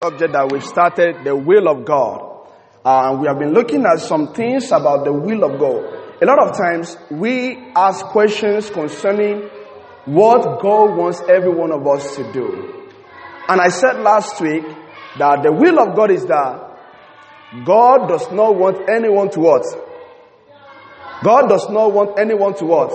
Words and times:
subject 0.00 0.32
that 0.32 0.52
we've 0.52 0.62
started, 0.62 1.24
the 1.24 1.34
will 1.34 1.66
of 1.66 1.84
God. 1.84 2.46
Uh, 2.84 3.18
we 3.20 3.26
have 3.26 3.36
been 3.40 3.52
looking 3.52 3.84
at 3.84 3.98
some 3.98 4.32
things 4.32 4.70
about 4.70 5.04
the 5.04 5.12
will 5.12 5.42
of 5.42 5.58
God. 5.58 6.22
A 6.22 6.24
lot 6.24 6.38
of 6.38 6.56
times 6.56 6.96
we 7.10 7.56
ask 7.74 8.06
questions 8.06 8.70
concerning 8.70 9.50
what 10.04 10.62
God 10.62 10.96
wants 10.96 11.20
every 11.28 11.50
one 11.52 11.72
of 11.72 11.84
us 11.84 12.14
to 12.14 12.32
do. 12.32 12.86
And 13.48 13.60
I 13.60 13.70
said 13.70 13.98
last 13.98 14.40
week 14.40 14.62
that 15.18 15.42
the 15.42 15.50
will 15.50 15.80
of 15.80 15.96
God 15.96 16.12
is 16.12 16.24
that 16.26 16.78
God 17.64 18.06
does 18.06 18.30
not 18.30 18.54
want 18.54 18.88
anyone 18.88 19.30
to 19.30 19.40
what? 19.40 19.64
God 21.24 21.48
does 21.48 21.68
not 21.70 21.92
want 21.92 22.20
anyone 22.20 22.54
to 22.54 22.64
what? 22.66 22.90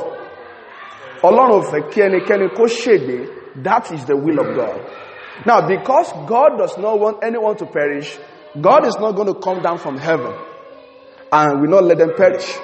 That 3.61 3.91
is 3.91 4.05
the 4.05 4.15
will 4.15 4.39
of 4.39 4.55
God. 4.55 5.02
Now, 5.45 5.68
because 5.68 6.11
God 6.27 6.57
does 6.57 6.77
not 6.77 6.99
want 6.99 7.23
anyone 7.23 7.57
to 7.57 7.66
perish, 7.66 8.18
God 8.59 8.86
is 8.86 8.95
not 8.99 9.13
going 9.13 9.34
to 9.34 9.40
come 9.40 9.62
down 9.62 9.77
from 9.80 9.98
heaven 9.98 10.34
and 11.31 11.62
will 11.62 11.70
not 11.70 11.84
let 11.85 11.98
them 11.98 12.13
perish. 12.16 12.57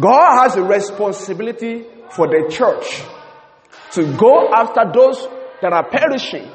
God 0.00 0.42
has 0.42 0.56
a 0.56 0.62
responsibility 0.62 1.84
for 2.10 2.26
the 2.26 2.48
church 2.50 3.02
to 3.92 4.16
go 4.16 4.48
after 4.52 4.90
those 4.92 5.28
that 5.60 5.72
are 5.72 5.88
perishing. 5.88 6.50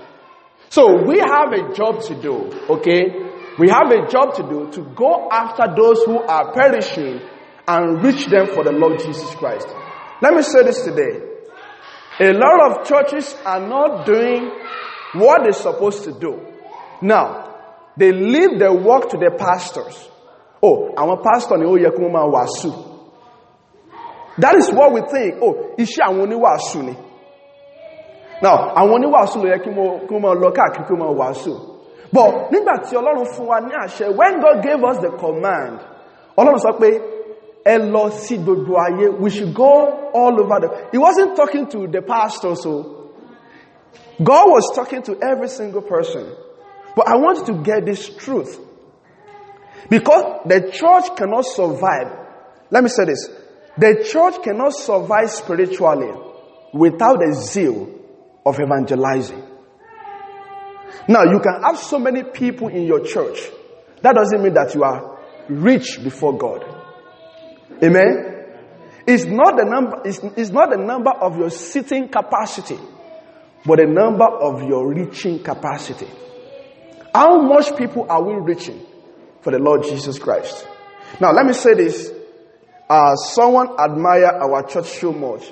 So 0.70 1.04
we 1.06 1.20
have 1.20 1.54
a 1.54 1.74
job 1.74 2.02
to 2.04 2.16
do, 2.20 2.52
okay? 2.70 3.06
We 3.60 3.70
have 3.70 3.92
a 3.92 4.08
job 4.08 4.36
to 4.36 4.44
do 4.44 4.70
to 4.72 4.82
go 4.96 5.30
after 5.32 5.66
those 5.76 6.04
who 6.04 6.20
are 6.20 6.52
perishing 6.54 7.22
and 7.68 8.04
reach 8.04 8.26
them 8.26 8.48
for 8.48 8.64
the 8.64 8.72
Lord 8.72 9.00
Jesus 9.00 9.34
Christ. 9.36 9.68
Let 10.22 10.34
me 10.34 10.42
say 10.42 10.64
this 10.64 10.84
today. 10.84 11.22
A 12.20 12.34
lot 12.34 12.72
of 12.72 12.88
churches 12.88 13.36
are 13.46 13.60
not 13.60 14.06
doing 14.06 14.52
what 15.14 15.42
they're 15.44 15.54
supposed 15.54 16.04
to 16.06 16.12
do. 16.12 16.40
Now, 17.02 17.48
they 17.98 18.12
leave 18.12 18.60
their 18.60 18.74
work 18.74 19.10
to 19.10 19.18
the 19.18 19.32
pastors. 19.38 20.10
Oh, 20.62 20.92
àwọn 20.96 21.24
pastor 21.24 21.58
ni 21.58 21.66
ó 21.66 21.78
yẹ 21.78 21.90
kí 21.92 22.02
wọ́n 22.02 22.12
máa 22.12 22.28
wàásù. 22.32 22.72
That 24.40 24.56
is 24.56 24.72
what 24.72 24.92
we 24.94 25.02
think. 25.02 25.36
Oh, 25.42 25.54
iṣẹ́ 25.78 26.04
àwọn 26.08 26.28
oníwàásù. 26.28 26.96
Now, 28.42 28.74
àwọn 28.76 28.94
oníwàásù 29.02 29.38
ló 29.44 29.48
yẹ 29.54 29.60
kí 29.64 29.70
wọ́n 29.70 30.22
máa 30.22 30.36
lọ. 30.36 31.74
But 32.12 32.52
nígbà 32.52 32.74
tí 32.90 32.96
Ọlọ́run 32.96 33.26
fún 33.36 33.48
wa 33.48 33.60
ní 33.60 34.16
when 34.16 34.40
God 34.40 34.64
gave 34.64 34.82
us 34.84 34.98
the 35.00 35.10
command, 35.20 35.80
Ọlọ́run 36.38 36.58
sọ 36.60 36.72
pé, 36.80 36.90
ẹ 37.66 39.20
we 39.20 39.30
should 39.30 39.54
go 39.54 40.10
all 40.14 40.40
over 40.40 40.60
the... 40.62 40.88
He 40.92 40.98
wasn't 40.98 41.36
talking 41.36 41.68
to 41.68 41.88
the 41.88 42.02
pastors, 42.02 42.64
so 42.64 42.97
God 44.24 44.50
was 44.50 44.72
talking 44.76 45.04
to 45.04 45.18
every 45.22 45.48
single 45.50 45.82
person. 45.82 46.36
But 46.96 47.08
I 47.08 47.18
want 47.18 47.48
you 47.48 47.56
to 47.56 47.62
get 47.62 47.86
this 47.86 48.10
truth. 48.10 48.60
Because 49.90 50.42
the 50.46 50.72
church 50.72 51.16
cannot 51.16 51.46
survive. 51.46 52.12
Let 52.72 52.84
me 52.84 52.90
say 52.90 53.06
this. 53.06 53.30
The 53.78 54.04
church 54.12 54.44
cannot 54.44 54.74
survive 54.74 55.30
spiritually 55.30 56.12
without 56.74 57.20
the 57.20 57.34
zeal 57.34 57.94
of 58.46 58.60
evangelizing. 58.60 59.44
Now, 61.08 61.24
you 61.24 61.40
can 61.40 61.62
have 61.64 61.78
so 61.78 62.00
many 62.00 62.24
people 62.24 62.70
in 62.70 62.84
your 62.84 63.06
church. 63.06 63.40
That 64.02 64.16
doesn't 64.16 64.42
mean 64.42 64.56
that 64.56 64.74
you 64.74 64.84
are 64.84 65.20
rich 65.48 66.04
before 66.04 66.38
God. 66.38 66.66
Amen? 67.84 68.34
It's 69.06 69.26
not 69.26 69.56
the 69.56 69.66
number, 69.66 70.02
it's, 70.04 70.20
it's 70.36 70.50
not 70.50 70.72
the 70.72 70.78
number 70.78 71.12
of 71.12 71.38
your 71.38 71.50
sitting 71.52 72.10
capacity 72.10 72.78
but 73.68 73.80
the 73.80 73.86
number 73.86 74.26
of 74.26 74.64
your 74.64 74.88
reaching 74.88 75.44
capacity. 75.44 76.08
How 77.14 77.42
much 77.42 77.76
people 77.76 78.06
are 78.10 78.24
we 78.24 78.34
reaching 78.36 78.80
for 79.42 79.52
the 79.52 79.60
Lord 79.60 79.84
Jesus 79.84 80.18
Christ? 80.18 80.66
Now, 81.20 81.34
let 81.34 81.46
me 81.46 81.52
say 81.54 81.74
this. 81.74 82.14
Uh, 82.90 83.16
someone 83.16 83.68
admire 83.78 84.28
our 84.28 84.64
church 84.64 84.86
so 84.86 85.12
much, 85.12 85.52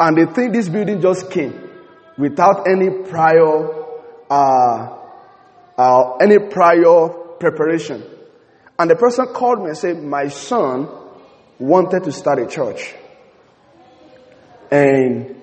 and 0.00 0.16
they 0.16 0.26
think 0.32 0.52
this 0.52 0.68
building 0.68 1.00
just 1.00 1.30
came 1.30 1.70
without 2.18 2.66
any 2.66 2.90
prior, 3.08 3.68
uh, 4.28 4.98
uh, 5.78 6.16
any 6.16 6.38
prior 6.50 7.08
preparation. 7.38 8.02
And 8.78 8.90
the 8.90 8.96
person 8.96 9.26
called 9.26 9.60
me 9.60 9.68
and 9.68 9.78
said, 9.78 10.02
"My 10.02 10.26
son 10.26 10.88
wanted 11.60 12.02
to 12.04 12.12
start 12.12 12.40
a 12.40 12.46
church, 12.46 12.94
and 14.72 15.36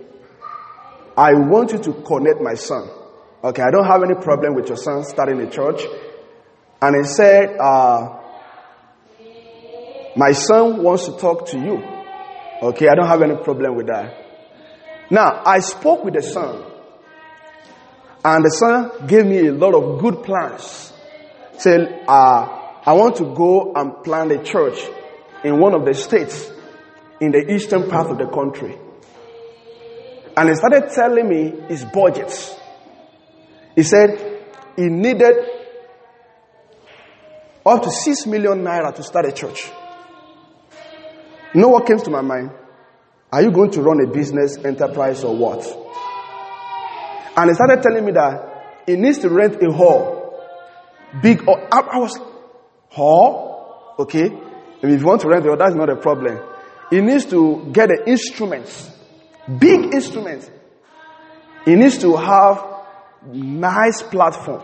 I 1.17 1.33
want 1.33 1.71
you 1.71 1.79
to 1.79 1.93
connect 2.01 2.41
my 2.41 2.55
son. 2.55 2.89
Okay, 3.43 3.61
I 3.61 3.71
don't 3.71 3.85
have 3.85 4.01
any 4.03 4.15
problem 4.15 4.55
with 4.55 4.67
your 4.67 4.77
son 4.77 5.03
starting 5.03 5.39
a 5.41 5.49
church. 5.49 5.81
And 6.81 6.95
he 6.95 7.03
said, 7.03 7.57
uh, 7.59 8.19
My 10.15 10.31
son 10.31 10.81
wants 10.81 11.05
to 11.05 11.17
talk 11.17 11.47
to 11.47 11.57
you. 11.59 11.83
Okay, 12.61 12.87
I 12.87 12.95
don't 12.95 13.07
have 13.07 13.21
any 13.21 13.35
problem 13.35 13.75
with 13.75 13.87
that. 13.87 14.13
Now, 15.11 15.43
I 15.45 15.59
spoke 15.59 16.03
with 16.03 16.13
the 16.13 16.21
son. 16.21 16.63
And 18.25 18.43
the 18.45 18.49
son 18.49 19.05
gave 19.07 19.25
me 19.25 19.47
a 19.47 19.51
lot 19.53 19.75
of 19.75 20.01
good 20.01 20.23
plans. 20.23 20.93
Said, 21.57 22.05
uh, 22.07 22.63
I 22.85 22.93
want 22.93 23.17
to 23.17 23.33
go 23.35 23.73
and 23.75 24.03
plant 24.03 24.31
a 24.31 24.41
church 24.43 24.79
in 25.43 25.59
one 25.59 25.73
of 25.73 25.85
the 25.85 25.93
states 25.93 26.49
in 27.19 27.31
the 27.31 27.53
eastern 27.53 27.89
part 27.89 28.09
of 28.09 28.17
the 28.17 28.27
country. 28.27 28.77
And 30.35 30.49
he 30.49 30.55
started 30.55 30.89
telling 30.93 31.27
me 31.27 31.53
his 31.67 31.85
budgets. 31.85 32.55
He 33.75 33.83
said 33.83 34.41
he 34.75 34.85
needed 34.87 35.35
up 37.65 37.81
to 37.83 37.91
six 37.91 38.25
million 38.25 38.63
naira 38.63 38.93
to 38.95 39.03
start 39.03 39.25
a 39.25 39.31
church. 39.31 39.69
You 41.53 41.61
know 41.61 41.69
what 41.69 41.85
came 41.85 41.97
to 41.99 42.09
my 42.09 42.21
mind? 42.21 42.51
Are 43.31 43.41
you 43.41 43.51
going 43.51 43.71
to 43.71 43.81
run 43.81 43.99
a 44.03 44.11
business 44.11 44.57
enterprise 44.57 45.23
or 45.23 45.35
what? 45.35 45.63
And 47.35 47.49
he 47.49 47.55
started 47.55 47.81
telling 47.81 48.05
me 48.05 48.11
that 48.11 48.83
he 48.85 48.95
needs 48.95 49.19
to 49.19 49.29
rent 49.29 49.61
a 49.63 49.71
hall. 49.71 50.39
Big, 51.21 51.41
I, 51.47 51.79
I 51.79 51.97
was, 51.99 52.19
hall? 52.89 53.95
Okay. 53.99 54.25
if 54.81 54.99
you 54.99 55.05
want 55.05 55.21
to 55.21 55.27
rent 55.29 55.45
a 55.45 55.49
hall, 55.49 55.57
that's 55.57 55.75
not 55.75 55.89
a 55.89 55.95
problem. 55.95 56.39
He 56.89 57.01
needs 57.01 57.25
to 57.27 57.69
get 57.71 57.89
the 57.89 58.03
instruments 58.07 58.92
Big 59.59 59.93
instrument. 59.93 60.49
He 61.65 61.75
needs 61.75 61.97
to 61.99 62.15
have 62.15 62.63
nice 63.31 64.01
platform. 64.01 64.61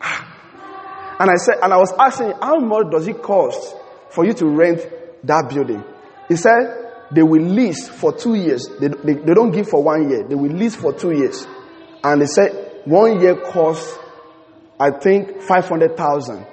Ah. 0.00 1.16
And 1.18 1.30
I 1.30 1.36
said, 1.36 1.56
and 1.62 1.72
I 1.72 1.76
was 1.78 1.92
asking, 1.98 2.32
how 2.40 2.58
much 2.58 2.90
does 2.90 3.08
it 3.08 3.22
cost 3.22 3.74
for 4.10 4.24
you 4.24 4.32
to 4.34 4.46
rent 4.46 4.80
that 5.24 5.48
building? 5.48 5.82
He 6.28 6.36
said, 6.36 6.86
they 7.10 7.22
will 7.22 7.42
lease 7.42 7.88
for 7.88 8.12
two 8.12 8.34
years. 8.34 8.68
They, 8.80 8.88
they, 8.88 9.14
they 9.14 9.34
don't 9.34 9.50
give 9.52 9.68
for 9.68 9.82
one 9.82 10.10
year. 10.10 10.26
They 10.28 10.34
will 10.34 10.50
lease 10.52 10.74
for 10.76 10.92
two 10.92 11.12
years. 11.12 11.46
And 12.02 12.20
they 12.20 12.26
said, 12.26 12.82
one 12.84 13.20
year 13.20 13.36
costs, 13.36 13.96
I 14.78 14.90
think, 14.90 15.40
500,000. 15.42 16.46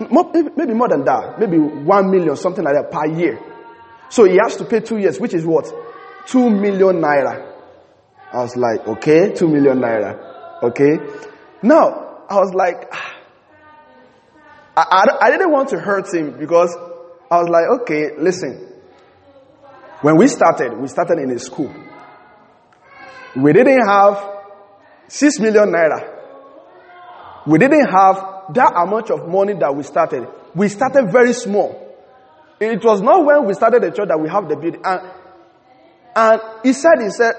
Maybe 0.00 0.74
more 0.74 0.88
than 0.88 1.04
that. 1.04 1.36
Maybe 1.38 1.58
one 1.58 2.10
million, 2.10 2.36
something 2.36 2.62
like 2.64 2.74
that 2.74 2.90
per 2.90 3.06
year. 3.18 3.40
So 4.10 4.24
he 4.24 4.38
has 4.42 4.56
to 4.56 4.64
pay 4.64 4.80
two 4.80 4.98
years, 4.98 5.18
which 5.18 5.32
is 5.34 5.44
what? 5.46 5.72
2 6.26 6.50
million 6.50 7.00
naira. 7.00 7.52
I 8.32 8.38
was 8.38 8.56
like, 8.56 8.86
okay, 8.86 9.32
2 9.32 9.48
million 9.48 9.78
naira. 9.78 10.62
Okay. 10.62 10.98
Now, 11.62 12.24
I 12.28 12.36
was 12.36 12.52
like, 12.54 12.92
I, 14.76 14.82
I, 14.90 15.26
I, 15.26 15.30
didn't 15.30 15.52
want 15.52 15.70
to 15.70 15.78
hurt 15.78 16.12
him 16.12 16.38
because 16.38 16.76
I 17.30 17.38
was 17.38 17.48
like, 17.48 17.80
okay, 17.82 18.10
listen. 18.18 18.72
When 20.02 20.16
we 20.18 20.28
started, 20.28 20.76
we 20.78 20.86
started 20.88 21.18
in 21.18 21.30
a 21.30 21.38
school. 21.38 21.72
We 23.34 23.52
didn't 23.52 23.86
have 23.88 24.18
6 25.08 25.40
million 25.40 25.70
naira. 25.72 26.12
We 27.46 27.58
didn't 27.58 27.86
have 27.86 28.54
that 28.54 28.72
amount 28.76 29.10
of 29.10 29.28
money 29.28 29.54
that 29.54 29.74
we 29.74 29.82
started. 29.82 30.26
We 30.54 30.68
started 30.68 31.10
very 31.10 31.32
small. 31.32 31.82
It 32.60 32.82
was 32.84 33.00
not 33.00 33.24
when 33.24 33.46
we 33.46 33.54
started 33.54 33.82
the 33.82 33.90
church 33.90 34.08
that 34.08 34.18
we 34.20 34.28
have 34.28 34.48
the 34.48 34.56
building. 34.56 34.80
And 34.84 35.00
and 36.16 36.40
he 36.64 36.72
said, 36.72 36.94
he 37.00 37.10
said, 37.10 37.34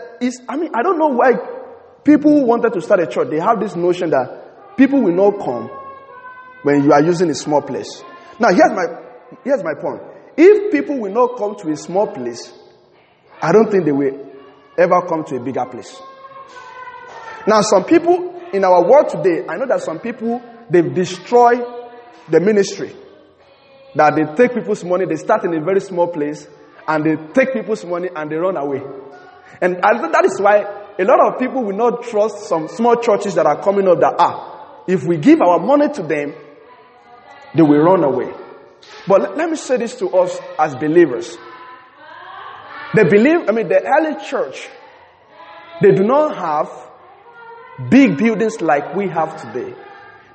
I 0.47 0.55
mean, 0.55 0.69
I 0.75 0.83
don't 0.83 0.99
know 0.99 1.07
why 1.07 1.31
people 2.03 2.45
wanted 2.45 2.73
to 2.73 2.81
start 2.81 2.99
a 2.99 3.07
church, 3.07 3.29
they 3.31 3.39
have 3.39 3.59
this 3.59 3.75
notion 3.75 4.11
that 4.11 4.77
people 4.77 5.01
will 5.01 5.15
not 5.15 5.39
come 5.43 5.67
when 6.61 6.83
you 6.83 6.93
are 6.93 7.01
using 7.03 7.29
a 7.31 7.33
small 7.33 7.61
place. 7.63 8.03
Now, 8.39 8.49
here's 8.49 8.71
my, 8.71 8.85
here's 9.43 9.63
my 9.63 9.73
point. 9.81 10.01
If 10.37 10.71
people 10.71 10.99
will 10.99 11.11
not 11.11 11.37
come 11.37 11.55
to 11.57 11.71
a 11.71 11.75
small 11.75 12.05
place, 12.05 12.53
I 13.41 13.51
don't 13.51 13.71
think 13.71 13.85
they 13.85 13.91
will 13.91 14.31
ever 14.77 15.01
come 15.07 15.23
to 15.25 15.37
a 15.37 15.39
bigger 15.43 15.65
place. 15.65 15.99
Now, 17.47 17.61
some 17.61 17.83
people 17.85 18.39
in 18.53 18.63
our 18.63 18.87
world 18.87 19.09
today, 19.09 19.43
I 19.49 19.57
know 19.57 19.65
that 19.67 19.81
some 19.81 19.99
people, 19.99 20.41
they've 20.69 20.93
destroyed 20.93 21.63
the 22.29 22.39
ministry. 22.39 22.95
That 23.95 24.13
they 24.15 24.35
take 24.35 24.53
people's 24.53 24.83
money, 24.83 25.05
they 25.07 25.15
start 25.15 25.45
in 25.45 25.53
a 25.55 25.63
very 25.63 25.81
small 25.81 26.07
place, 26.07 26.47
and 26.87 27.03
they 27.05 27.15
take 27.33 27.53
people's 27.53 27.83
money 27.85 28.09
and 28.15 28.31
they 28.31 28.35
run 28.35 28.57
away. 28.57 28.81
And 29.61 29.77
that 29.77 30.23
is 30.25 30.39
why 30.39 30.61
a 30.99 31.03
lot 31.03 31.19
of 31.33 31.39
people 31.39 31.63
will 31.63 31.75
not 31.75 32.03
trust 32.03 32.47
some 32.47 32.67
small 32.67 32.95
churches 32.95 33.35
that 33.35 33.45
are 33.45 33.61
coming 33.61 33.87
up 33.87 33.99
that, 33.99 34.15
ah, 34.19 34.83
if 34.87 35.03
we 35.03 35.17
give 35.17 35.41
our 35.41 35.59
money 35.59 35.89
to 35.93 36.03
them, 36.03 36.33
they 37.55 37.61
will 37.61 37.79
run 37.83 38.03
away. 38.03 38.31
But 39.07 39.37
let, 39.37 39.49
me 39.49 39.55
say 39.57 39.77
this 39.77 39.95
to 39.99 40.09
us 40.09 40.37
as 40.59 40.75
believers. 40.75 41.37
They 42.95 43.03
believe, 43.03 43.49
I 43.49 43.51
mean, 43.51 43.67
the 43.67 43.81
early 43.83 44.23
church, 44.25 44.67
they 45.81 45.91
do 45.91 46.03
not 46.03 46.35
have 46.37 47.89
big 47.89 48.17
buildings 48.17 48.61
like 48.61 48.95
we 48.95 49.07
have 49.09 49.41
today. 49.41 49.73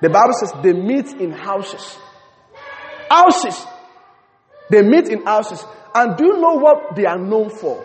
The 0.00 0.10
Bible 0.10 0.32
says 0.34 0.52
they 0.62 0.72
meet 0.72 1.06
in 1.20 1.32
houses. 1.32 1.98
Houses. 3.08 3.64
They 4.70 4.82
meet 4.82 5.08
in 5.08 5.25
houses. 5.25 5.64
And 5.94 6.17
do 6.17 6.25
you 6.25 6.41
know 6.41 6.55
what 6.55 6.94
they 6.97 7.05
are 7.06 7.19
known 7.19 7.50
for? 7.50 7.85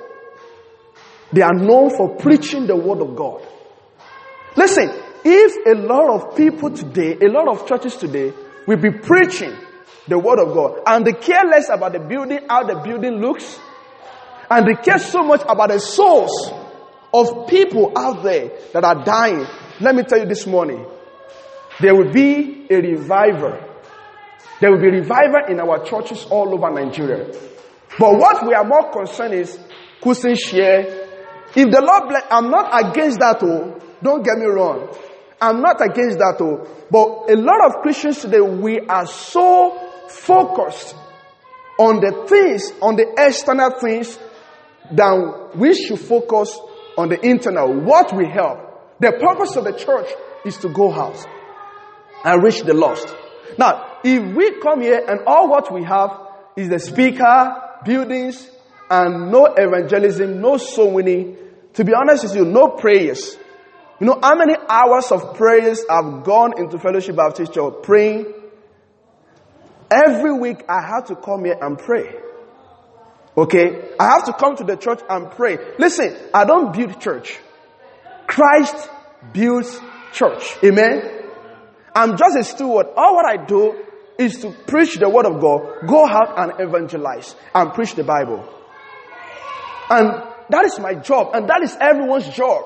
They 1.34 1.42
are 1.42 1.54
known 1.54 1.90
for 1.96 2.16
preaching 2.16 2.68
the 2.68 2.76
word 2.76 3.02
of 3.02 3.16
God. 3.16 3.46
Listen, 4.56 4.90
if 5.24 5.68
a 5.68 5.80
lot 5.82 6.10
of 6.10 6.38
people 6.38 6.72
today, 6.72 7.18
a 7.22 7.30
lot 7.30 7.48
of 7.50 7.68
churches 7.68 7.96
today, 7.96 8.32
will 8.66 8.78
be 8.78 8.92
preaching 8.92 9.54
the 10.08 10.18
word 10.18 10.40
of 10.40 10.54
God 10.54 10.80
and 10.88 11.06
they 11.06 11.14
care 11.14 11.44
less 11.46 11.70
about 11.70 11.94
the 11.94 12.00
building, 12.00 12.40
how 12.50 12.64
the 12.64 12.76
building 12.76 13.20
looks, 13.20 13.60
and 14.50 14.66
they 14.66 14.76
care 14.82 15.00
so 15.00 15.24
much 15.24 15.42
about 15.48 15.70
the 15.70 15.80
souls 15.80 16.52
of 17.14 17.48
people 17.48 17.92
out 17.98 18.24
there 18.24 18.52
that 18.74 18.84
are 18.84 19.04
dying. 19.04 19.46
Let 19.82 19.96
me 19.96 20.04
tell 20.04 20.20
you 20.20 20.26
this 20.26 20.48
morning, 20.48 20.86
there 21.80 21.94
will 21.96 22.12
be 22.12 22.68
a 22.70 22.76
revival. 22.76 23.60
There 24.60 24.72
will 24.72 24.82
be 24.82 24.90
revival 24.90 25.46
in 25.50 25.60
our 25.60 25.84
churches 25.84 26.26
all 26.30 26.54
over 26.54 26.72
Nigeria. 26.72 27.32
But 28.00 28.18
what 28.18 28.46
we 28.46 28.54
are 28.54 28.64
more 28.66 28.92
concerned 28.92 29.34
is 29.34 29.58
Christian 30.02 30.36
share. 30.36 31.08
If 31.56 31.72
the 31.72 31.82
Lord 31.82 32.10
bless, 32.10 32.24
I'm 32.30 32.50
not 32.52 32.92
against 32.92 33.20
that, 33.20 33.42
oh, 33.42 33.80
don't 34.04 34.24
get 34.24 34.38
me 34.38 34.46
wrong. 34.46 34.96
I'm 35.42 35.62
not 35.62 35.82
against 35.82 36.18
that, 36.18 36.38
oh, 36.42 36.68
but 36.92 37.34
a 37.34 37.38
lot 37.38 37.66
of 37.66 37.82
Christians 37.82 38.22
today, 38.22 38.42
we 38.42 38.80
are 38.82 39.08
so 39.08 39.78
focused 40.10 40.96
on 41.80 42.00
the 42.00 42.26
things, 42.28 42.72
on 42.82 42.96
the 42.96 43.14
external 43.18 43.72
things, 43.80 44.18
that 44.92 45.52
we 45.56 45.74
should 45.74 46.00
focus 46.00 46.58
on 46.98 47.10
the 47.10 47.20
internal. 47.26 47.74
What 47.82 48.16
we 48.16 48.28
help? 48.28 49.00
The 49.00 49.12
purpose 49.12 49.56
of 49.56 49.66
the 49.66 49.74
church 49.74 50.10
is 50.46 50.58
to 50.58 50.70
go 50.70 50.92
out 50.92 51.24
and 52.24 52.44
reach 52.44 52.62
the 52.64 52.74
lost. 52.74 53.08
Now, 53.58 54.00
if 54.04 54.36
we 54.36 54.60
come 54.60 54.82
here 54.82 55.04
and 55.08 55.22
all 55.28 55.50
what 55.50 55.72
we 55.74 55.84
have 55.84 56.10
is 56.56 56.70
the 56.70 56.80
speaker, 56.80 57.67
buildings, 57.84 58.50
and 58.90 59.32
no 59.32 59.46
evangelism, 59.46 60.42
no 60.42 60.58
soul 60.58 60.94
winning, 60.94 61.38
to 61.74 61.84
be 61.84 61.94
honest 61.94 62.24
with 62.24 62.36
you, 62.36 62.46
no 62.46 62.70
prayers. 62.70 63.38
You 64.00 64.08
know 64.08 64.20
how 64.22 64.36
many 64.36 64.56
hours 64.70 65.12
of 65.12 65.36
prayers 65.36 65.84
I've 65.90 66.24
gone 66.24 66.60
into 66.60 66.78
Fellowship 66.78 67.16
Baptist 67.16 67.54
Church 67.54 67.74
praying? 67.84 68.34
Every 69.90 70.34
week 70.34 70.64
I 70.70 70.82
have 70.82 71.08
to 71.08 71.16
come 71.16 71.46
here 71.46 71.58
and 71.60 71.78
pray. 71.78 72.16
Okay? 73.38 73.90
I 74.00 74.06
have 74.12 74.26
to 74.26 74.34
come 74.34 74.56
to 74.58 74.64
the 74.64 74.76
church 74.76 75.00
and 75.10 75.32
pray. 75.32 75.58
Listen, 75.80 76.16
I 76.34 76.46
don't 76.46 76.76
build 76.76 77.00
church. 77.00 77.38
Christ 78.28 78.90
builds 79.34 79.80
church. 80.14 80.58
Amen? 80.64 81.02
I'm 81.96 82.18
just 82.18 82.38
a 82.38 82.44
steward. 82.44 82.88
All 82.96 83.16
what 83.16 83.26
I 83.26 83.46
do 83.46 83.84
is 84.18 84.40
to 84.40 84.52
preach 84.52 84.96
the 84.96 85.10
word 85.10 85.26
of 85.26 85.40
God, 85.40 85.88
go 85.88 86.08
out 86.08 86.38
and 86.38 86.68
evangelize 86.68 87.36
and 87.54 87.74
preach 87.74 87.96
the 87.96 88.04
Bible. 88.04 88.48
And 89.90 90.24
that 90.50 90.66
is 90.66 90.80
my 90.80 90.96
job 90.96 91.32
and 91.34 91.50
that 91.50 91.62
is 91.64 91.76
everyone's 91.80 92.28
job. 92.30 92.64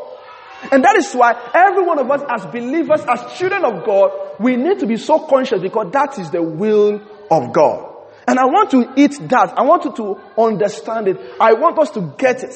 And 0.72 0.84
that 0.84 0.96
is 0.98 1.12
why 1.14 1.34
every 1.54 1.84
one 1.84 1.98
of 1.98 2.10
us 2.12 2.22
as 2.30 2.46
believers, 2.52 3.02
as 3.08 3.38
children 3.38 3.66
of 3.66 3.84
God, 3.84 4.12
we 4.40 4.56
need 4.56 4.80
to 4.80 4.86
be 4.86 4.98
so 4.98 5.20
conscious 5.20 5.62
because 5.62 5.92
that 5.92 6.20
is 6.20 6.30
the 6.30 6.42
will 6.42 7.02
of 7.32 7.52
God. 7.52 7.88
And 8.28 8.38
I 8.38 8.46
want 8.46 8.70
to 8.72 8.94
eat 8.96 9.18
that. 9.30 9.58
I 9.58 9.64
want 9.64 9.86
you 9.86 9.94
to 9.94 10.22
understand 10.38 11.08
it. 11.08 11.18
I 11.40 11.54
want 11.54 11.80
us 11.80 11.90
to 11.92 12.14
get 12.18 12.44
it. 12.44 12.54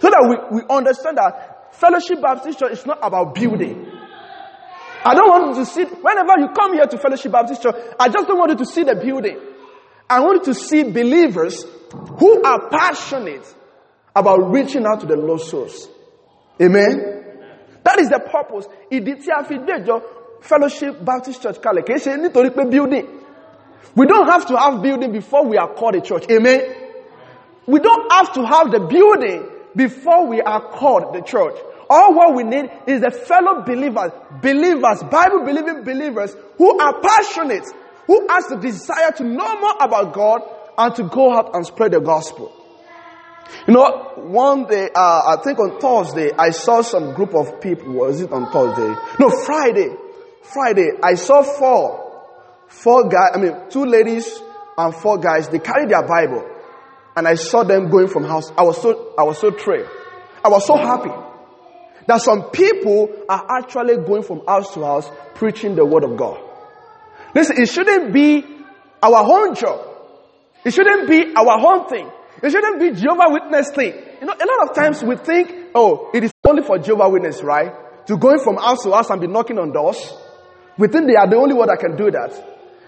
So 0.00 0.10
that 0.10 0.48
we, 0.50 0.58
we 0.58 0.66
understand 0.68 1.18
that 1.18 1.74
Fellowship 1.74 2.20
Baptist 2.20 2.58
Church 2.58 2.72
is 2.72 2.86
not 2.86 2.98
about 3.02 3.34
building. 3.34 3.97
I 5.04 5.14
don't 5.14 5.28
want 5.28 5.56
you 5.56 5.64
to 5.64 5.66
see, 5.70 5.84
whenever 5.84 6.32
you 6.38 6.48
come 6.48 6.74
here 6.74 6.86
to 6.86 6.98
Fellowship 6.98 7.32
Baptist 7.32 7.62
Church, 7.62 7.76
I 7.98 8.08
just 8.08 8.26
don't 8.26 8.38
want 8.38 8.50
you 8.52 8.56
to 8.58 8.66
see 8.66 8.82
the 8.82 8.94
building. 8.96 9.38
I 10.10 10.20
want 10.20 10.46
you 10.46 10.52
to 10.52 10.58
see 10.58 10.82
believers 10.84 11.64
who 12.18 12.42
are 12.42 12.68
passionate 12.68 13.54
about 14.14 14.50
reaching 14.50 14.84
out 14.86 15.00
to 15.00 15.06
the 15.06 15.16
lost 15.16 15.50
souls. 15.50 15.88
Amen? 16.60 17.18
That 17.84 18.00
is 18.00 18.08
the 18.08 18.18
purpose. 18.20 18.66
Ìdí 18.90 19.22
tí 19.24 20.02
Fellowship 20.40 21.04
Baptist 21.04 21.42
Church 21.42 21.60
building. 21.62 23.18
We 23.94 24.06
don't 24.06 24.28
have 24.28 24.46
to 24.46 24.56
have 24.56 24.82
building 24.82 25.12
before 25.12 25.44
we 25.46 25.56
are 25.56 25.72
called 25.74 25.94
a 25.96 26.00
church. 26.00 26.26
Amen? 26.30 26.60
We 27.66 27.80
don't 27.80 28.12
have 28.12 28.32
to 28.34 28.46
have 28.46 28.70
the 28.70 28.80
building 28.80 29.48
before 29.74 30.26
we 30.26 30.40
are 30.40 30.60
called 30.70 31.14
the 31.14 31.22
church. 31.22 31.56
All 31.90 32.14
what 32.14 32.34
we 32.34 32.42
need 32.44 32.70
is 32.86 33.00
the 33.00 33.10
fellow 33.10 33.62
believers, 33.64 34.12
believers, 34.42 35.02
Bible 35.10 35.44
believing 35.44 35.84
believers 35.84 36.36
who 36.58 36.78
are 36.78 37.00
passionate, 37.00 37.64
who 38.06 38.26
has 38.28 38.46
the 38.46 38.56
desire 38.56 39.12
to 39.12 39.24
know 39.24 39.60
more 39.60 39.76
about 39.80 40.12
God 40.12 40.42
and 40.76 40.94
to 40.96 41.04
go 41.04 41.32
out 41.32 41.54
and 41.54 41.66
spread 41.66 41.92
the 41.92 42.00
gospel. 42.00 42.52
You 43.66 43.72
know, 43.72 44.12
one 44.16 44.66
day, 44.66 44.90
uh, 44.94 45.36
I 45.36 45.36
think 45.42 45.58
on 45.58 45.80
Thursday, 45.80 46.30
I 46.36 46.50
saw 46.50 46.82
some 46.82 47.14
group 47.14 47.34
of 47.34 47.60
people. 47.62 47.92
Was 47.94 48.20
it 48.20 48.30
on 48.30 48.52
Thursday? 48.52 48.94
No, 49.18 49.30
Friday. 49.46 49.88
Friday, 50.42 50.90
I 51.02 51.14
saw 51.14 51.42
four, 51.42 52.22
four 52.68 53.08
guys, 53.08 53.30
I 53.34 53.38
mean, 53.38 53.54
two 53.70 53.86
ladies 53.86 54.40
and 54.76 54.94
four 54.94 55.16
guys. 55.18 55.48
They 55.48 55.58
carried 55.58 55.88
their 55.88 56.06
Bible. 56.06 56.46
And 57.16 57.26
I 57.26 57.34
saw 57.34 57.62
them 57.64 57.88
going 57.88 58.08
from 58.08 58.24
house. 58.24 58.50
I 58.56 58.62
was 58.62 58.80
so, 58.80 59.14
I 59.18 59.22
was 59.22 59.38
so 59.38 59.50
thrilled. 59.50 59.88
I 60.44 60.48
was 60.48 60.66
so 60.66 60.76
happy 60.76 61.27
that 62.08 62.22
some 62.22 62.50
people 62.50 63.10
are 63.28 63.46
actually 63.58 63.96
going 63.98 64.22
from 64.22 64.40
house 64.46 64.72
to 64.74 64.82
house 64.82 65.08
preaching 65.34 65.76
the 65.76 65.84
word 65.84 66.04
of 66.04 66.16
God. 66.16 66.40
Listen, 67.34 67.60
it 67.60 67.66
shouldn't 67.66 68.14
be 68.14 68.44
our 69.02 69.22
own 69.22 69.54
job. 69.54 69.86
It 70.64 70.72
shouldn't 70.72 71.06
be 71.08 71.34
our 71.36 71.60
own 71.60 71.86
thing. 71.88 72.10
It 72.42 72.50
shouldn't 72.50 72.80
be 72.80 72.92
Jehovah 72.98 73.26
Witness 73.28 73.70
thing. 73.72 73.92
You 74.20 74.26
know, 74.26 74.32
a 74.32 74.46
lot 74.46 74.70
of 74.70 74.74
times 74.74 75.02
we 75.04 75.16
think, 75.16 75.52
oh, 75.74 76.10
it 76.14 76.24
is 76.24 76.32
only 76.48 76.62
for 76.62 76.78
Jehovah 76.78 77.10
Witness, 77.10 77.42
right? 77.42 78.06
To 78.06 78.16
going 78.16 78.40
from 78.40 78.56
house 78.56 78.82
to 78.84 78.90
house 78.90 79.10
and 79.10 79.20
be 79.20 79.26
knocking 79.26 79.58
on 79.58 79.72
doors. 79.72 79.98
We 80.78 80.88
think 80.88 81.08
they 81.08 81.16
are 81.16 81.28
the 81.28 81.36
only 81.36 81.54
one 81.54 81.68
that 81.68 81.78
can 81.78 81.94
do 81.94 82.10
that. 82.10 82.32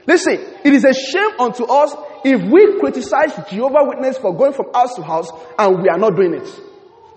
Listen, 0.07 0.33
it 0.65 0.73
is 0.73 0.85
a 0.85 0.95
shame 0.95 1.39
unto 1.39 1.65
us 1.65 1.95
if 2.25 2.41
we 2.51 2.81
criticize 2.81 3.35
Jehovah 3.51 3.85
Witness 3.85 4.17
for 4.17 4.35
going 4.35 4.55
from 4.55 4.73
house 4.73 4.95
to 4.95 5.03
house 5.03 5.29
and 5.59 5.83
we 5.83 5.91
are 5.91 5.99
not 5.99 6.17
doing 6.17 6.35
it. 6.35 6.49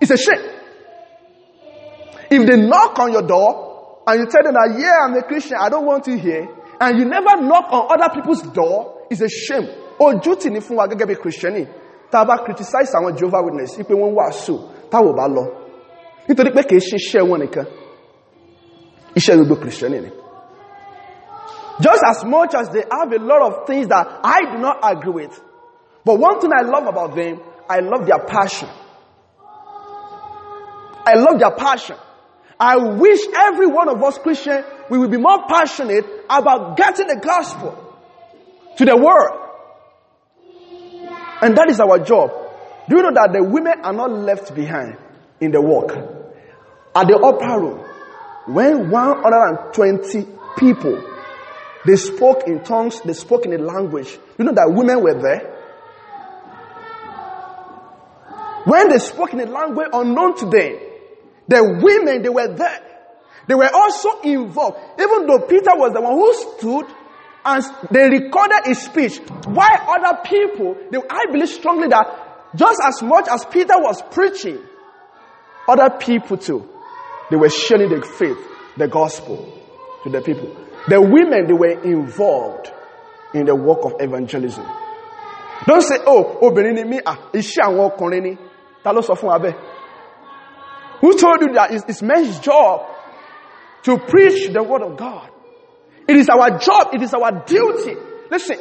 It's 0.02 0.10
a 0.10 0.18
shame. 0.18 0.63
If 2.34 2.46
they 2.48 2.56
knock 2.56 2.98
on 2.98 3.12
your 3.12 3.22
door 3.22 4.02
and 4.08 4.18
you 4.20 4.26
tell 4.26 4.42
them 4.42 4.54
that, 4.54 4.74
yeah, 4.76 5.06
I'm 5.06 5.14
a 5.14 5.22
Christian, 5.22 5.56
I 5.60 5.68
don't 5.68 5.86
want 5.86 6.06
you 6.08 6.18
here, 6.18 6.48
and 6.80 6.98
you 6.98 7.04
never 7.04 7.40
knock 7.40 7.70
on 7.70 7.86
other 7.94 8.12
people's 8.12 8.42
door, 8.42 9.06
it's 9.08 9.20
a 9.20 9.28
shame. 9.28 9.68
Ojú 10.00 10.34
tì 10.34 10.50
ní 10.50 10.58
fún 10.60 10.74
wa 10.76 10.86
gẹ́gẹ́ 10.88 11.06
bí 11.06 11.14
Christian 11.22 11.54
tá 12.10 12.20
a 12.22 12.24
bá 12.24 12.38
criticize 12.44 12.90
àwọn 12.98 13.16
Jehovah 13.16 13.42
Witness 13.44 13.76
wípé 13.78 13.94
wọ́n 13.94 14.14
wàásù 14.18 14.58
táwọn 14.90 15.14
bá 15.16 15.28
lọ. 15.28 15.44
Nítorí 16.28 16.50
pé 16.54 16.62
kìí 16.68 16.80
ṣe 16.88 16.96
iṣẹ́ 16.98 17.22
wọn 17.28 17.38
nìkan. 17.42 17.66
Iṣẹ́ 19.14 19.44
gbogbo 19.46 19.88
ni. 19.90 20.10
Just 21.80 22.02
as 22.10 22.24
much 22.24 22.54
as 22.54 22.68
they 22.70 22.82
have 22.90 23.12
a 23.12 23.18
lot 23.30 23.42
of 23.48 23.66
things 23.66 23.86
that 23.88 24.06
I 24.24 24.40
do 24.52 24.58
not 24.58 24.78
agree 24.82 25.12
with. 25.24 25.40
But 26.04 26.18
one 26.18 26.40
thing 26.40 26.50
I 26.52 26.62
love 26.62 26.86
about 26.86 27.14
them, 27.14 27.40
I 27.68 27.78
love 27.80 28.06
their 28.06 28.18
passion. 28.26 28.68
I 31.06 31.14
love 31.14 31.38
their 31.38 31.50
passion. 31.52 31.96
I 32.58 32.76
wish 32.76 33.20
every 33.34 33.66
one 33.66 33.88
of 33.88 34.02
us 34.02 34.18
Christian, 34.18 34.64
we 34.90 34.98
will 34.98 35.08
be 35.08 35.16
more 35.16 35.46
passionate 35.48 36.04
about 36.28 36.76
getting 36.76 37.06
the 37.06 37.20
gospel 37.20 37.80
to 38.76 38.84
the 38.84 38.96
world. 38.96 39.40
And 41.42 41.56
that 41.56 41.68
is 41.68 41.80
our 41.80 41.98
job. 41.98 42.30
Do 42.88 42.96
you 42.96 43.02
know 43.02 43.12
that 43.14 43.30
the 43.32 43.42
women 43.42 43.74
are 43.82 43.92
not 43.92 44.10
left 44.10 44.54
behind 44.54 44.96
in 45.40 45.50
the 45.50 45.60
work? 45.60 45.90
At 46.94 47.08
the 47.08 47.16
upper 47.16 47.60
room, 47.60 47.84
when 48.46 48.90
120 48.90 50.26
people, 50.56 51.02
they 51.86 51.96
spoke 51.96 52.44
in 52.46 52.62
tongues, 52.62 53.00
they 53.00 53.14
spoke 53.14 53.46
in 53.46 53.52
a 53.52 53.58
language. 53.58 54.16
You 54.38 54.44
know 54.44 54.52
that 54.52 54.70
women 54.72 55.02
were 55.02 55.20
there? 55.20 55.50
When 58.64 58.88
they 58.88 58.98
spoke 58.98 59.32
in 59.32 59.40
a 59.40 59.46
language 59.46 59.88
unknown 59.92 60.36
to 60.38 60.46
them, 60.46 60.78
the 61.48 61.80
women, 61.82 62.22
they 62.22 62.28
were 62.28 62.48
there. 62.48 62.80
They 63.46 63.54
were 63.54 63.68
also 63.74 64.20
involved. 64.22 64.78
Even 64.98 65.26
though 65.26 65.40
Peter 65.46 65.72
was 65.74 65.92
the 65.92 66.00
one 66.00 66.14
who 66.14 66.32
stood 66.58 66.86
and 67.44 67.62
they 67.90 68.08
recorded 68.08 68.64
his 68.64 68.80
speech. 68.82 69.18
Why 69.46 69.68
other 69.86 70.20
people, 70.24 70.76
they, 70.90 70.98
I 71.10 71.26
believe 71.30 71.48
strongly 71.50 71.88
that 71.88 72.52
just 72.56 72.80
as 72.82 73.02
much 73.02 73.26
as 73.30 73.44
Peter 73.44 73.74
was 73.76 74.00
preaching, 74.10 74.58
other 75.68 75.90
people 75.98 76.38
too, 76.38 76.66
they 77.30 77.36
were 77.36 77.50
sharing 77.50 77.90
the 77.90 78.00
faith, 78.02 78.38
the 78.76 78.88
gospel. 78.88 79.60
to 80.04 80.10
the 80.10 80.20
people. 80.20 80.54
The 80.88 81.00
women, 81.00 81.46
they 81.46 81.52
were 81.54 81.82
involved 81.82 82.70
in 83.32 83.46
the 83.46 83.54
work 83.56 83.84
of 83.84 83.94
evangelism. 84.00 84.64
Don't 85.66 85.82
say, 85.82 85.96
oh, 86.06 86.38
obìnrin 86.42 86.74
ni 86.74 86.84
mí, 86.84 87.00
ah, 87.06 87.16
iṣẹ́ 87.32 87.64
àwọn 87.64 87.90
ọkùnrin 87.90 88.22
ni. 88.22 88.38
Ta 88.84 88.92
ló 88.92 89.00
sọ 89.00 89.14
fún 89.16 89.28
wa 89.30 89.38
bẹ́ẹ̀? 89.38 89.54
Who 91.04 91.18
told 91.18 91.42
you 91.42 91.52
that 91.52 91.70
it's, 91.70 91.84
it's 91.86 92.00
men's 92.00 92.38
job 92.38 92.80
to 93.82 93.98
preach 93.98 94.50
the 94.50 94.62
word 94.62 94.80
of 94.80 94.96
God? 94.96 95.28
It 96.08 96.16
is 96.16 96.30
our 96.30 96.58
job, 96.58 96.94
it 96.94 97.02
is 97.02 97.12
our 97.12 97.44
duty. 97.44 97.94
Listen, 98.30 98.56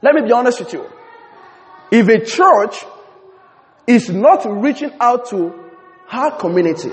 let 0.00 0.14
me 0.14 0.22
be 0.22 0.30
honest 0.30 0.60
with 0.60 0.72
you. 0.72 0.86
If 1.90 2.06
a 2.06 2.24
church 2.24 2.84
is 3.88 4.08
not 4.08 4.46
reaching 4.46 4.92
out 5.00 5.30
to 5.30 5.52
her 6.06 6.30
community, 6.38 6.92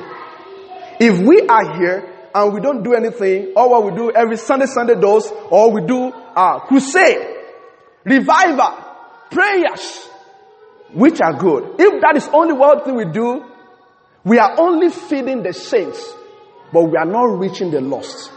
if 1.00 1.20
we 1.20 1.42
are 1.42 1.78
here 1.78 2.12
and 2.34 2.52
we 2.52 2.60
don't 2.60 2.82
do 2.82 2.96
anything, 2.96 3.54
or 3.56 3.70
what 3.70 3.86
we 3.86 3.96
do 3.96 4.12
every 4.12 4.38
Sunday, 4.38 4.66
Sunday 4.66 4.96
does, 5.00 5.32
or 5.52 5.72
we 5.72 5.86
do 5.86 6.12
uh, 6.36 6.62
crusade, 6.62 7.24
revival, 8.04 8.84
prayers, 9.30 10.10
which 10.92 11.22
are 11.22 11.38
good. 11.38 11.76
If 11.78 12.02
that 12.02 12.14
is 12.16 12.28
only 12.34 12.54
one 12.54 12.84
thing 12.84 12.96
we 12.96 13.06
do, 13.06 13.46
we 14.24 14.38
are 14.38 14.60
only 14.60 14.90
feeding 14.90 15.44
the 15.44 15.54
saints, 15.54 16.14
but 16.74 16.84
we 16.84 16.98
are 16.98 17.06
not 17.06 17.40
reaching 17.40 17.72
the 17.72 17.82
lost. 17.82 18.32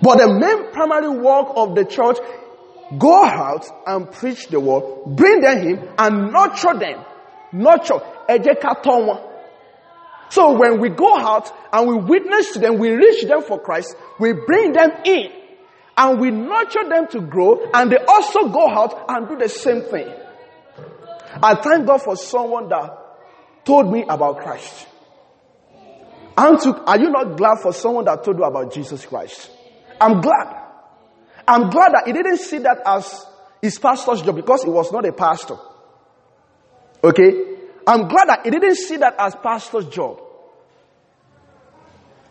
But 0.00 0.18
the 0.18 0.28
main 0.28 0.72
primary 0.72 1.10
work 1.10 1.48
of 1.56 1.74
the 1.74 1.84
church, 1.84 2.18
go 2.98 3.24
out 3.24 3.66
and 3.86 4.10
preach 4.10 4.48
the 4.48 4.60
word, 4.60 5.16
bring 5.16 5.40
them 5.40 5.58
in 5.58 5.88
and 5.98 6.32
nurture 6.32 6.78
them. 6.78 7.04
Nurture. 7.52 8.00
So 10.30 10.58
when 10.58 10.80
we 10.80 10.88
go 10.88 11.16
out 11.16 11.52
and 11.72 11.88
we 11.88 11.94
witness 11.96 12.52
to 12.52 12.58
them, 12.58 12.78
we 12.78 12.90
reach 12.90 13.24
them 13.24 13.42
for 13.42 13.60
Christ, 13.60 13.94
we 14.18 14.32
bring 14.32 14.72
them 14.72 14.90
in 15.04 15.30
and 15.96 16.20
we 16.20 16.30
nurture 16.30 16.88
them 16.88 17.06
to 17.08 17.20
grow 17.20 17.70
and 17.74 17.92
they 17.92 17.98
also 17.98 18.48
go 18.48 18.68
out 18.68 19.04
and 19.08 19.28
do 19.28 19.36
the 19.36 19.48
same 19.48 19.82
thing. 19.82 20.10
I 21.42 21.54
thank 21.56 21.86
God 21.86 22.02
for 22.02 22.16
someone 22.16 22.68
that 22.70 23.01
told 23.64 23.92
me 23.92 24.04
about 24.08 24.38
Christ. 24.38 24.86
And 26.36 26.58
to, 26.60 26.74
are 26.84 26.98
you 26.98 27.10
not 27.10 27.36
glad 27.36 27.58
for 27.62 27.72
someone 27.72 28.04
that 28.06 28.24
told 28.24 28.38
you 28.38 28.44
about 28.44 28.72
Jesus 28.72 29.04
Christ? 29.04 29.50
I'm 30.00 30.20
glad. 30.20 30.62
I'm 31.46 31.70
glad 31.70 31.92
that 31.92 32.02
he 32.06 32.12
didn't 32.12 32.38
see 32.38 32.58
that 32.58 32.78
as 32.86 33.26
his 33.60 33.78
pastor's 33.78 34.22
job 34.22 34.36
because 34.36 34.62
he 34.64 34.70
was 34.70 34.90
not 34.92 35.06
a 35.06 35.12
pastor. 35.12 35.56
Okay? 37.04 37.52
I'm 37.86 38.08
glad 38.08 38.28
that 38.28 38.40
he 38.44 38.50
didn't 38.50 38.76
see 38.76 38.96
that 38.96 39.14
as 39.18 39.34
pastor's 39.42 39.86
job. 39.86 40.20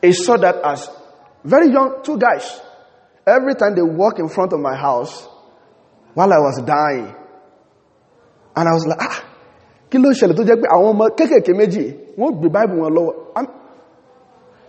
He 0.01 0.13
saw 0.13 0.37
that 0.37 0.55
as 0.63 0.89
very 1.43 1.71
young, 1.71 2.01
two 2.03 2.17
guys. 2.17 2.59
Every 3.25 3.55
time 3.55 3.75
they 3.75 3.81
walk 3.81 4.17
in 4.19 4.29
front 4.29 4.53
of 4.53 4.59
my 4.59 4.75
house 4.75 5.27
while 6.13 6.31
I 6.33 6.37
was 6.39 6.61
dying. 6.65 7.15
And 8.55 8.67
I 8.67 8.71
was 8.73 8.85
like, 8.85 8.97
ah, 8.99 9.30
kí 9.91 9.97
ló 10.03 10.09
ṣẹlẹ̀ 10.19 10.35
tó 10.37 10.43
jẹ́ 10.49 10.55
pé 10.61 10.67
àwọn 10.75 10.89
ọmọ 10.93 11.05
kéékèèké 11.17 11.51
méjì 11.59 11.83
wọ́n 12.19 12.31
gbé 12.39 12.47
Bible 12.55 12.77
wọn 12.81 12.93
lọ́wọ́. 12.97 13.15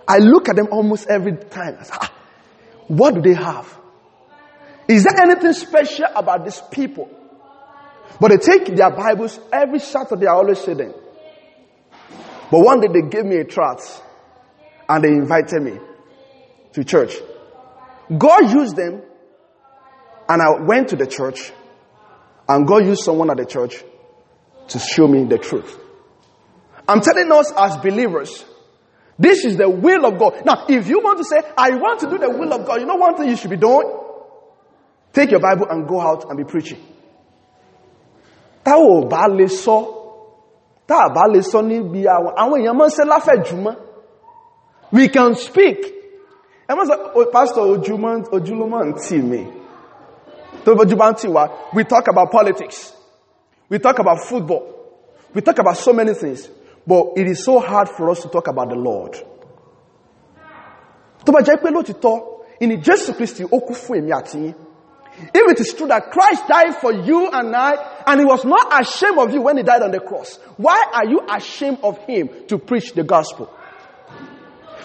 I 0.09 0.19
look 0.19 0.49
at 0.49 0.57
them 0.57 0.69
almost 0.73 1.09
every 1.09 1.37
time. 1.57 1.77
Ah, 1.93 2.11
what 2.89 3.15
do 3.15 3.21
they 3.23 3.35
have? 3.35 3.69
Is 4.89 5.05
there 5.05 5.23
anything 5.23 5.53
special 5.53 6.07
about 6.15 6.45
these 6.45 6.61
people? 6.71 7.09
But 8.21 8.29
they 8.33 8.37
take 8.39 8.77
their 8.77 8.91
Bibles 8.91 9.39
every 9.53 9.79
Saturday, 9.79 10.27
I 10.27 10.33
always 10.33 10.59
say 10.59 10.75
them. 10.75 10.93
But 12.51 12.61
one 12.61 12.81
day 12.81 12.89
they 12.89 13.09
gave 13.09 13.25
me 13.25 13.37
a 13.37 13.45
tract 13.45 13.83
and 14.89 15.03
they 15.05 15.09
invited 15.09 15.63
me 15.63 15.79
to 16.73 16.85
church. 16.85 17.15
God 18.19 18.53
used 18.53 18.77
them 18.77 19.03
and 20.29 20.43
I 20.43 20.61
went 20.67 20.89
to 20.89 20.97
the 20.97 21.07
church 21.07 21.53
and 22.49 22.67
God 22.67 22.85
used 22.85 23.03
someone 23.05 23.31
at 23.31 23.37
the 23.39 23.47
church 23.47 23.83
to 24.69 24.79
show 24.79 25.07
me 25.07 25.25
the 25.25 25.39
truth. 25.39 25.79
I'm 26.89 27.01
telling 27.01 27.31
us 27.33 27.53
as 27.57 27.77
believers, 27.79 28.45
this 29.19 29.45
is 29.45 29.57
the 29.57 29.69
will 29.69 30.05
of 30.07 30.19
God. 30.19 30.45
Now, 30.45 30.65
if 30.69 30.89
you 30.89 31.01
want 31.01 31.19
to 31.19 31.25
say, 31.25 31.41
I 31.57 31.71
want 31.77 32.01
to 32.01 32.11
do 32.11 32.19
the 32.19 32.31
will 32.31 32.53
of 32.53 32.67
God, 32.67 32.81
you 32.81 32.87
know 32.87 32.97
one 32.97 33.17
thing 33.17 33.29
you 33.29 33.37
should 33.37 33.51
be 33.51 33.57
doing? 33.57 33.89
Take 35.13 35.31
your 35.31 35.41
Bible 35.41 35.67
and 35.71 35.87
go 35.87 36.01
out 36.01 36.25
and 36.29 36.37
be 36.37 36.45
preaching. 36.45 36.79
Bá 38.65 38.77
lè 38.77 39.09
bá 41.15 41.27
lè. 41.29 41.43
We 44.93 45.09
can 45.09 45.35
speak. 45.35 45.87
Ẹ 46.69 46.75
mọ́ 46.75 46.87
sọ, 46.87 46.97
"Oh, 47.15 47.27
Pastor 47.33 47.63
we 51.75 51.85
talk 51.85 52.09
about 52.09 52.31
politics. 52.31 52.93
We 53.73 53.79
talk 53.79 53.99
about 54.01 54.21
football. 54.21 54.69
We 55.33 55.41
talk 55.41 55.59
about 55.59 55.79
so 55.79 55.95
many 55.95 56.13
things. 56.13 56.47
But 56.87 57.15
it 57.17 57.27
is 57.27 57.43
so 57.43 57.59
hard 57.59 57.89
for 57.89 58.11
us 58.11 58.21
to 58.21 58.29
talk 58.29 58.47
about 58.49 58.69
the 58.69 58.75
Lord. 58.75 59.13
Tó 61.25 61.33
bá 61.33 61.41
jẹ́ 61.41 61.57
pé 61.63 61.71
lótìtọ́, 61.71 62.21
ìní 62.61 62.83
Jésù 62.85 63.15
Kristi 63.17 63.45
ó 63.45 63.61
kú 63.67 63.73
fún 63.75 63.99
èmi 64.03 64.11
àti 64.13 64.37
yín. 64.39 64.55
If 65.35 65.53
it 65.53 65.61
is 65.61 65.73
true 65.73 65.87
that 65.89 66.11
Christ 66.11 66.47
died 66.49 66.75
for 66.81 66.93
you 66.93 67.29
and 67.31 67.55
I, 67.57 67.73
and 68.07 68.21
he 68.21 68.27
was 68.27 68.45
not 68.45 68.79
ashamed 68.81 69.19
of 69.19 69.33
you 69.33 69.41
when 69.41 69.57
he 69.57 69.63
died 69.63 69.83
on 69.83 69.91
the 69.91 70.01
cross, 70.01 70.37
why 70.57 70.83
are 70.93 71.07
you 71.07 71.21
ashamed 71.31 71.79
of 71.83 71.97
him 72.07 72.29
to 72.49 72.59
preach 72.59 72.93
the 72.93 73.05
gospel? 73.05 73.49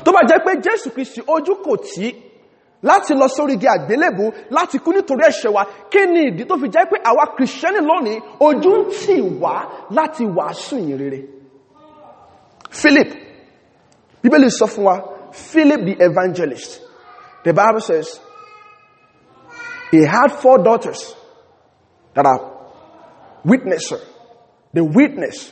Tó 0.06 0.14
bá 0.14 0.22
jẹ́ 0.30 0.46
pé 0.46 0.62
Jésù 0.62 0.92
Kristi 0.94 1.22
ojú 1.28 1.62
kò 1.62 1.76
tí 1.76 2.27
láti 2.84 3.14
lọ 3.14 3.28
sórí 3.28 3.54
igi 3.54 3.68
láti 4.50 4.78
kú 4.80 4.92
nítorí 4.92 5.24
ẹ̀ṣẹ̀ 5.30 5.52
wa, 5.56 5.64
kí 5.92 6.06
ni 6.14 6.22
ìdí 6.30 6.44
tó 6.50 6.56
fi 6.62 6.68
jẹ́ 6.74 6.86
pé 6.92 6.98
àwa 7.10 7.24
kìrìsìtẹ́nì 7.38 7.80
lónìí 7.90 8.16
ojú 8.48 8.72
ń 8.78 8.84
tì 9.00 9.16
wá 9.42 9.56
láti 9.98 10.24
wàásù 10.38 10.76
ìyìn 10.78 10.98
rere? 11.02 11.20
Philip, 12.80 13.10
Bíbélì 14.24 14.50
sọ 14.60 14.66
fún 14.68 14.84
wa, 14.84 14.96
Philip 15.32 15.82
the 15.86 15.96
evangelist, 16.06 16.82
the 17.44 17.54
Bible 17.54 17.80
says, 17.82 18.20
he 19.92 20.02
had 20.04 20.32
four 20.42 20.58
daughters 20.64 21.16
that 22.14 22.26
are 22.26 22.42
witnesser. 23.46 24.00
They 24.74 24.82
witness. 24.82 25.52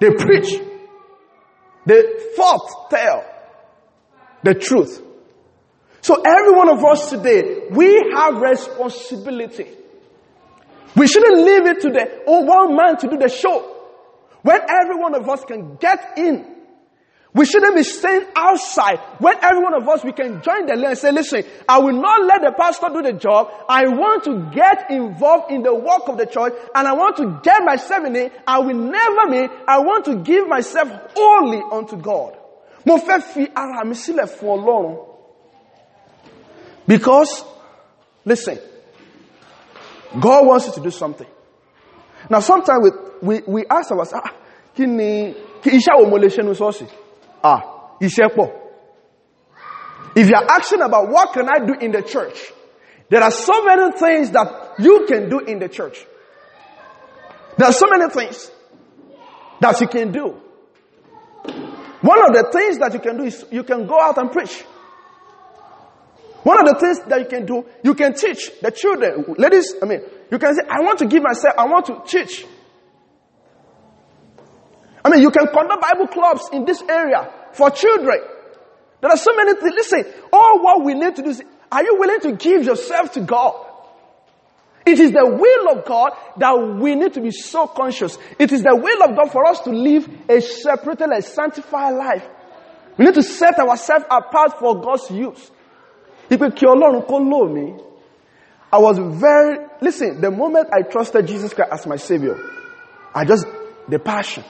They 0.00 0.10
preach. 0.10 0.50
They 1.86 2.02
fought 2.36 2.90
tell 2.90 3.24
the 4.42 4.54
truth. 4.54 5.02
So 6.06 6.14
every 6.22 6.52
one 6.52 6.68
of 6.68 6.84
us 6.84 7.10
today, 7.10 7.66
we 7.72 8.12
have 8.14 8.36
responsibility. 8.40 9.66
We 10.94 11.08
shouldn't 11.08 11.38
leave 11.38 11.66
it 11.66 11.80
to 11.80 11.90
the 11.90 12.22
oh, 12.28 12.42
one 12.42 12.76
man 12.76 12.96
to 12.98 13.08
do 13.08 13.16
the 13.16 13.28
show. 13.28 13.58
When 14.42 14.60
every 14.68 14.94
one 15.00 15.16
of 15.16 15.28
us 15.28 15.42
can 15.44 15.74
get 15.74 16.16
in 16.16 16.56
we 17.36 17.44
shouldn't 17.44 17.74
be 17.76 17.82
staying 17.82 18.24
outside. 18.34 18.98
When 19.18 19.36
every 19.42 19.62
one 19.62 19.74
of 19.74 19.86
us, 19.86 20.02
we 20.02 20.12
can 20.12 20.40
join 20.42 20.64
the 20.64 20.74
lane 20.74 20.86
and 20.86 20.98
say, 20.98 21.12
listen, 21.12 21.44
I 21.68 21.76
will 21.80 21.92
not 22.00 22.24
let 22.24 22.40
the 22.40 22.52
pastor 22.58 22.86
do 22.88 23.02
the 23.02 23.12
job. 23.12 23.50
I 23.68 23.86
want 23.88 24.24
to 24.24 24.50
get 24.54 24.90
involved 24.90 25.52
in 25.52 25.62
the 25.62 25.74
work 25.74 26.08
of 26.08 26.16
the 26.16 26.24
church 26.24 26.54
and 26.74 26.88
I 26.88 26.94
want 26.94 27.16
to 27.18 27.38
get 27.42 27.62
myself 27.62 28.06
in 28.06 28.16
it. 28.16 28.32
I 28.46 28.60
will 28.60 28.74
never 28.74 29.28
be, 29.28 29.52
I 29.68 29.80
want 29.80 30.06
to 30.06 30.16
give 30.16 30.48
myself 30.48 30.88
wholly 31.14 31.60
unto 31.70 31.96
God. 31.98 32.38
Mo 32.86 32.96
fẹ́ 32.96 33.20
fi 33.22 33.48
ara 33.54 33.84
mi 33.84 33.94
sílẹ̀. 33.94 35.15
Because, 36.86 37.44
listen, 38.24 38.58
God 40.20 40.46
wants 40.46 40.66
you 40.66 40.72
to 40.74 40.80
do 40.80 40.90
something. 40.90 41.26
Now 42.30 42.40
sometimes 42.40 42.90
we, 43.22 43.36
we, 43.36 43.42
we 43.46 43.66
ask 43.66 43.90
ourselves, 43.90 44.24
ah, 44.24 44.34
kí 44.76 44.86
ni, 44.86 45.34
kí? 45.62 46.90
Ah. 47.42 47.72
If 50.14 50.28
you 50.28 50.34
are 50.34 50.46
asking 50.50 50.80
about 50.82 51.08
what 51.08 51.32
can 51.32 51.48
I 51.48 51.66
do 51.66 51.74
in 51.80 51.92
the 51.92 52.02
church, 52.02 52.52
there 53.08 53.22
are 53.22 53.30
so 53.30 53.64
many 53.64 53.92
things 53.92 54.30
that 54.30 54.74
you 54.78 55.04
can 55.06 55.28
do 55.28 55.40
in 55.40 55.58
the 55.58 55.68
church. 55.68 56.04
There 57.56 57.68
are 57.68 57.72
so 57.72 57.86
many 57.90 58.10
things 58.10 58.50
that 59.60 59.80
you 59.80 59.88
can 59.88 60.12
do. 60.12 60.40
One 62.00 62.26
of 62.26 62.34
the 62.34 62.50
things 62.52 62.78
that 62.78 62.92
you 62.92 63.00
can 63.00 63.16
do 63.16 63.24
is 63.24 63.44
you 63.50 63.62
can 63.62 63.86
go 63.86 64.00
out 64.00 64.18
and 64.18 64.30
preach. 64.30 64.64
One 66.46 66.60
of 66.60 66.66
the 66.72 66.78
things 66.78 67.00
that 67.08 67.18
you 67.18 67.26
can 67.26 67.44
do, 67.44 67.66
you 67.82 67.94
can 67.94 68.14
teach 68.14 68.52
the 68.62 68.70
children, 68.70 69.34
ladies, 69.36 69.74
I 69.82 69.86
mean, 69.86 70.00
you 70.30 70.38
can 70.38 70.54
say, 70.54 70.62
I 70.68 70.80
want 70.80 71.00
to 71.00 71.06
give 71.06 71.20
myself, 71.20 71.56
I 71.58 71.64
want 71.66 71.86
to 71.86 72.02
teach. 72.06 72.46
I 75.04 75.10
mean, 75.10 75.22
you 75.22 75.32
can 75.32 75.48
conduct 75.48 75.82
Bible 75.82 76.06
clubs 76.06 76.48
in 76.52 76.64
this 76.64 76.80
area 76.82 77.28
for 77.52 77.70
children. 77.70 78.20
There 79.00 79.10
are 79.10 79.16
so 79.16 79.34
many 79.34 79.54
things. 79.58 79.74
Listen, 79.74 80.04
all 80.32 80.62
what 80.62 80.84
we 80.84 80.94
need 80.94 81.16
to 81.16 81.22
do 81.22 81.30
is, 81.30 81.42
are 81.72 81.82
you 81.82 81.96
willing 81.98 82.20
to 82.20 82.32
give 82.36 82.62
yourself 82.62 83.14
to 83.14 83.22
God? 83.22 83.66
It 84.86 85.00
is 85.00 85.10
the 85.10 85.26
will 85.26 85.76
of 85.76 85.84
God 85.84 86.12
that 86.36 86.78
we 86.80 86.94
need 86.94 87.14
to 87.14 87.20
be 87.20 87.32
so 87.32 87.66
conscious. 87.66 88.16
It 88.38 88.52
is 88.52 88.62
the 88.62 88.76
will 88.76 89.02
of 89.02 89.16
God 89.16 89.32
for 89.32 89.44
us 89.46 89.62
to 89.62 89.70
live 89.70 90.08
a 90.28 90.40
separated 90.40 91.08
and 91.10 91.24
sanctified 91.24 91.96
life. 91.96 92.24
We 92.96 93.04
need 93.04 93.14
to 93.14 93.22
set 93.24 93.58
ourselves 93.58 94.04
apart 94.08 94.60
for 94.60 94.80
God's 94.80 95.10
use. 95.10 95.50
Ipe 96.30 96.50
kí 96.50 96.66
Ọlọ́run 96.66 97.06
kó 97.06 97.18
lò 97.18 97.48
mí. 97.52 97.82
I 98.72 98.78
was 98.78 98.98
very, 98.98 99.58
listen, 99.80 100.20
the 100.20 100.30
moment 100.30 100.68
I 100.72 100.82
trusted 100.82 101.26
Jesus 101.26 101.54
Christ 101.54 101.72
as 101.72 101.86
my 101.86 101.96
savior, 101.96 102.36
I 103.14 103.24
just, 103.24 103.46
the 103.88 103.98
passion. 103.98 104.44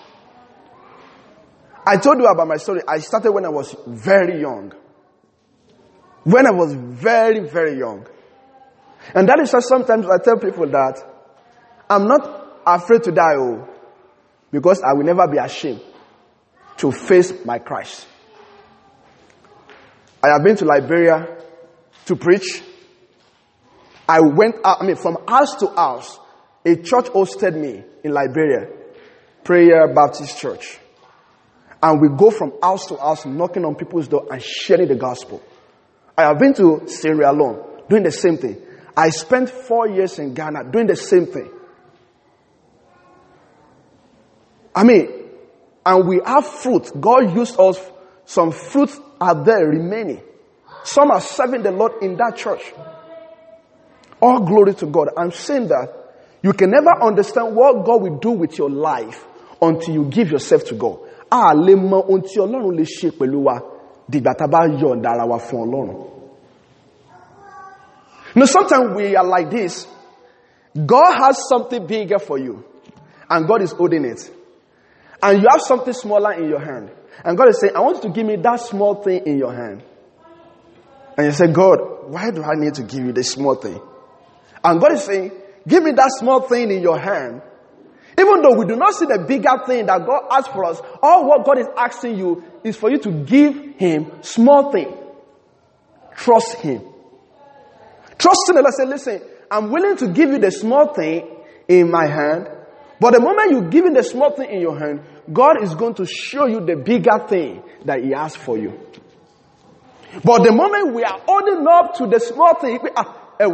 I 1.86 1.98
told 1.98 2.18
you 2.18 2.26
about 2.26 2.48
my 2.48 2.56
story. 2.56 2.80
I 2.88 2.98
started 2.98 3.30
when 3.30 3.44
I 3.44 3.50
was 3.50 3.76
very 3.86 4.40
young. 4.40 4.72
When 6.24 6.46
I 6.46 6.50
was 6.50 6.72
very, 6.74 7.40
very 7.48 7.78
young. 7.78 8.06
And 9.14 9.28
that 9.28 9.38
is 9.40 9.52
why 9.52 9.60
sometimes 9.60 10.06
I 10.06 10.18
tell 10.18 10.38
people 10.38 10.66
that 10.70 10.98
I'm 11.88 12.06
not 12.06 12.62
afraid 12.66 13.04
to 13.04 13.12
die, 13.12 13.36
oh, 13.36 13.68
because 14.50 14.82
I 14.82 14.94
will 14.94 15.04
never 15.04 15.28
be 15.28 15.38
ashamed 15.38 15.82
to 16.78 16.90
face 16.90 17.32
my 17.44 17.58
Christ. 17.58 18.06
I 20.24 20.30
have 20.32 20.42
been 20.42 20.56
to 20.56 20.64
Liberia 20.64 21.35
to 22.06 22.16
preach. 22.16 22.62
I 24.08 24.20
went 24.20 24.56
out, 24.64 24.82
I 24.82 24.86
mean, 24.86 24.96
from 24.96 25.18
house 25.28 25.54
to 25.56 25.68
house. 25.68 26.18
A 26.64 26.76
church 26.76 27.06
hosted 27.06 27.54
me 27.54 27.84
in 28.02 28.12
Liberia, 28.12 28.68
Prayer 29.44 29.92
Baptist 29.94 30.38
Church. 30.38 30.78
And 31.82 32.00
we 32.00 32.08
go 32.16 32.30
from 32.30 32.54
house 32.62 32.86
to 32.86 32.96
house, 32.96 33.26
knocking 33.26 33.64
on 33.64 33.76
people's 33.76 34.08
door 34.08 34.26
and 34.30 34.42
sharing 34.42 34.88
the 34.88 34.96
gospel. 34.96 35.42
I 36.16 36.22
have 36.22 36.38
been 36.38 36.54
to 36.54 36.88
Sierra 36.88 37.32
Leone, 37.32 37.62
doing 37.88 38.02
the 38.02 38.10
same 38.10 38.38
thing. 38.38 38.60
I 38.96 39.10
spent 39.10 39.50
four 39.50 39.88
years 39.88 40.18
in 40.18 40.34
Ghana 40.34 40.70
doing 40.72 40.86
the 40.86 40.96
same 40.96 41.26
thing. 41.26 41.50
I 44.74 44.84
mean, 44.84 45.08
and 45.84 46.08
we 46.08 46.20
have 46.24 46.46
fruit. 46.46 46.90
God 46.98 47.34
used 47.34 47.60
us, 47.60 47.78
some 48.24 48.50
fruit 48.50 48.90
are 49.20 49.44
there 49.44 49.68
remaining. 49.68 50.22
Some 50.86 51.10
are 51.10 51.20
serving 51.20 51.62
the 51.64 51.72
Lord 51.72 52.00
in 52.00 52.16
that 52.16 52.36
church. 52.36 52.72
All 54.22 54.38
glory 54.40 54.72
to 54.74 54.86
God. 54.86 55.08
I'm 55.16 55.32
saying 55.32 55.66
that 55.68 55.88
you 56.42 56.52
can 56.52 56.70
never 56.70 57.02
understand 57.02 57.56
what 57.56 57.84
God 57.84 58.02
will 58.02 58.18
do 58.18 58.30
with 58.30 58.56
your 58.56 58.70
life 58.70 59.26
until 59.60 59.92
you 59.94 60.04
give 60.04 60.30
yourself 60.30 60.64
to 60.66 60.74
God. 60.76 61.00
A 61.30 61.52
lè 61.54 61.74
mọ 61.74 62.04
ohun 62.06 62.22
tí 62.22 62.38
Ọlọ́run 62.38 62.76
lè 62.78 62.84
ṣe 62.84 63.10
pẹ̀lú 63.18 63.42
wa 63.44 63.58
dìgbà 64.08 64.34
tá 64.38 64.44
a 64.44 64.48
bá 64.48 64.60
yọ̀ǹda 64.80 65.08
ara 65.10 65.26
wa 65.26 65.38
fún 65.38 65.66
Ọlọ́run. 65.66 66.06
Now 68.36 68.44
sometimes 68.46 68.94
we 68.96 69.16
are 69.16 69.26
like 69.26 69.50
this. 69.50 69.88
God 70.86 71.14
has 71.18 71.48
something 71.48 71.84
bigger 71.84 72.20
for 72.20 72.38
you. 72.38 72.62
And 73.28 73.48
God 73.48 73.62
is 73.62 73.72
holding 73.72 74.04
it. 74.04 74.30
And 75.20 75.42
you 75.42 75.48
have 75.50 75.62
something 75.62 75.94
smaller 75.94 76.32
in 76.34 76.48
your 76.48 76.60
hand. 76.60 76.90
And 77.24 77.36
God 77.36 77.48
is 77.48 77.58
saying, 77.60 77.74
I 77.74 77.80
want 77.80 77.96
you 77.96 78.02
to 78.02 78.08
give 78.10 78.24
me 78.26 78.36
that 78.36 78.60
small 78.60 79.02
thing 79.02 79.22
in 79.26 79.36
your 79.38 79.52
hand. 79.52 79.82
And 81.16 81.26
you 81.26 81.32
say, 81.32 81.46
God, 81.48 81.78
why 82.10 82.30
do 82.30 82.42
I 82.42 82.54
need 82.54 82.74
to 82.74 82.82
give 82.82 83.04
you 83.04 83.12
this 83.12 83.32
small 83.32 83.54
thing? 83.54 83.80
And 84.62 84.80
God 84.80 84.92
is 84.92 85.04
saying, 85.04 85.32
give 85.66 85.82
me 85.82 85.92
that 85.92 86.10
small 86.18 86.40
thing 86.40 86.70
in 86.70 86.82
your 86.82 86.98
hand. 86.98 87.42
Even 88.18 88.42
though 88.42 88.54
we 88.56 88.66
do 88.66 88.76
not 88.76 88.94
see 88.94 89.04
the 89.06 89.24
bigger 89.26 89.58
thing 89.66 89.86
that 89.86 90.06
God 90.06 90.22
has 90.30 90.46
for 90.46 90.64
us, 90.64 90.80
all 91.02 91.26
what 91.28 91.44
God 91.44 91.58
is 91.58 91.66
asking 91.76 92.18
you 92.18 92.42
is 92.64 92.76
for 92.76 92.90
you 92.90 92.98
to 92.98 93.10
give 93.10 93.76
Him 93.76 94.10
small 94.22 94.72
thing. 94.72 94.94
Trust 96.14 96.54
Him. 96.56 96.82
Trusting 98.18 98.54
the 98.54 98.62
Lord, 98.62 98.74
say, 98.74 98.86
listen, 98.86 99.20
I'm 99.50 99.70
willing 99.70 99.96
to 99.98 100.08
give 100.08 100.30
you 100.30 100.38
the 100.38 100.50
small 100.50 100.94
thing 100.94 101.28
in 101.68 101.90
my 101.90 102.06
hand, 102.06 102.48
but 102.98 103.12
the 103.12 103.20
moment 103.20 103.50
you 103.50 103.68
give 103.70 103.84
him 103.84 103.92
the 103.94 104.02
small 104.02 104.34
thing 104.34 104.50
in 104.50 104.60
your 104.60 104.78
hand, 104.78 105.02
God 105.32 105.62
is 105.62 105.74
going 105.74 105.94
to 105.94 106.06
show 106.06 106.46
you 106.46 106.64
the 106.64 106.76
bigger 106.76 107.18
thing 107.28 107.62
that 107.84 108.02
He 108.02 108.12
has 108.12 108.34
for 108.34 108.56
you. 108.56 108.78
But 110.24 110.44
the 110.44 110.52
moment 110.52 110.94
we 110.94 111.04
are 111.04 111.20
holding 111.26 111.66
up 111.66 111.94
to 111.96 112.06
the 112.06 112.20
small 112.20 112.54
thing, 112.54 112.78
ah, 112.96 113.34
eh, 113.40 113.46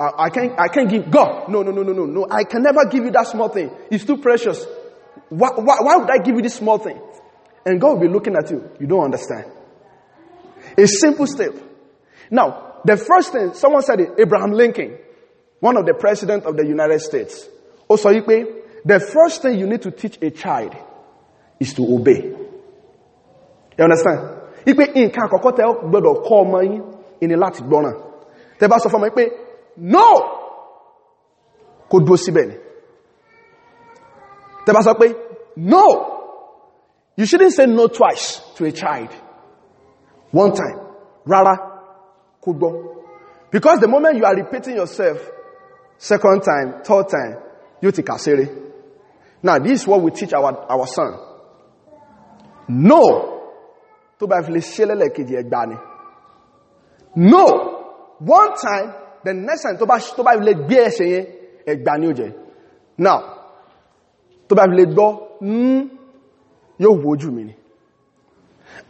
I 0.00 0.30
can't, 0.30 0.58
I 0.58 0.68
can't 0.68 0.90
give 0.90 1.10
God. 1.10 1.48
No, 1.48 1.62
no, 1.62 1.70
no, 1.70 1.82
no, 1.82 1.92
no, 1.92 2.06
no. 2.06 2.26
I 2.30 2.44
can 2.44 2.62
never 2.62 2.86
give 2.90 3.04
you 3.04 3.10
that 3.12 3.28
small 3.28 3.48
thing. 3.48 3.70
It's 3.90 4.04
too 4.04 4.16
precious. 4.16 4.64
Why, 5.28 5.50
why, 5.56 5.76
why 5.80 5.96
would 5.96 6.10
I 6.10 6.18
give 6.18 6.34
you 6.34 6.42
this 6.42 6.54
small 6.54 6.78
thing? 6.78 7.00
And 7.64 7.80
God 7.80 7.94
will 7.94 8.00
be 8.00 8.08
looking 8.08 8.34
at 8.36 8.50
you. 8.50 8.68
You 8.80 8.86
don't 8.86 9.04
understand. 9.04 9.46
A 10.76 10.86
simple 10.86 11.26
step. 11.26 11.54
Now, 12.30 12.80
the 12.84 12.96
first 12.96 13.32
thing, 13.32 13.54
someone 13.54 13.82
said 13.82 14.00
it, 14.00 14.10
Abraham 14.18 14.52
Lincoln, 14.52 14.98
one 15.60 15.76
of 15.76 15.86
the 15.86 15.94
president 15.94 16.44
of 16.44 16.56
the 16.56 16.66
United 16.66 17.00
States. 17.00 17.48
Also, 17.86 18.10
the 18.10 19.00
first 19.00 19.42
thing 19.42 19.58
you 19.58 19.66
need 19.66 19.82
to 19.82 19.90
teach 19.90 20.18
a 20.20 20.30
child 20.30 20.74
is 21.60 21.74
to 21.74 21.82
obey. 21.94 22.34
You 23.78 23.84
understand? 23.84 24.41
Ipe 24.70 24.84
nǹkan 24.94 25.24
àkọ́kọ́ 25.26 25.52
tẹ́ 25.56 25.66
gbọ́dọ̀ 25.90 26.14
kọ́ 26.26 26.36
ọmọ 26.42 26.58
yín 26.70 26.82
ìní 27.24 27.36
láti 27.42 27.60
gbọ́ràn. 27.68 27.94
Tẹ́ 28.58 28.68
bá 28.70 28.76
sọ 28.82 28.88
fún 28.92 29.00
ọmọ 29.00 29.08
pé 29.16 29.24
no 29.94 30.06
kò 31.90 31.96
dúró 32.04 32.16
síbẹ̀ 32.24 32.46
ni. 32.50 32.56
Tẹ́ 34.64 34.72
bá 34.76 34.80
sọ 34.86 34.92
pé 35.00 35.06
no 35.72 35.84
you 37.18 37.26
shouldn't 37.26 37.52
say 37.56 37.66
no 37.66 37.84
twice 37.88 38.40
to 38.56 38.64
a 38.64 38.72
child. 38.72 39.10
One 40.32 40.52
time. 40.52 40.78
Rárá 41.26 41.54
kó 42.42 42.52
because 43.50 43.78
the 43.80 43.86
moment 43.88 44.16
you 44.16 44.24
are 44.24 44.34
repeating 44.34 44.74
yourself 44.76 45.18
second 45.98 46.42
time 46.42 46.82
third 46.82 47.06
time 47.08 47.36
you 47.80 47.92
ti 47.92 48.02
kà 48.02 48.16
now 49.42 49.58
this 49.58 49.82
is 49.82 49.86
what 49.86 50.00
we 50.02 50.10
teach 50.10 50.32
our 50.32 50.66
our 50.68 50.86
son 50.86 51.18
no 52.68 53.31
tó 54.22 54.26
bá 54.28 54.40
fi 54.46 54.52
lè 54.52 54.60
ṣe 54.60 54.84
lẹ́lẹ́kejì 54.86 55.34
ẹgbà 55.42 55.60
ni 55.66 55.76
no 57.16 57.44
one 58.38 58.52
time 58.62 58.88
the 59.24 59.32
next 59.34 59.62
time 59.62 59.76
tó 59.78 59.86
bá 59.86 59.98
tó 60.16 60.22
bá 60.22 60.32
fi 60.38 60.44
lè 60.46 60.52
gbé 60.54 60.76
ẹsẹ̀ 60.88 61.08
yẹn 61.14 61.24
ẹgbà 61.66 61.92
ni 61.98 62.06
ó 62.08 62.12
jẹ 62.18 62.28
now 62.98 63.20
tó 64.48 64.54
bá 64.56 64.64
fi 64.70 64.74
lè 64.78 64.84
gbọ́ 64.94 65.10
mm, 65.40 65.88
yóò 66.78 66.94
wojú 67.04 67.30
mi 67.32 67.44
ni 67.44 67.54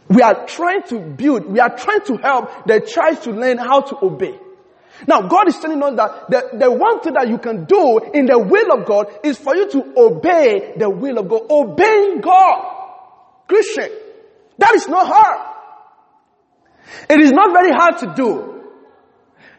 we 0.09 0.21
are 0.21 0.45
trying 0.45 0.83
to 0.83 0.99
build, 0.99 1.45
we 1.51 1.59
are 1.59 1.75
trying 1.75 2.01
to 2.01 2.17
help 2.17 2.67
the 2.67 2.79
child 2.81 3.21
to 3.23 3.31
learn 3.31 3.57
how 3.57 3.81
to 3.81 3.95
obey. 4.05 4.37
Now, 5.07 5.21
God 5.27 5.47
is 5.47 5.57
telling 5.59 5.81
us 5.81 5.95
that 5.95 6.29
the, 6.29 6.57
the 6.57 6.71
one 6.71 7.01
thing 7.01 7.13
that 7.13 7.27
you 7.29 7.37
can 7.37 7.65
do 7.65 7.99
in 8.13 8.25
the 8.27 8.37
will 8.37 8.71
of 8.79 8.85
God 8.85 9.07
is 9.23 9.37
for 9.37 9.55
you 9.55 9.69
to 9.71 9.93
obey 9.97 10.73
the 10.77 10.89
will 10.89 11.17
of 11.19 11.27
God. 11.29 11.41
Obeying 11.49 12.21
God. 12.21 12.57
Christian. 13.47 13.89
That 14.57 14.75
is 14.75 14.87
not 14.87 15.07
hard. 15.07 15.53
It 17.09 17.19
is 17.19 17.31
not 17.31 17.51
very 17.53 17.71
hard 17.71 17.97
to 17.99 18.13
do. 18.15 18.53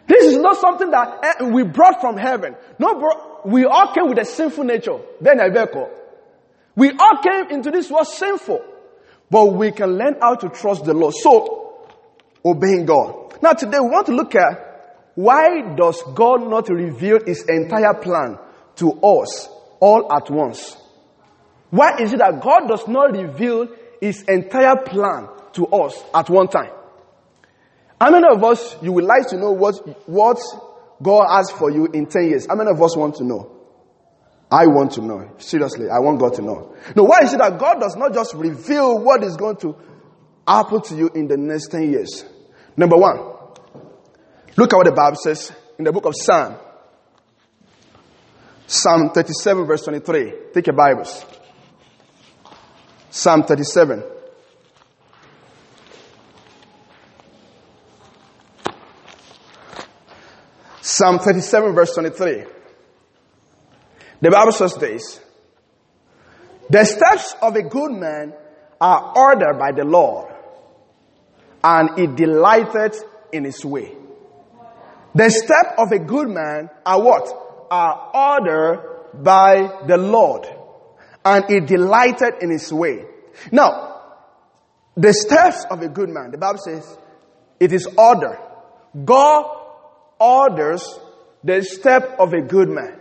This 0.07 0.25
is 0.27 0.37
not 0.37 0.59
something 0.59 0.91
that 0.91 1.19
eh, 1.23 1.45
we 1.45 1.63
brought 1.63 2.01
from 2.01 2.17
heaven. 2.17 2.55
No, 2.79 2.95
bro, 2.99 3.41
we 3.47 3.65
all 3.65 3.93
came 3.93 4.09
with 4.09 4.19
a 4.19 4.25
sinful 4.25 4.65
nature. 4.65 4.99
Then 5.21 5.39
We 6.77 6.91
all 6.91 7.23
came 7.23 7.51
into 7.51 7.71
this 7.71 7.91
world 7.91 8.07
sinful. 8.07 8.63
But 9.31 9.47
we 9.55 9.73
can 9.73 9.97
learn 9.97 10.17
how 10.21 10.35
to 10.37 10.49
trust 10.51 10.85
the 10.85 10.93
Lord. 10.93 11.15
So, 11.15 11.89
obeying 12.45 12.85
God. 12.85 13.43
Now 13.43 13.53
today 13.53 13.79
we 13.81 13.89
want 13.89 14.07
to 14.07 14.13
look 14.13 14.35
at 14.35 15.11
why 15.15 15.75
does 15.77 16.03
God 16.15 16.49
not 16.49 16.69
reveal 16.69 17.21
his 17.25 17.45
entire 17.49 17.95
plan 17.95 18.39
to 18.77 18.93
us 18.93 19.49
all 19.81 20.13
at 20.13 20.31
once? 20.31 20.77
Why 21.71 21.99
is 21.99 22.13
it 22.13 22.19
that 22.19 22.41
God 22.41 22.69
does 22.69 22.87
not 22.87 23.13
reveal 23.13 23.69
his 24.05 24.21
entire 24.25 24.77
plan 24.85 25.29
to 25.55 25.67
us 25.67 26.05
at 26.15 26.29
one 26.29 26.49
time? 26.49 26.71
How 27.99 28.11
many 28.11 28.27
of 28.29 28.45
us, 28.45 28.77
you 28.83 28.93
would 28.93 29.05
like 29.05 29.29
to 29.29 29.39
know 29.39 29.53
what, 29.53 29.77
what 30.07 30.39
God 31.03 31.27
has 31.31 31.51
for 31.51 31.71
you 31.71 31.87
in 31.87 32.05
10 32.05 32.29
years? 32.29 32.47
How 32.47 32.55
many 32.55 32.71
of 32.71 32.83
us 32.83 32.95
want 32.95 33.15
to 33.17 33.25
know? 33.25 33.51
I 34.51 34.67
want 34.67 34.93
to 34.93 35.01
know. 35.01 35.31
Seriously, 35.39 35.89
I 35.89 36.01
want 36.01 36.21
God 36.21 36.35
to 36.35 36.43
know. 36.43 36.77
No, 36.95 37.05
why 37.05 37.21
is 37.23 37.33
it 37.33 37.39
that 37.39 37.59
God 37.59 37.81
does 37.81 37.97
not 37.97 38.13
just 38.13 38.35
reveal 38.35 39.03
what 39.03 39.25
is 39.25 39.39
going 39.39 39.57
to 39.59 39.75
happen 40.47 40.83
to 40.83 40.95
you 40.95 41.09
in 41.15 41.27
the 41.27 41.39
next 41.39 41.69
10 41.69 41.91
years? 41.91 42.27
Number 42.77 42.99
one, 42.99 43.17
look 44.57 44.71
at 44.71 44.77
what 44.77 44.85
the 44.85 44.93
Bible 44.93 45.17
says 45.17 45.51
in 45.79 45.85
the 45.87 45.93
book 45.93 46.05
of 46.05 46.15
Psalm. 46.15 46.57
Psalm 48.67 49.11
37 49.15 49.67
verse 49.67 49.83
23. 49.85 50.33
Take 50.53 50.67
your 50.67 50.77
Bibles. 50.77 51.25
Psalm 53.15 53.45
37. 53.45 54.03
Psalm 60.81 61.21
37 61.21 61.75
verse 61.77 61.95
23. 61.95 62.45
The 64.21 64.31
Bible 64.33 64.51
says 64.51 64.75
this. 64.75 65.21
The 66.69 66.85
steps 66.85 67.37
of 67.41 67.55
a 67.55 67.63
good 67.63 67.93
man 67.93 68.33
are 68.81 69.13
ordered 69.17 69.61
by 69.61 69.71
the 69.71 69.85
Lord, 69.85 70.35
and 71.63 71.91
he 71.97 72.09
delighteth 72.09 73.01
in 73.33 73.45
his 73.45 73.65
way. 73.65 73.95
The 75.15 75.31
step 75.31 75.77
of 75.79 75.93
a 75.93 76.01
good 76.01 76.31
man 76.31 76.69
are 76.85 77.01
what? 77.01 77.69
Are 77.71 78.11
ordered 78.13 79.23
by 79.23 79.85
the 79.87 79.99
Lord, 79.99 80.49
and 81.25 81.45
he 81.49 81.61
delighted 81.61 82.35
in 82.43 82.51
his 82.51 82.73
way. 82.73 83.05
Now, 83.51 83.95
The 84.97 85.13
steps 85.13 85.65
of 85.71 85.83
a 85.83 85.89
good 85.89 86.09
man, 86.09 86.31
the 86.31 86.39
Bible 86.39 86.61
says, 86.65 86.97
it 87.59 87.73
is 87.73 87.87
order. 87.99 88.39
God 89.05 89.45
orders 90.21 90.89
the 91.43 91.63
step 91.63 92.17
of 92.21 92.33
a 92.33 92.41
good 92.41 92.69
man. 92.69 93.01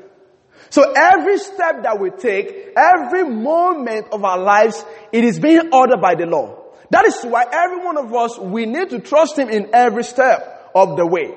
So 0.69 0.91
every 0.91 1.37
step 1.37 1.83
that 1.83 1.99
we 1.99 2.09
take, 2.09 2.73
every 2.75 3.23
moment 3.23 4.07
of 4.11 4.23
our 4.23 4.39
lives, 4.39 4.83
it 5.11 5.23
is 5.23 5.39
being 5.39 5.69
ordered 5.71 6.01
by 6.01 6.15
the 6.15 6.25
law. 6.25 6.63
That 6.89 7.05
is 7.05 7.21
why 7.23 7.45
every 7.51 7.85
one 7.85 7.97
of 7.97 8.13
us, 8.13 8.39
we 8.39 8.65
need 8.65 8.89
to 8.89 8.99
trust 8.99 9.37
Him 9.37 9.49
in 9.49 9.69
every 9.73 10.03
step 10.03 10.71
of 10.73 10.97
the 10.97 11.05
way. 11.05 11.35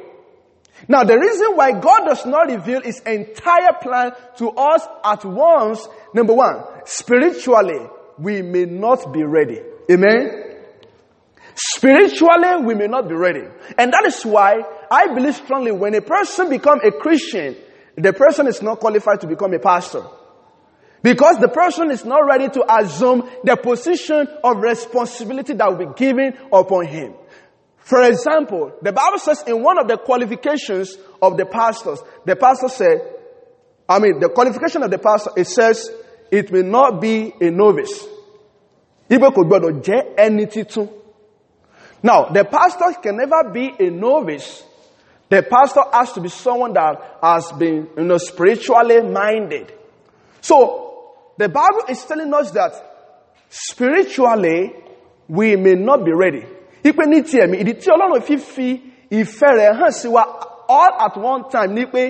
Now 0.89 1.05
the 1.05 1.19
reason 1.19 1.57
why 1.57 1.73
God 1.73 2.05
does 2.07 2.27
not 2.27 2.49
reveal 2.49 2.83
His 2.83 3.01
entire 3.01 3.73
plan 3.81 4.12
to 4.39 4.51
us 4.51 4.87
at 5.05 5.25
once, 5.25 5.87
number 6.15 6.35
one, 6.35 6.62
spiritually, 6.85 7.87
we 8.19 8.43
may 8.43 8.65
not 8.65 9.12
be 9.12 9.25
ready. 9.25 9.61
Amen? 9.91 10.47
Spiritually, 11.55 12.65
we 12.65 12.75
may 12.75 12.87
not 12.87 13.09
be 13.09 13.15
ready. 13.15 13.45
And 13.79 13.93
that 13.93 14.05
is 14.05 14.23
why 14.25 14.62
I 14.91 15.15
believe 15.15 15.37
strongly 15.37 15.73
when 15.73 15.95
a 15.95 16.03
person 16.03 16.51
become 16.51 16.81
a 16.85 16.93
Christian, 16.93 17.57
the 17.97 18.12
person 18.12 18.47
is 18.47 18.61
not 18.61 18.81
qualified 18.81 19.23
to 19.23 19.27
become 19.27 19.55
a 19.55 19.59
pastor. 19.59 20.05
Because 21.03 21.39
the 21.39 21.49
person 21.49 21.91
is 21.91 22.05
not 22.05 22.27
ready 22.27 22.49
to 22.49 22.65
assume 22.79 23.31
the 23.45 23.57
position 23.57 24.27
of 24.43 24.57
responsibility 24.59 25.55
that 25.55 25.69
will 25.71 25.87
be 25.87 25.95
given 25.97 26.37
upon 26.53 26.87
him. 26.87 27.15
For 27.87 28.03
example, 28.03 28.72
the 28.83 28.90
Bible 28.92 29.18
says 29.20 29.44
in 29.46 29.62
one 29.62 29.79
of 29.79 29.87
the 29.87 29.96
qualifications 29.96 30.96
of 31.22 31.37
the 31.37 31.46
pastors, 31.46 32.01
the 32.25 32.35
pastor 32.35 32.68
said, 32.68 32.99
I 33.88 34.01
mean, 34.01 34.18
the 34.18 34.29
qualification 34.29 34.83
of 34.83 34.90
the 34.90 34.99
pastor, 34.99 35.31
it 35.37 35.46
says, 35.46 35.88
it 36.33 36.51
may 36.51 36.62
not 36.62 37.01
be 37.01 37.33
a 37.40 37.49
novice. 37.49 38.05
Ibo 39.09 39.31
kò 39.31 39.44
gbọdọ̀ 39.44 39.83
jẹ́ 39.85 40.16
ẹni 40.16 40.46
titun. 40.51 40.88
Now, 42.03 42.25
the 42.25 42.44
pastor 42.44 42.92
can 43.01 43.18
never 43.18 43.53
be 43.53 43.72
a 43.79 43.88
novice. 43.88 44.64
The 45.29 45.44
pastor 45.44 45.83
has 45.92 46.12
to 46.14 46.20
be 46.20 46.29
someone 46.29 46.72
that 46.72 47.18
has 47.22 47.53
been, 47.53 47.88
you 47.96 48.03
know, 48.03 48.18
spiritually 48.18 49.01
minded. 49.03 49.72
So, 50.40 51.14
the 51.38 51.49
Bible 51.49 51.83
is 51.88 52.05
telling 52.05 52.35
us 52.35 52.51
that 52.51 52.72
spiritually, 53.49 54.72
we 55.29 55.55
may 55.55 55.77
not 55.77 56.05
be 56.05 56.11
ready. 56.12 56.56
Ipe 56.85 57.07
ní 57.07 57.23
ti 57.23 57.39
ẹ̀mí, 57.45 57.57
ìdí 57.62 57.73
tí 57.81 57.89
Ọlọ́run 57.95 58.21
fi 58.27 58.37
fi 58.37 58.69
ìfẹ́ 59.11 59.51
rẹ̀ 59.59 59.73
hàn 59.79 59.91
sí 59.93 60.09
wa 60.09 60.23
all 60.69 60.93
at 61.07 61.17
one 61.17 61.43
time 61.51 61.73
ní 61.77 61.85
pé 61.93 62.03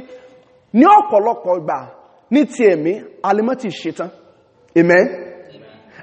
ní 0.72 0.84
ọ̀pọ̀lọpọ̀ 0.98 1.54
ìgbà 1.60 1.78
ní 2.30 2.40
ti 2.52 2.64
ẹ̀mí, 2.72 2.92
alẹ́mọ́ 3.28 3.56
ti 3.60 3.68
ṣetán. 3.80 4.10
Amen? 4.80 5.06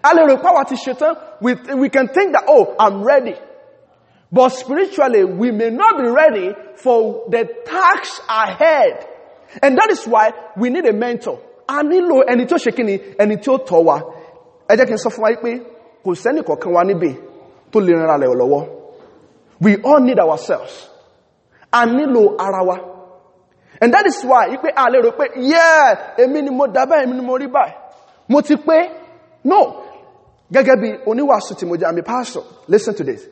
A 0.04 0.10
lè 0.16 0.22
rò 0.30 0.36
pàwà 0.44 0.62
ti 0.70 0.76
ṣetán, 0.76 1.14
we, 1.42 1.90
can 1.90 2.08
think 2.08 2.34
that, 2.34 2.44
oh, 2.48 2.76
I'm 2.80 3.04
ready. 3.04 3.36
But 4.32 4.50
spiritually, 4.50 5.24
we 5.24 5.52
may 5.52 5.70
not 5.70 5.94
be 6.02 6.10
ready 6.10 6.54
for 6.76 7.26
the 7.30 7.44
tasks 7.66 8.20
ahead. 8.28 9.06
And 9.62 9.78
that 9.78 9.90
is 9.92 10.06
why 10.06 10.32
we 10.58 10.70
need 10.70 10.86
a 10.86 10.94
mentor. 10.94 11.40
A 11.70 11.84
nílò 11.84 12.24
ẹni 12.28 12.46
tí 12.46 12.54
ó 12.54 12.58
ṣe 12.58 12.72
kí 12.76 12.84
ni, 12.84 12.98
ẹni 13.18 13.36
tí 13.38 13.50
ó 13.52 13.58
tọ́ 13.68 13.84
wa. 13.86 13.98
Ẹ 14.68 14.76
jẹ́ 14.78 14.86
kí 14.88 14.94
n 14.94 14.98
sọ 14.98 15.10
fún 15.10 15.24
wa 15.24 15.32
pé 15.44 15.52
kò 16.04 16.70
wa 16.76 16.84
níbẹ̀ 16.84 17.14
tó 17.74 17.80
lè 17.80 17.88
rìn 17.94 18.08
ralẹ̀ 18.08 18.36
lọ́wọ́. 18.42 18.62
We 19.62 19.78
all 19.84 20.00
need 20.02 20.20
ourselves. 20.20 20.90
A 21.72 21.86
nílò 21.86 22.36
ara 22.40 22.64
wa. 22.64 22.78
And 23.82 23.94
that 23.94 24.06
is 24.06 24.24
why 24.24 24.48
ipe 24.56 24.70
a 24.76 24.90
lè 24.92 25.02
rò 25.02 25.12
pé, 25.18 25.26
yeah, 25.36 26.16
èmi 26.18 26.42
ni 26.44 26.50
mo 26.52 26.68
dábẹ́, 26.68 27.04
èmi 27.06 27.14
ni 27.16 27.22
mo 27.22 27.38
rí 27.38 27.48
báyìí. 27.48 27.74
Mo 28.30 28.42
ti 28.42 28.56
pé, 28.56 28.90
no. 29.44 29.84
Gẹ́gẹ́ 30.52 30.76
bí 30.82 30.90
oníwàásù 31.06 31.54
tí 31.60 31.66
mo 31.66 31.76
jẹ́, 31.76 31.90
I'm 31.90 31.98
a 31.98 32.04
pastor. 32.04 32.44
Listen 32.68 32.94
to 32.96 33.04
this. 33.04 33.28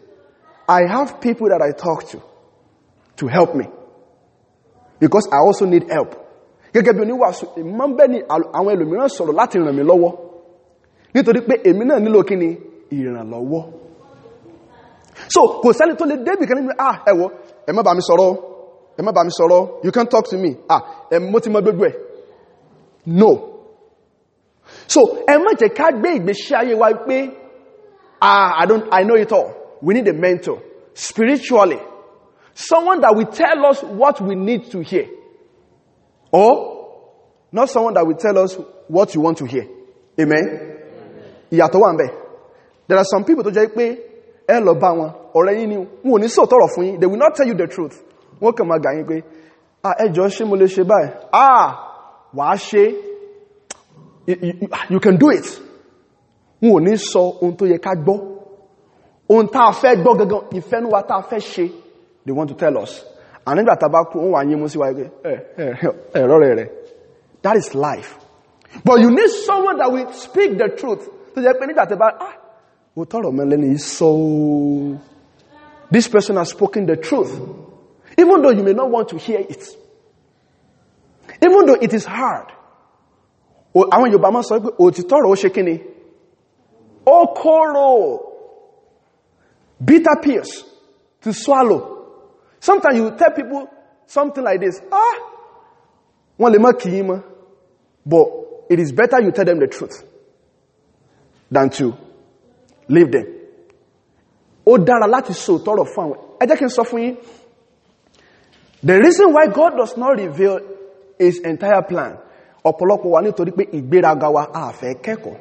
I 0.67 0.81
have 0.87 1.19
people 1.21 1.47
that 1.49 1.61
I 1.61 1.71
talk 1.71 2.05
to 2.11 2.21
to 3.17 3.27
help 3.27 3.53
me 3.55 3.65
because 4.99 5.27
I 5.31 5.37
also 5.37 5.65
need 5.65 5.89
help. 5.91 6.15
Gẹ́gẹ́ 6.73 6.93
bí 6.93 7.01
oníwàásù, 7.05 7.45
ìmọ̀ 7.57 7.87
ń 7.89 7.95
bẹ́ 7.97 8.07
ni 8.09 8.19
àwọn 8.27 8.73
ẹlòmíràn 8.75 9.09
sọ̀rọ̀ 9.17 9.33
láti 9.35 9.57
ràn 9.59 9.75
mí 9.75 9.83
lọ́wọ́. 9.83 10.11
Nítorí 11.13 11.41
pé 11.47 11.53
èmi 11.69 11.85
náà 11.85 11.99
nílò 11.99 12.23
kí 12.27 12.35
ni 12.35 12.57
ìrànlọ́wọ́. 12.91 13.80
So, 15.29 15.41
kò 15.63 15.71
sẹ́ni 15.73 15.95
tó 15.97 16.05
lè 16.05 16.15
débì 16.17 16.45
kan 16.47 16.57
nínú, 16.57 16.73
ah, 16.77 17.03
ẹ̀wọ́, 17.05 17.29
ẹ 17.67 17.71
má 17.73 17.81
bá 17.83 17.93
mi 17.93 18.01
sọ̀rọ̀, 18.01 18.31
ẹ 18.99 19.01
bá 19.15 19.23
mi 19.23 19.31
sọ̀rọ̀, 19.39 19.83
you 19.83 19.91
can't 19.91 20.09
talk 20.09 20.25
to 20.29 20.37
me, 20.37 20.55
ah, 20.69 20.81
ẹ 21.11 21.19
mo 21.19 21.39
ti 21.39 21.49
mọ 21.49 21.59
gbogbo. 21.61 21.87
No. 23.05 23.29
So, 24.87 25.01
ẹ 25.27 25.37
má 25.37 25.51
jẹ́ 25.59 25.69
ká 25.77 25.91
gbé 25.91 26.09
ìgbésí 26.19 26.53
ayé 26.55 26.73
wa 26.75 26.89
pé, 27.07 27.17
ah, 28.21 28.61
I 28.61 28.65
don't, 28.65 28.85
I 28.91 29.03
know 29.03 29.15
it 29.15 29.31
all. 29.31 29.49
We 29.81 29.93
need 29.95 30.07
a 30.07 30.13
mentor. 30.13 30.59
Spiritually. 30.93 31.79
Someone 32.53 33.01
that 33.01 33.15
will 33.15 33.25
tell 33.31 33.65
us 33.65 33.81
what 33.83 34.21
we 34.21 34.35
need 34.35 34.69
to 34.71 34.81
hear. 34.81 35.07
Or, 36.31 36.71
not 37.51 37.69
someone 37.69 37.93
that 37.95 38.05
will 38.05 38.15
tell 38.17 38.37
us 38.37 38.55
what 38.87 39.15
you 39.15 39.21
want 39.21 39.37
to 39.39 39.45
hear. 39.45 39.65
Amen? 40.19 40.77
Ìyàtọ̀ 41.51 41.79
wà 41.81 41.93
ń. 41.93 42.09
There 42.87 42.97
are 42.97 43.05
some 43.05 43.23
people 43.23 43.43
tó 43.43 43.51
jẹ́ 43.51 43.73
pé 43.75 43.97
ẹ 44.53 44.59
lọ 44.67 44.73
bá 44.81 44.89
wọn, 44.99 45.09
ọ̀rẹ́ 45.37 45.55
yín 45.59 45.69
ni, 45.69 45.77
wọn 46.05 46.13
ò 46.15 46.19
ní 46.21 46.27
sọ 46.35 46.41
tọrọ 46.51 46.67
fún 46.73 46.83
yín, 46.85 46.99
they 46.99 47.07
will 47.09 47.19
not 47.23 47.33
tell 47.35 47.47
you 47.47 47.55
the 47.61 47.67
truth. 47.67 47.95
Wọ́n 48.41 48.53
kàn 48.57 48.67
máa 48.67 48.79
gà 48.83 48.91
yín 48.97 49.05
pé, 49.09 49.15
ah, 49.83 49.95
ẹjọ́ 50.05 50.27
ṣé 50.35 50.45
mo 50.49 50.55
lè 50.55 50.65
ṣe 50.75 50.83
báyìí? 50.83 51.09
Ah, 51.31 51.67
wàá 52.37 52.55
ṣe. 52.69 52.83
You, 54.89 54.99
can 54.99 55.17
do 55.17 55.29
it. 55.31 55.45
Wọn 56.61 56.73
ò 56.73 56.79
ní 56.85 56.95
sọ 56.97 57.19
ohun 57.41 57.55
tó 57.57 57.65
yẹ 57.65 57.77
ká 57.77 57.91
gbọ́ 58.05 58.17
ohun 59.29 59.47
tá 59.47 59.71
fẹ́ 59.81 59.95
gbọ́ 60.03 60.13
gangan 60.19 60.41
ìfẹ́nuwa 60.59 61.01
tá 61.07 61.21
fẹ́ 61.29 61.39
ṣe 61.39 61.65
they 62.25 62.33
want 62.35 62.47
to 62.49 62.55
tell 62.55 62.77
us 62.77 63.03
and 63.47 63.57
nígbà 63.59 63.75
tàbá 63.79 63.99
kú 64.11 64.19
wọ́n 64.19 64.31
wà 64.33 64.43
yí 64.49 64.55
mú 64.55 64.67
sí 64.67 64.77
wáyé 64.77 65.05
ẹ̀rọ 66.13 66.35
rẹ̀ 66.43 66.55
rẹ̀ 66.59 66.69
that 67.41 67.55
is 67.57 67.73
life 67.73 68.17
but 68.85 68.99
you 69.01 69.09
need 69.09 69.29
someone 69.47 69.77
that 69.77 69.91
will 69.91 70.11
speak 70.13 70.57
the 70.57 70.67
truth 70.79 71.09
tó 71.35 71.41
jẹ́ 71.41 71.53
pé 71.59 71.65
nígbà 71.67 71.85
tàbá 71.89 72.07
ah 72.19 72.33
o 72.95 73.05
tọ́rọ 73.05 73.29
mẹ́lẹ́ni 73.31 73.77
so 73.79 74.09
this 75.91 76.07
person 76.07 76.37
has 76.37 76.49
spoken 76.49 76.85
the 76.85 76.95
truth. 76.95 77.31
Even 78.17 78.41
though 78.41 78.49
you 78.51 78.63
may 78.63 78.73
not 78.73 78.89
want 78.89 79.09
to 79.09 79.17
hear 79.17 79.39
it. 79.39 79.63
Even 81.41 81.65
though 81.65 81.77
it 81.81 81.93
is 81.93 82.05
hard. 82.05 82.47
Àwọn 83.75 84.11
Yorùbá 84.11 84.31
máa 84.31 84.41
sọ 84.43 84.59
pé 84.59 84.69
òtítọ́rọ̀ 84.79 85.27
ó 85.31 85.35
ṣe 85.35 85.49
kíni? 85.55 85.75
Ó 87.05 87.33
kóró. 87.35 88.19
Bitter 89.83 90.15
pills 90.21 90.63
to 91.21 91.33
swallow. 91.33 91.97
Sometimes 92.59 92.97
you 92.97 93.11
tell 93.17 93.31
people 93.31 93.67
something 94.05 94.43
like 94.43 94.59
this, 94.59 94.79
ah, 94.91 95.15
wọ́n 96.39 96.53
lè 96.53 96.59
má 96.59 97.23
but 98.05 98.27
it 98.69 98.79
is 98.79 98.91
better 98.91 99.21
you 99.21 99.31
tell 99.31 99.45
them 99.45 99.59
the 99.59 99.67
truth 99.67 100.03
than 101.49 101.69
to 101.69 101.95
leave 102.95 103.11
them. 103.15 103.25
Ó 104.65 104.77
dára 104.87 105.07
láti 105.07 105.33
sọ 105.43 105.53
tọrọ 105.65 105.83
fún 105.93 106.03
àwọn. 106.05 106.17
Ẹ 106.41 106.45
jẹ́ 106.49 106.57
kí 106.59 106.65
n 106.65 106.69
sọ 106.77 106.83
fún 106.89 106.99
yín. 107.05 107.15
The 108.87 108.95
reason 109.03 109.27
why 109.35 109.45
God 109.59 109.71
does 109.77 109.95
not 109.97 110.17
reveal 110.17 110.59
his 111.19 111.39
entire 111.49 111.81
plan, 111.89 112.17
ọ̀pọ̀lọpọ̀ 112.69 113.09
wa 113.13 113.21
nítorí 113.21 113.51
pé 113.57 113.63
ìgbéraga 113.77 114.27
wa 114.35 114.43
àfẹ́ 114.67 114.91
kẹ́kọ̀ọ́. 115.05 115.37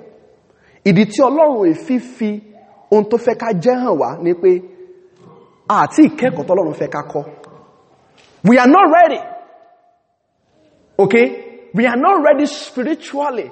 Ìdí 0.89 1.05
tí 1.13 1.19
Ọlọ́run 1.29 1.69
èfi 1.73 1.97
fi 2.17 2.31
ohun 2.93 3.05
tó 3.11 3.17
fẹ́ 3.17 3.35
ká 3.41 3.49
jẹ́ 3.63 3.75
hàn 3.83 3.97
wá 4.01 4.11
ní 4.25 4.33
pé 4.43 4.51
àti 5.69 6.03
ìkẹ́kọ̀ọ́ 6.09 6.47
tọ́lọ́run 6.49 6.75
fẹ́ 6.81 6.89
ká 6.95 7.03
kọ́ 7.13 7.25
we 8.49 8.57
are 8.59 8.71
not 8.77 8.87
ready 8.97 9.21
okay 10.99 11.27
we 11.75 11.87
are 11.87 11.97
not 12.07 12.17
ready 12.27 12.47
spiritually 12.47 13.49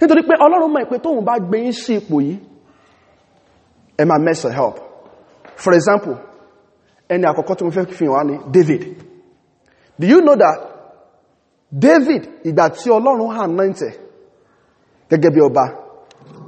nítorí 0.00 0.22
pé 0.28 0.34
Ọlọ́run 0.44 0.72
mọ̀ 0.76 0.84
pé 0.90 0.96
tóhun 1.04 1.24
bá 1.28 1.34
gbé 1.46 1.58
yín 1.64 1.72
sí 1.82 1.94
ipò 2.00 2.16
yìí 2.26 2.36
ẹ 3.98 4.04
máa 4.04 4.18
mess 4.18 4.42
help. 4.44 4.76
For 5.56 5.72
example 5.74 6.14
ẹni 7.08 7.24
àkọ́kọ́ 7.30 7.54
tí 7.58 7.64
mo 7.64 7.70
fẹ́ 7.70 7.86
fi 7.98 8.04
wá 8.08 8.24
ní 8.24 8.34
David. 8.54 8.82
Do 9.98 10.06
you 10.06 10.20
know 10.20 10.36
that 10.36 10.58
David 11.72 12.22
ìgbà 12.44 12.68
tí 12.70 12.90
Ọlọ́run 12.90 13.30
hàn 13.36 13.56
náà 13.56 13.72
tẹ̀ 13.80 13.92
gẹ́gẹ́ 15.10 15.30
bí 15.34 15.40
ọba 15.48 15.64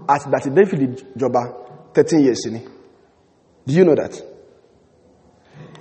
àti 0.08 0.24
ìgbà 0.28 0.38
tí 0.44 0.50
David 0.50 0.80
jọba 1.20 1.42
13 1.94 2.20
years 2.24 2.46
ni. 2.52 2.60
Do 3.66 3.72
you 3.74 3.84
know 3.84 3.94
that? 3.94 4.12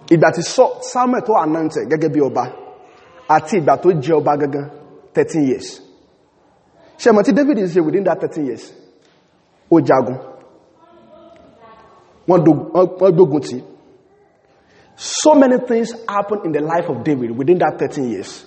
Ìgbà 0.10 0.32
tí 0.36 0.42
Samuel 0.82 1.22
tó 1.28 1.34
anointed 1.36 1.88
gẹ́gẹ́ 1.90 2.10
bí 2.14 2.20
ọba 2.22 2.44
àti 3.30 3.58
ìgbà 3.60 3.76
tó 3.84 3.90
jẹ 4.04 4.14
ọba 4.14 4.36
gangan 4.38 4.70
13 5.14 5.48
years. 5.50 5.82
Ṣe 6.98 7.12
mọ̀ 7.12 7.24
tí 7.26 7.32
David 7.34 7.58
ṣe 7.74 7.82
within 7.86 8.04
that 8.04 8.20
13 8.22 8.46
years? 8.46 8.74
Ó 9.72 9.80
jagun 9.82 10.18
so 14.96 15.34
many 15.36 15.58
things 15.68 15.94
happened 16.08 16.46
in 16.46 16.52
the 16.52 16.62
life 16.62 16.90
of 16.90 17.04
David 17.04 17.32
within 17.32 17.58
that 17.60 17.78
13 17.80 18.10
years 18.10 18.46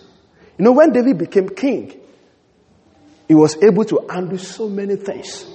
you 0.58 0.64
know 0.64 0.72
when 0.72 0.92
David 0.92 1.18
became 1.18 1.48
king 1.48 2.00
he 3.28 3.34
was 3.34 3.56
able 3.62 3.84
to 3.84 4.06
handle 4.10 4.38
so 4.38 4.68
many 4.68 4.96
things 4.96 5.46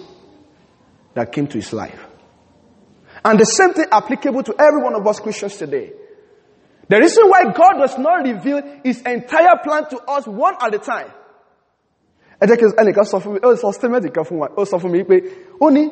that 1.13 1.31
came 1.31 1.47
to 1.47 1.57
his 1.57 1.71
life 1.73 1.99
And 3.25 3.39
the 3.39 3.45
same 3.45 3.73
thing 3.73 3.85
applicable 3.91 4.43
to 4.43 4.53
every 4.59 4.83
one 4.83 4.93
of 4.93 5.05
us 5.07 5.19
Christians 5.19 5.57
today. 5.57 5.91
The 6.87 6.97
reason 6.97 7.27
why 7.27 7.45
God 7.45 7.79
does 7.81 7.97
not 7.97 8.23
reveal 8.23 8.61
his 8.83 9.01
entire 9.01 9.57
plan 9.63 9.89
to 9.89 9.97
us 10.03 10.27
one 10.27 10.53
at 10.61 10.73
a 10.75 10.77
time. 10.77 11.11
Ẹ 12.41 12.45
jẹ́ 12.47 12.57
kí 12.57 12.65
ẹnìkan 12.77 13.05
sọ 13.05 13.19
fún 14.79 14.91
mi, 14.91 15.89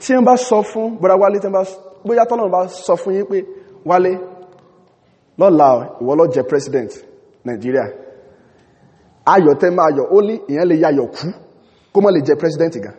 tí 0.00 0.12
wọ́n 0.14 0.24
bá 0.28 0.34
sọ 0.48 0.58
fún, 0.70 0.86
bọ́dá 1.00 1.16
wálé 1.22 1.38
tí 1.42 1.46
wọ́n 1.46 1.52
bá, 1.56 1.62
bóyá 2.06 2.22
tọ́lọ́run 2.28 2.50
bá 2.54 2.60
sọ 2.86 2.94
fún 3.02 3.12
yín 3.16 3.26
pé, 3.30 3.38
wálé, 3.90 4.12
lọ́la 5.40 5.68
ìwọ 6.00 6.42
president 6.50 6.90
Nigeria. 7.44 7.84
Ayọ̀ 9.32 9.54
tẹ́ 9.60 9.70
máa 9.78 9.90
yọ̀, 9.96 10.06
ó 10.10 10.18
ní 10.26 10.34
ìyẹn 10.50 10.66
lè 10.70 10.76
yayọ̀ 10.82 11.06
kú, 11.14 11.26
kó 11.92 11.98
mọ́ 12.04 12.10
lè 12.14 12.20
jẹ 12.26 12.34
president 12.40 12.74
gan. 12.84 12.94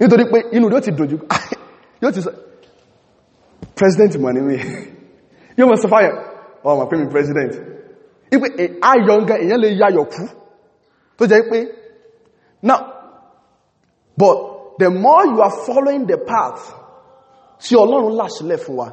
Nítorí 0.00 0.24
pé 0.32 0.38
inú 0.56 0.66
yóò 0.72 0.80
ti 0.84 0.90
dòjú, 0.98 1.16
yóò 2.02 2.12
ti 2.14 2.20
sọ, 2.26 2.30
president 3.78 4.12
mọ̀ 4.22 4.32
ní 4.36 4.40
yóò 5.58 5.66
mọ̀ 5.70 5.76
sọfáyà 5.82 6.10
ọmọ 6.70 6.84
pé 6.90 6.94
mi 7.00 7.06
president 7.12 7.52
ipé 8.34 8.46
ayọ̀ 8.90 9.16
nǹkan 9.20 9.38
èyàn 9.44 9.60
lè 9.64 9.68
yayọ̀ 9.80 10.04
kú 10.12 10.22
tó 11.18 11.24
jẹ́ 11.30 11.42
pé 11.50 11.58
now 12.68 12.80
but 14.20 14.36
the 14.78 14.90
more 14.90 15.24
you 15.26 15.40
are 15.46 15.54
following 15.66 16.06
the 16.06 16.18
path 16.18 16.60
tí 17.60 17.74
ọlọ́run 17.76 18.14
láṣílẹ̀ 18.20 18.58
fún 18.64 18.76
wa 18.76 18.88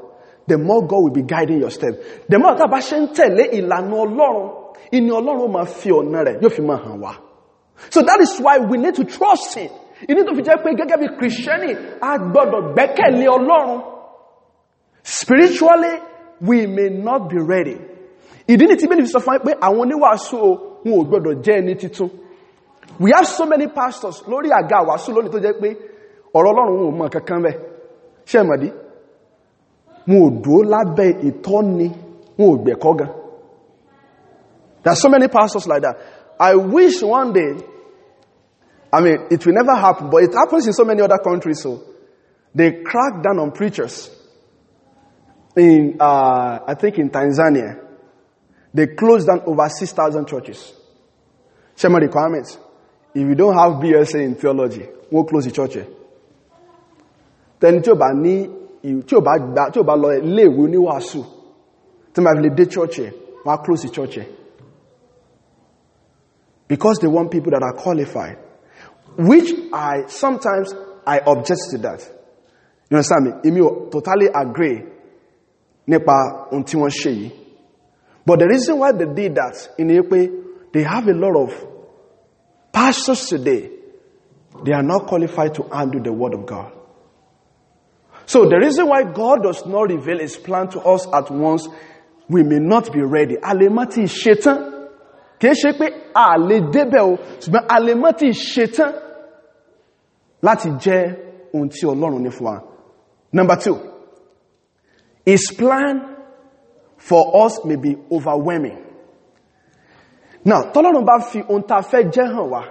the 0.47 0.57
more 0.57 0.81
God 0.87 1.01
will 1.03 1.13
be 1.13 1.21
guiding 1.23 1.59
your 1.59 1.71
step 1.71 1.93
the 2.29 2.37
more 2.39 2.55
tàbá 2.55 2.79
ṣe 2.89 2.97
ń 3.01 3.07
tẹ̀lé 3.17 3.43
ìlànà 3.59 3.95
ọlọ́run 4.05 4.49
ìní 4.97 5.09
ọlọ́run 5.19 5.51
ma 5.55 5.63
fi 5.65 5.89
ọ̀nà 5.99 6.19
rẹ̀ 6.27 6.35
yóò 6.41 6.49
fi 6.55 6.61
máa 6.61 6.79
so 7.89 8.01
that 8.03 8.19
is 8.21 8.37
why 8.39 8.57
we 8.59 8.77
need 8.77 8.95
to 8.95 9.03
trust 9.05 9.55
him. 9.57 9.69
Ìní 10.07 10.23
tó 10.25 10.33
fi 10.35 10.41
jẹ́ 10.43 10.57
pé 10.63 10.69
gẹ́gẹ́ 10.77 10.97
bí 11.01 11.07
Christianity 11.17 11.75
a 12.01 12.11
gbọ́dọ̀ 12.17 12.61
gbẹ́kẹ̀lé 12.73 13.25
ọlọ́run. 13.37 13.81
Spiritually 15.03 15.95
we 16.41 16.65
may 16.67 16.89
not 16.89 17.29
be 17.29 17.37
ready. 17.53 17.77
Ìdí 18.47 18.65
tí 18.79 18.85
bẹ́ẹ̀ 18.87 18.95
ni 18.99 19.01
fi 19.05 19.11
sọ 19.15 19.19
fún 19.25 19.39
pé 19.45 19.51
àwọn 19.67 19.79
oníwàásù 19.85 20.37
wọn 20.85 20.99
ò 20.99 21.03
gbọdọ̀ 21.09 21.33
we 22.99 23.11
have 23.15 23.27
so 23.27 23.45
many 23.45 23.67
pastors 23.67 24.21
lórí 24.27 24.49
àga 24.59 24.77
àwàásù 24.83 25.09
lónìí 25.15 25.31
tó 25.33 25.39
jẹ́ 25.39 25.59
pé 25.61 25.69
ọ̀rọ̀ 26.37 26.49
ọlọ́run 26.51 26.87
ò 26.87 26.91
mọ̀ 26.99 27.09
kankan 27.13 27.41
bẹ́ 27.45 27.55
wọn 30.07 30.23
ò 30.25 30.41
dúó 30.43 30.59
lábẹ́ 30.73 31.09
ìtọ́ni 31.29 31.87
wọn 32.39 32.49
ò 32.53 32.57
gbẹ̀kọ́ 32.63 32.97
gan. 32.99 33.11
There 34.83 34.91
are 34.93 34.95
so 34.95 35.09
many 35.09 35.27
pastors 35.27 35.67
like 35.67 35.83
that. 35.83 35.95
I 36.39 36.55
wish 36.55 37.03
one 37.03 37.33
day 37.33 37.51
I 38.91 38.99
mean 38.99 39.27
it 39.29 39.45
will 39.45 39.53
never 39.53 39.75
happen 39.75 40.09
but 40.09 40.23
it 40.23 40.33
happens 40.33 40.65
in 40.65 40.73
so 40.73 40.83
many 40.85 41.01
other 41.03 41.19
countries 41.19 41.61
so. 41.61 41.79
They 42.53 42.83
crack 42.83 43.23
down 43.23 43.39
on 43.39 43.51
preachers. 43.51 44.09
In, 45.55 45.97
uh, 45.99 46.59
I 46.67 46.75
think 46.75 46.97
in 46.97 47.09
Tanzania, 47.09 47.79
they 48.73 48.87
closed 48.87 49.27
down 49.27 49.41
over 49.45 49.67
6,000 49.69 50.27
churches. 50.27 50.73
Shema 51.75 51.97
requirements. 51.99 52.57
If 53.13 53.27
you 53.27 53.35
don't 53.35 53.53
have 53.55 53.73
BSA 53.81 54.21
in 54.23 54.35
theology, 54.35 54.87
won't 55.11 55.27
close 55.29 55.45
the 55.45 55.51
church. 55.51 55.77
Then 57.59 57.81
tí 57.81 57.91
o 57.91 57.95
bá 57.95 58.11
ní, 58.13 58.47
tí 58.83 59.15
o 59.15 59.21
bá 59.21 59.37
gbà, 59.37 59.69
tí 59.71 59.79
o 59.79 59.83
bá 59.83 59.95
lọ 59.95 60.09
léèwé 60.23 60.63
oníwàásù, 60.65 61.23
tí 62.13 62.21
ma 62.21 62.31
fi 62.35 62.49
lè 62.49 62.65
church, 62.69 62.99
wọ́n 63.45 63.63
close 63.65 63.83
the 63.83 63.89
church. 63.89 64.19
Because 66.67 66.99
they 66.99 67.07
want 67.09 67.29
people 67.31 67.51
that 67.51 67.61
are 67.63 67.73
qualified. 67.73 68.37
Which 69.17 69.51
I, 69.73 70.05
sometimes, 70.07 70.73
I 71.05 71.19
object 71.19 71.59
to 71.71 71.77
that. 71.79 71.99
You 72.89 72.95
understand 72.97 73.25
me? 73.25 73.31
Emi 73.51 73.91
totally 73.91 74.27
agree 74.33 74.91
nípa 75.87 76.47
ohun 76.51 76.63
tí 76.63 76.77
wọ́n 76.77 76.89
ṣe 76.89 77.31
but 78.25 78.39
the 78.39 78.45
reason 78.47 78.77
why 78.79 78.91
they 78.91 79.05
did 79.05 79.35
that 79.35 79.69
in 79.77 79.87
ni 79.87 79.99
pé 80.01 80.29
they 80.73 80.83
have 80.83 81.07
a 81.07 81.13
lot 81.13 81.35
of 81.35 81.49
pastors 82.71 83.25
today 83.27 83.69
they 84.65 84.73
are 84.73 84.83
not 84.83 85.07
qualified 85.07 85.53
to 85.55 85.63
handle 85.71 86.01
the 86.01 86.11
word 86.11 86.33
of 86.33 86.45
God. 86.45 86.71
So 88.25 88.45
the 88.45 88.57
reason 88.57 88.87
why 88.87 89.03
God 89.03 89.43
does 89.43 89.65
not 89.65 89.89
reveal 89.89 90.19
his 90.19 90.37
plan 90.37 90.69
to 90.69 90.79
us 90.81 91.07
at 91.13 91.31
once 91.31 91.67
we 92.29 92.43
may 92.43 92.59
not 92.59 92.91
be 92.93 93.01
ready. 93.01 93.35
Alemati 93.35 94.03
ṣetán. 94.07 94.67
Láti 100.43 100.69
jẹ́ 100.79 101.17
Ọlọ́run 101.53 102.61
number 103.33 103.55
two 103.57 103.77
his 105.25 105.51
plan 105.57 106.15
for 106.97 107.45
us 107.45 107.63
may 107.65 107.75
be 107.75 107.95
overwhelming. 108.11 108.77
Now, 110.45 110.61
tọ́lọ́run 110.73 111.05
bá 111.05 111.19
fi 111.19 111.39
ohun 111.49 111.63
ta 111.63 111.81
fẹ́ 111.81 112.03
jẹ́ 112.13 112.25
hàn 112.33 112.49
wá, 112.53 112.61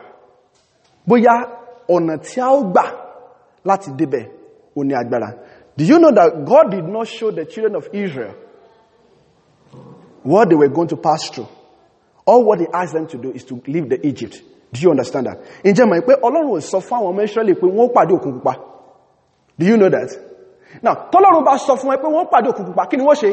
bóyá 1.08 1.34
ọ̀nà 1.88 2.14
tí 2.18 2.40
a 2.40 2.48
ó 2.56 2.62
gbà 2.72 2.84
láti 3.64 3.90
débẹ̀ 3.98 4.24
ó 4.76 4.84
ní 4.84 4.94
agbára. 4.94 5.28
Do 5.76 5.84
you 5.84 5.98
know 5.98 6.10
that 6.12 6.44
God 6.44 6.70
did 6.70 6.84
not 6.88 7.06
show 7.06 7.30
the 7.30 7.44
children 7.46 7.74
of 7.76 7.88
Israel 7.92 8.34
what 10.22 10.48
they 10.48 10.56
were 10.56 10.68
going 10.68 10.88
to 10.88 10.96
pass 10.96 11.30
through? 11.30 11.46
All 12.26 12.44
what 12.44 12.58
he 12.60 12.66
asked 12.72 12.92
them 12.92 13.06
to 13.06 13.16
do 13.16 13.30
is 13.32 13.44
to 13.44 13.62
leave 13.66 13.88
the 13.88 14.04
Egypt. 14.06 14.42
Do 14.72 14.80
you 14.80 14.90
understand 14.90 15.26
that? 15.26 15.38
Ǹjẹ́ 15.64 15.86
mọ̀ 15.86 16.00
pé 16.06 16.12
Ọlọ́run 16.20 16.56
ò 16.56 16.60
sọ 16.60 16.78
fún 16.80 16.98
àwọn 16.98 17.12
ọmọ 17.14 17.22
Israẹli 17.24 17.54
pé 17.54 17.66
wọ́n 17.66 17.92
pàdé 17.94 18.12
òkun 18.14 18.32
pupa? 18.40 18.54
Do 19.58 19.66
you 19.66 19.76
know 19.76 19.88
that? 19.90 20.30
now 20.82 20.94
tọ́lọ́run 21.12 21.44
bá 21.44 21.54
sọ 21.66 21.74
fún 21.80 21.90
ẹ 21.94 21.96
pé 22.02 22.08
wọ́n 22.14 22.26
pàdé 22.32 22.48
òkùnkùn 22.50 22.74
pa 22.78 22.84
kí 22.90 22.96
ni 22.96 23.04
wọ́n 23.08 23.18
ṣe 23.22 23.30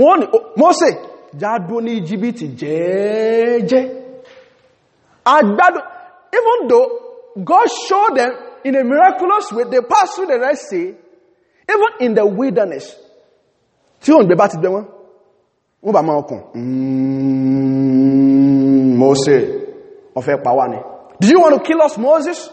wọ́n 0.00 0.16
ni 0.20 0.26
Mósè 0.60 0.88
jádó 1.38 1.80
ní 1.80 1.92
Íjíbítì 2.00 2.46
jẹ́ẹ́jẹ́ 2.60 3.84
àgbádùn 5.24 5.82
even 6.38 6.68
though 6.68 6.88
God 7.44 7.68
showed 7.86 8.14
them 8.16 8.30
in 8.64 8.74
a 8.76 8.84
miraculous 8.84 9.52
way 9.52 9.64
they 9.70 9.80
passed 9.80 10.14
through 10.16 10.26
the 10.26 10.38
Red 10.38 10.56
Sea 10.58 10.94
even 11.72 11.90
in 12.00 12.14
the 12.14 12.24
wilderness 12.26 12.96
tí 14.02 14.12
òun 14.12 14.26
gbé 14.26 14.34
bá 14.36 14.48
ti 14.48 14.56
gbé 14.58 14.68
wọn 14.68 14.84
wọ́n 15.82 15.92
bá 15.92 16.02
máa 16.02 16.18
ọkùn 16.22 16.40
mm, 16.54 17.80
Mósè 19.00 19.36
ọ̀fẹ́ 20.14 20.42
pàwà 20.44 20.68
ni 20.70 20.78
do 21.20 21.28
you 21.28 21.40
want 21.40 21.54
to 21.56 21.60
kill 21.66 21.82
us 21.82 21.98
Moses 21.98 22.50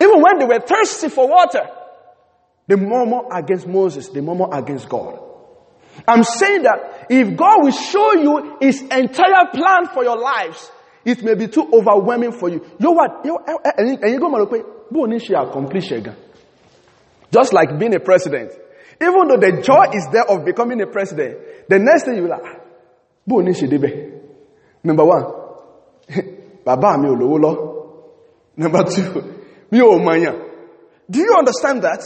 even 0.00 0.20
when 0.22 0.38
they 0.38 0.46
were 0.46 0.60
thirsty 0.60 1.08
for 1.08 1.28
water 1.28 1.64
They 2.68 2.76
murmur 2.76 3.22
against 3.32 3.66
Moses. 3.66 4.08
They 4.08 4.20
murmur 4.20 4.48
against 4.52 4.88
God. 4.88 5.18
I'm 6.06 6.22
saying 6.22 6.62
that 6.62 6.78
if 7.08 7.36
God 7.36 7.62
will 7.64 7.72
show 7.72 8.14
you 8.14 8.56
his 8.60 8.80
entire 8.82 9.46
plan 9.52 9.86
for 9.92 10.04
your 10.04 10.18
lives, 10.18 10.70
it 11.04 11.22
may 11.22 11.34
be 11.34 11.48
too 11.48 11.68
overwhelming 11.72 12.32
for 12.32 12.48
you. 12.48 12.56
You 12.78 12.86
know 12.86 12.92
what? 12.92 13.24
And 13.24 13.26
you 13.26 13.38
eh, 13.46 14.06
eh, 14.06 14.14
eh, 14.14 14.18
go 14.18 15.06
man 15.06 15.18
she 15.18 15.34
accomplish 15.34 15.90
again. 15.90 16.16
Just 17.32 17.52
like 17.52 17.78
being 17.78 17.94
a 17.94 18.00
president. 18.00 18.52
Even 19.00 19.26
though 19.28 19.36
the 19.40 19.62
joy 19.62 19.86
is 19.96 20.06
there 20.12 20.24
of 20.28 20.44
becoming 20.44 20.80
a 20.80 20.86
president, 20.86 21.68
the 21.68 21.78
next 21.78 22.04
thing 22.04 22.16
you 22.16 22.28
like, 22.28 22.42
ah, 22.44 22.60
bó 23.26 23.40
ní 23.42 23.52
ṣe 23.52 23.68
débẹ̀. 23.68 24.20
Number 24.84 25.04
one, 25.04 25.24
bàbá 26.64 26.96
mi 26.98 27.08
lọ. 27.08 27.72
Number 28.56 28.84
two, 28.84 29.22
mi 29.70 29.80
ò. 29.80 30.48
Do 31.10 31.18
you 31.18 31.34
understand 31.36 31.82
that? 31.82 32.00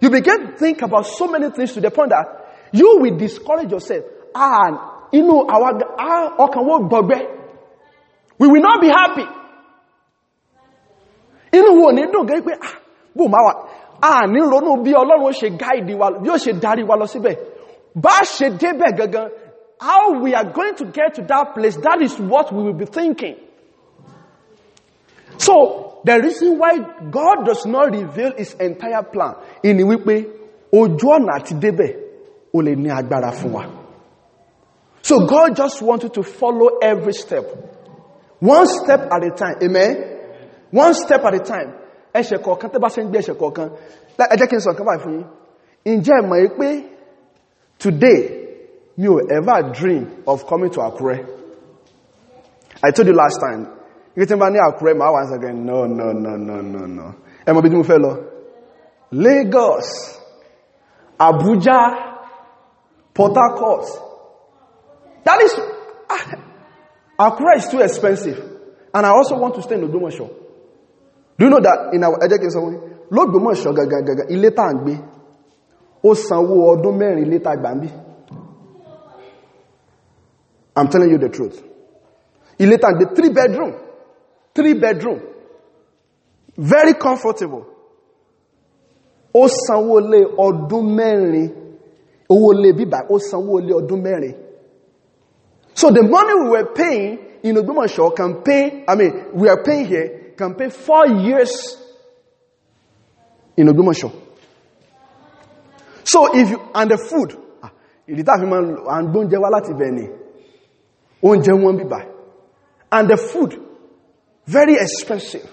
You 0.00 0.10
begin 0.10 0.52
to 0.52 0.56
think 0.56 0.82
about 0.82 1.06
so 1.06 1.26
many 1.26 1.50
things 1.50 1.72
to 1.74 1.80
the 1.80 1.90
point 1.90 2.10
that 2.10 2.45
you 2.72 2.98
will 3.00 3.16
discourage 3.16 3.70
yourself. 3.70 4.04
And, 4.34 4.78
you 5.12 5.22
know, 5.22 5.46
our, 5.48 5.72
our, 5.98 6.48
gbọgbẹ́. 6.88 7.36
We 8.38 8.48
will 8.48 8.62
not 8.62 8.80
be 8.80 8.88
happy. 8.88 9.26
Inú 11.52 11.80
wo 11.80 11.92
ní 11.92 12.02
dùn 12.12 12.26
gẹ́ 12.26 12.40
pé, 12.44 12.52
ah, 12.60 12.74
bó 13.14 13.24
máa 13.28 13.42
wà, 13.46 13.52
ah, 14.02 14.26
ní 14.26 14.40
ronú 14.40 14.82
bí 14.84 14.92
Ọlọ́run 14.92 15.32
ṣe 15.40 15.48
gáìdì 15.58 15.94
wa, 16.00 16.10
bí 16.22 16.28
ó 16.30 16.36
ṣe 16.36 16.52
darí 16.60 16.82
wa 16.88 16.96
lọ 16.96 17.06
síbẹ̀. 17.06 17.36
Bá 17.94 18.20
ṣe 18.24 18.50
débẹ̀ 18.60 18.92
gangan, 18.98 19.30
how 19.80 20.20
we 20.22 20.34
are 20.34 20.44
going 20.52 20.74
to 20.74 20.84
get 20.86 21.14
to 21.14 21.22
that 21.22 21.54
place, 21.54 21.76
that 21.76 22.00
is 22.02 22.18
what 22.18 22.52
we 22.52 22.62
will 22.62 22.74
be 22.74 22.86
thinking. 22.86 23.36
So, 25.38 26.00
the 26.04 26.20
reason 26.20 26.58
why 26.58 26.78
God 27.10 27.44
does 27.46 27.64
not 27.66 27.90
reveal 27.92 28.32
his 28.36 28.54
entire 28.54 29.02
plan 29.02 29.34
in 29.62 29.78
wípé 29.78 30.26
ojú 30.72 31.06
ọ̀nà 31.16 31.32
àti 31.40 31.54
débẹ̀ 31.54 32.05
So 35.02 35.26
God 35.26 35.54
just 35.56 35.80
wanted 35.82 36.12
to 36.14 36.22
follow 36.22 36.78
every 36.82 37.12
step. 37.12 37.44
One 38.40 38.66
step 38.66 39.00
at 39.12 39.22
a 39.24 39.30
time. 39.30 39.56
Amen? 39.62 40.18
One 40.70 40.94
step 40.94 41.24
at 41.24 41.34
a 41.34 41.38
time. 41.40 41.74
Ẹ̀ṣẹ̀ 42.14 42.38
kọ̀ọ̀kan 42.44 42.70
tẹ́ 42.72 42.80
bá 42.82 42.88
ṣe 42.94 43.00
ń 43.04 43.08
gbé 43.10 43.18
ẹ̀ṣẹ̀ 43.22 43.36
kọ̀ọ̀kan. 43.40 43.68
Ẹ 44.32 44.36
jẹ́ 44.40 44.48
kí 44.50 44.56
n 44.56 44.60
sọ 44.64 44.70
nǹkan 44.72 44.86
báyìí 44.88 45.02
fún 45.04 45.12
yín. 45.18 45.26
Ǹjẹ́ 46.00 46.16
ẹ 46.20 46.22
mọ̀ 46.30 46.48
pé 46.58 46.68
today 47.82 48.20
mi 49.00 49.06
ò 49.08 49.16
ever 49.36 49.60
dream 49.78 50.02
of 50.26 50.38
coming 50.50 50.70
to 50.74 50.80
Akure. 50.80 51.16
I 52.82 52.90
told 52.90 53.08
you 53.08 53.14
last 53.14 53.38
time. 53.44 53.62
Ibi 54.16 54.24
tí 54.28 54.34
n 54.34 54.38
bá 54.40 54.48
ní 54.52 54.58
Àkúrẹ́ 54.66 54.94
máa 55.00 55.12
wà 55.14 55.20
ń 55.24 55.28
sẹ́gẹ̀ 55.30 55.52
no 55.68 55.78
no 55.98 56.06
no 56.24 56.32
no 56.48 56.56
no 56.72 56.80
no. 56.98 57.06
Ẹ 57.46 57.50
mọ̀ 57.54 57.62
bí 57.64 57.68
mo 57.76 57.82
fẹ́ 57.90 57.98
lọ? 58.04 58.12
Lagos, 59.12 59.88
Abuja, 61.26 61.80
Port 63.16 63.32
Harcourt. 63.34 63.88
That 65.24 65.40
is, 65.42 65.54
ah, 66.10 66.34
Accra 67.18 67.56
is 67.56 67.66
too 67.68 67.80
expensive. 67.80 68.38
And 68.92 69.06
I 69.06 69.08
also 69.08 69.38
want 69.38 69.54
to 69.54 69.62
stay 69.62 69.76
in 69.76 69.88
Ogbomoso. 69.88 70.28
Do 71.38 71.44
you 71.44 71.50
know 71.50 71.60
that 71.60 71.94
in 71.94 72.04
our 72.04 72.22
education, 72.22 73.06
l'Ogbomoso 73.10 73.72
gagagaga, 73.72 74.28
ilé 74.28 74.50
tá 74.50 74.70
ń 74.72 74.84
gbé, 74.84 74.98
ó. 76.04 76.14
I'm 80.78 80.88
telling 80.88 81.10
you 81.10 81.18
the 81.18 81.30
truth. 81.30 81.62
Ilé 82.58 82.76
tá 82.78 82.92
ń 82.92 83.14
three 83.16 83.30
bedroom, 83.30 83.74
three 84.54 84.74
bedroom, 84.74 85.20
very 86.58 86.92
comfortable. 86.94 87.64
Ó 89.34 89.46
lé 90.00 90.24
ọdún 90.36 91.65
owó 92.28 92.52
lé 92.52 92.72
bíbá, 92.72 93.06
ó 93.10 93.18
sanwó 93.18 93.60
lé 93.60 93.72
ọdún 93.74 94.02
mẹ́rin. 94.02 94.34
So 95.74 95.90
the 95.90 96.02
money 96.02 96.34
we 96.42 96.48
were 96.50 96.72
paying 96.74 97.18
in 97.42 97.56
Ogbomoso 97.56 98.14
can 98.16 98.42
pay, 98.42 98.84
I 98.88 98.94
mean, 98.94 99.26
we 99.34 99.48
are 99.48 99.62
paying 99.62 99.84
here, 99.86 100.32
can 100.36 100.54
pay 100.54 100.70
four 100.70 101.06
years 101.06 101.76
in 103.56 103.66
Ogbomoso. 103.68 104.10
So 106.04 106.34
if 106.34 106.48
you, 106.50 106.70
and 106.74 106.90
the 106.90 106.96
food, 106.96 107.36
ah, 107.62 107.70
ìdí 108.08 108.22
tá 108.24 108.38
fi 108.40 108.46
máa 108.46 109.02
ń 109.02 109.12
gbóúnjẹ 109.12 109.38
wá 109.38 109.50
láti 109.50 109.72
bẹ̀ 109.74 109.90
ni, 109.92 110.08
oúnjẹ 111.22 111.52
wọn 111.62 111.76
bíbá. 111.78 112.06
And 112.90 113.08
the 113.10 113.16
food, 113.16 113.60
very 114.46 114.76
expensive. 114.76 115.50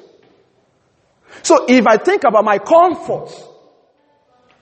So 1.41 1.65
if 1.67 1.85
I 1.87 1.97
think 1.97 2.23
about 2.23 2.45
my 2.45 2.59
comfort, 2.59 3.29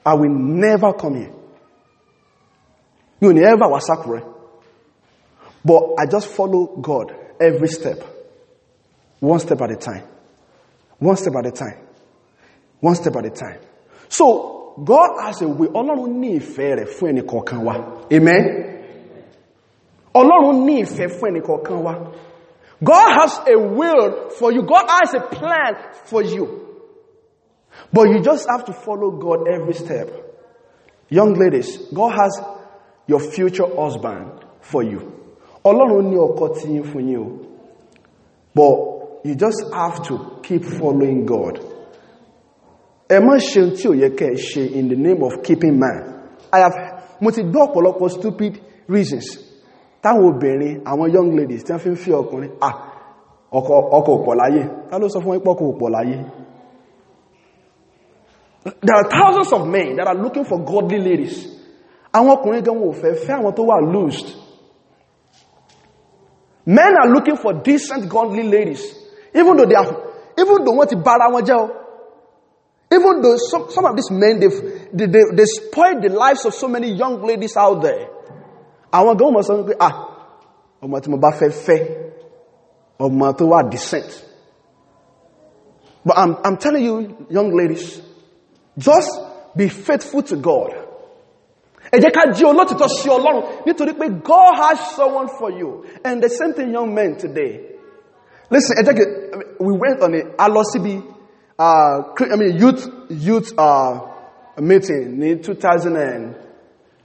I 0.05 0.13
will 0.15 0.29
never 0.33 0.93
come 0.93 1.15
here. 1.15 1.33
You 3.21 3.33
never 3.33 3.67
was 3.69 3.87
Akure. 3.87 4.27
But 5.63 5.83
I 5.99 6.05
just 6.07 6.27
follow 6.27 6.65
God 6.81 7.13
every 7.39 7.67
step. 7.67 8.03
One 9.19 9.39
step 9.39 9.61
at 9.61 9.71
a 9.71 9.75
time. 9.75 10.03
One 10.97 11.15
step 11.15 11.33
at 11.35 11.45
a 11.45 11.51
time. 11.51 11.77
One 12.79 12.95
step 12.95 13.15
at 13.15 13.25
a 13.25 13.29
time. 13.29 13.59
So, 14.09 14.73
God 14.83 15.21
has 15.23 15.41
a 15.41 15.47
way. 15.47 15.67
Ọlọ́run 15.67 16.19
ní 16.19 16.39
ìfẹ́ 16.39 16.75
rẹ̀ 16.77 16.85
fún 16.97 17.09
ẹni 17.09 17.21
kọ̀ọ̀kan 17.21 17.63
wa. 17.63 17.75
Amen. 18.11 18.43
Ọlọ́run 20.15 20.57
ní 20.65 20.83
ìfẹ́ 20.83 21.07
fún 21.19 21.29
ẹni 21.29 21.41
kọ̀ọ̀kan 21.47 21.83
wa. 21.85 21.93
God 22.83 23.11
has 23.19 23.39
a 23.47 23.57
will 23.77 24.29
for 24.31 24.51
you. 24.51 24.63
God 24.63 24.85
has 24.89 25.13
a 25.13 25.19
plan 25.21 25.75
for 26.05 26.23
you. 26.23 26.67
But 27.93 28.09
you 28.09 28.21
just 28.21 28.47
have 28.49 28.65
to 28.65 28.73
follow 28.73 29.11
God 29.11 29.47
every 29.47 29.73
step. 29.75 30.09
Young 31.09 31.33
ladies, 31.35 31.77
God 31.93 32.13
has 32.21 32.41
your 33.07 33.19
future 33.19 33.67
husband 33.75 34.31
for 34.61 34.83
you. 34.83 34.99
Ọlọ́run 35.63 36.09
ní 36.11 36.17
ọkọ 36.17 36.47
tí 36.55 36.67
yín 36.73 36.83
fún 36.83 37.07
yín 37.09 37.17
o. 37.19 37.27
But 38.55 38.75
you 39.23 39.35
just 39.35 39.63
have 39.73 40.01
to 40.07 40.39
keep 40.43 40.63
following 40.63 41.25
God. 41.25 41.59
Ẹ 43.09 43.19
má 43.19 43.35
ṣe 43.37 43.61
tí 43.77 43.87
ò 43.89 43.93
yẹ 43.93 44.09
kẹ́ 44.15 44.35
ṣe 44.35 44.71
in 44.73 44.87
the 44.89 44.95
name 44.95 45.21
of 45.23 45.43
keeping 45.43 45.77
man. 45.79 46.27
I 46.53 46.59
have, 46.59 46.75
mo 47.21 47.31
ti 47.31 47.43
gbọ́ 47.43 47.67
ọ̀pọ̀lọpọ̀ 47.73 48.09
stupid 48.09 48.59
reasons. 48.87 49.27
Táwọn 50.03 50.25
obìnrin, 50.35 50.81
àwọn 50.83 51.13
young 51.13 51.35
ladies 51.37 51.63
tí 51.63 51.71
wọ́n 51.73 51.79
fi 51.79 51.89
ń 51.89 51.95
fi 51.95 52.11
ọkùnrin, 52.11 52.51
ah, 52.61 52.75
ọkọ 53.51 54.11
òpọ̀ 54.15 54.35
láyé. 54.41 54.63
Ta 54.89 54.97
ló 55.01 55.07
sọ 55.13 55.19
fún 55.23 55.35
ipò 55.39 55.51
ọkọ 55.53 55.63
òpọ̀ 55.71 55.89
láyé? 55.95 56.17
There 58.63 58.95
are 58.95 59.09
thousands 59.09 59.51
of 59.53 59.67
men 59.67 59.95
that 59.95 60.07
are 60.07 60.15
looking 60.23 60.43
for 60.45 60.59
godly 60.59 60.99
ladies. 60.99 61.60
Àwọn 62.13 62.31
ọkùnrin 62.35 62.63
gan 62.65 62.75
wò 62.83 62.91
fẹ́ 63.01 63.13
fẹ́ 63.25 63.35
àwọn 63.39 63.53
tó 63.57 63.63
wà 63.63 63.77
loosed. 63.93 64.27
Men 66.65 66.93
are 67.01 67.09
looking 67.09 67.37
for 67.37 67.53
decent 67.53 68.07
godly 68.09 68.43
ladies. 68.43 68.83
Even 69.33 69.57
though 69.57 69.65
they 69.65 69.75
have, 69.75 69.91
even 70.37 70.63
though 70.65 70.73
wọ́n 70.77 70.87
ti 70.89 70.95
bára 70.95 71.27
wọn 71.33 71.41
jẹ́ 71.45 71.57
o. 71.59 71.69
Even 72.93 73.21
though 73.21 73.37
some, 73.37 73.69
some 73.69 73.85
of 73.85 73.95
these 73.95 74.11
men, 74.11 74.39
they've, 74.39 74.89
they, 74.93 75.05
they, 75.05 75.23
they 75.33 75.45
spoiled 75.45 76.03
the 76.03 76.09
lives 76.09 76.43
of 76.45 76.53
so 76.53 76.67
many 76.67 76.91
young 76.91 77.21
ladies 77.25 77.55
out 77.55 77.81
there. 77.81 78.07
Àwọn 78.91 79.17
gan 79.17 79.33
mọ̀ 79.33 79.41
sọ 79.47 79.63
pé, 79.67 79.73
ah, 79.79 79.93
ọmọ 80.83 80.99
tí 81.01 81.09
mo 81.09 81.17
bá 81.17 81.31
fẹ́ 81.39 81.49
fẹ́, 81.49 81.79
ọmọ 82.99 83.31
tó 83.37 83.45
wà 83.47 83.69
decent. 83.71 84.25
But 86.05 86.17
I'm, 86.17 86.35
I'm 86.43 86.57
telling 86.57 86.83
you, 86.83 87.25
young 87.29 87.55
ladies, 87.55 88.01
just 88.77 89.09
be 89.55 89.69
faithful 89.69 90.23
to 90.23 90.35
God. 90.35 90.80
Ẹ 91.91 91.97
jẹ́ 91.99 92.11
ká 92.15 92.21
jí 92.35 92.43
olótìtọ́ 92.45 92.87
sí 92.97 93.09
Ọlọ́run 93.09 93.43
nítorí 93.65 93.93
pé 93.99 94.05
God 94.23 94.55
has 94.55 94.79
someone 94.95 95.27
for 95.39 95.51
you. 95.51 95.85
And 96.03 96.21
the 96.23 96.29
same 96.29 96.53
thing 96.53 96.71
young 96.71 96.93
men 96.93 97.15
today. 97.17 97.53
Listen, 98.49 98.75
ẹ 98.77 98.83
jẹ́ 98.87 98.95
kí, 98.97 99.03
we 99.59 99.73
went 99.73 100.01
on 100.01 100.13
a, 100.13 100.21
a 100.39 100.49
uh, 101.59 102.13
I 102.19 102.35
mean, 102.37 102.57
youth, 102.57 102.87
youth, 103.09 103.53
uh, 103.57 103.99
meeting 104.59 105.21
in 105.21 105.41
2000 105.43 105.95
and, 105.95 106.35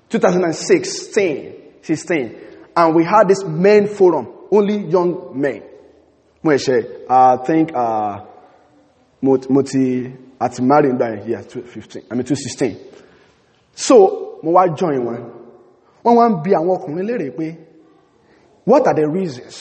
2016, 0.08 1.52
16. 1.82 2.36
And 2.76 2.94
we 2.94 3.04
had 3.04 3.28
this 3.28 3.44
men 3.44 3.86
forum, 3.88 4.28
only 4.50 4.78
young 4.78 5.32
men. 5.40 5.62
Mo 6.42 6.52
I 6.52 7.36
think, 7.44 7.72
uh, 7.74 8.20
mo 9.20 9.36
ti, 9.62 10.12
àti 10.40 10.62
marry 10.62 10.90
nígbà 10.92 11.26
yeah, 11.28 11.42
2015, 11.42 12.02
I 12.10 12.14
mean 12.14 12.24
2016. 12.24 12.76
So, 13.74 14.35
mo 14.46 14.52
wá 14.52 14.62
join 14.78 15.00
wọn. 15.06 15.18
Wọ́n 16.04 16.16
wá 16.18 16.24
ń 16.30 16.34
bi 16.44 16.50
àwọn 16.58 16.72
ọkùnrin 16.78 17.06
lérè 17.10 17.28
pé, 17.38 17.46
what 18.66 18.86
are 18.86 18.94
the 18.94 19.06
reasons 19.18 19.56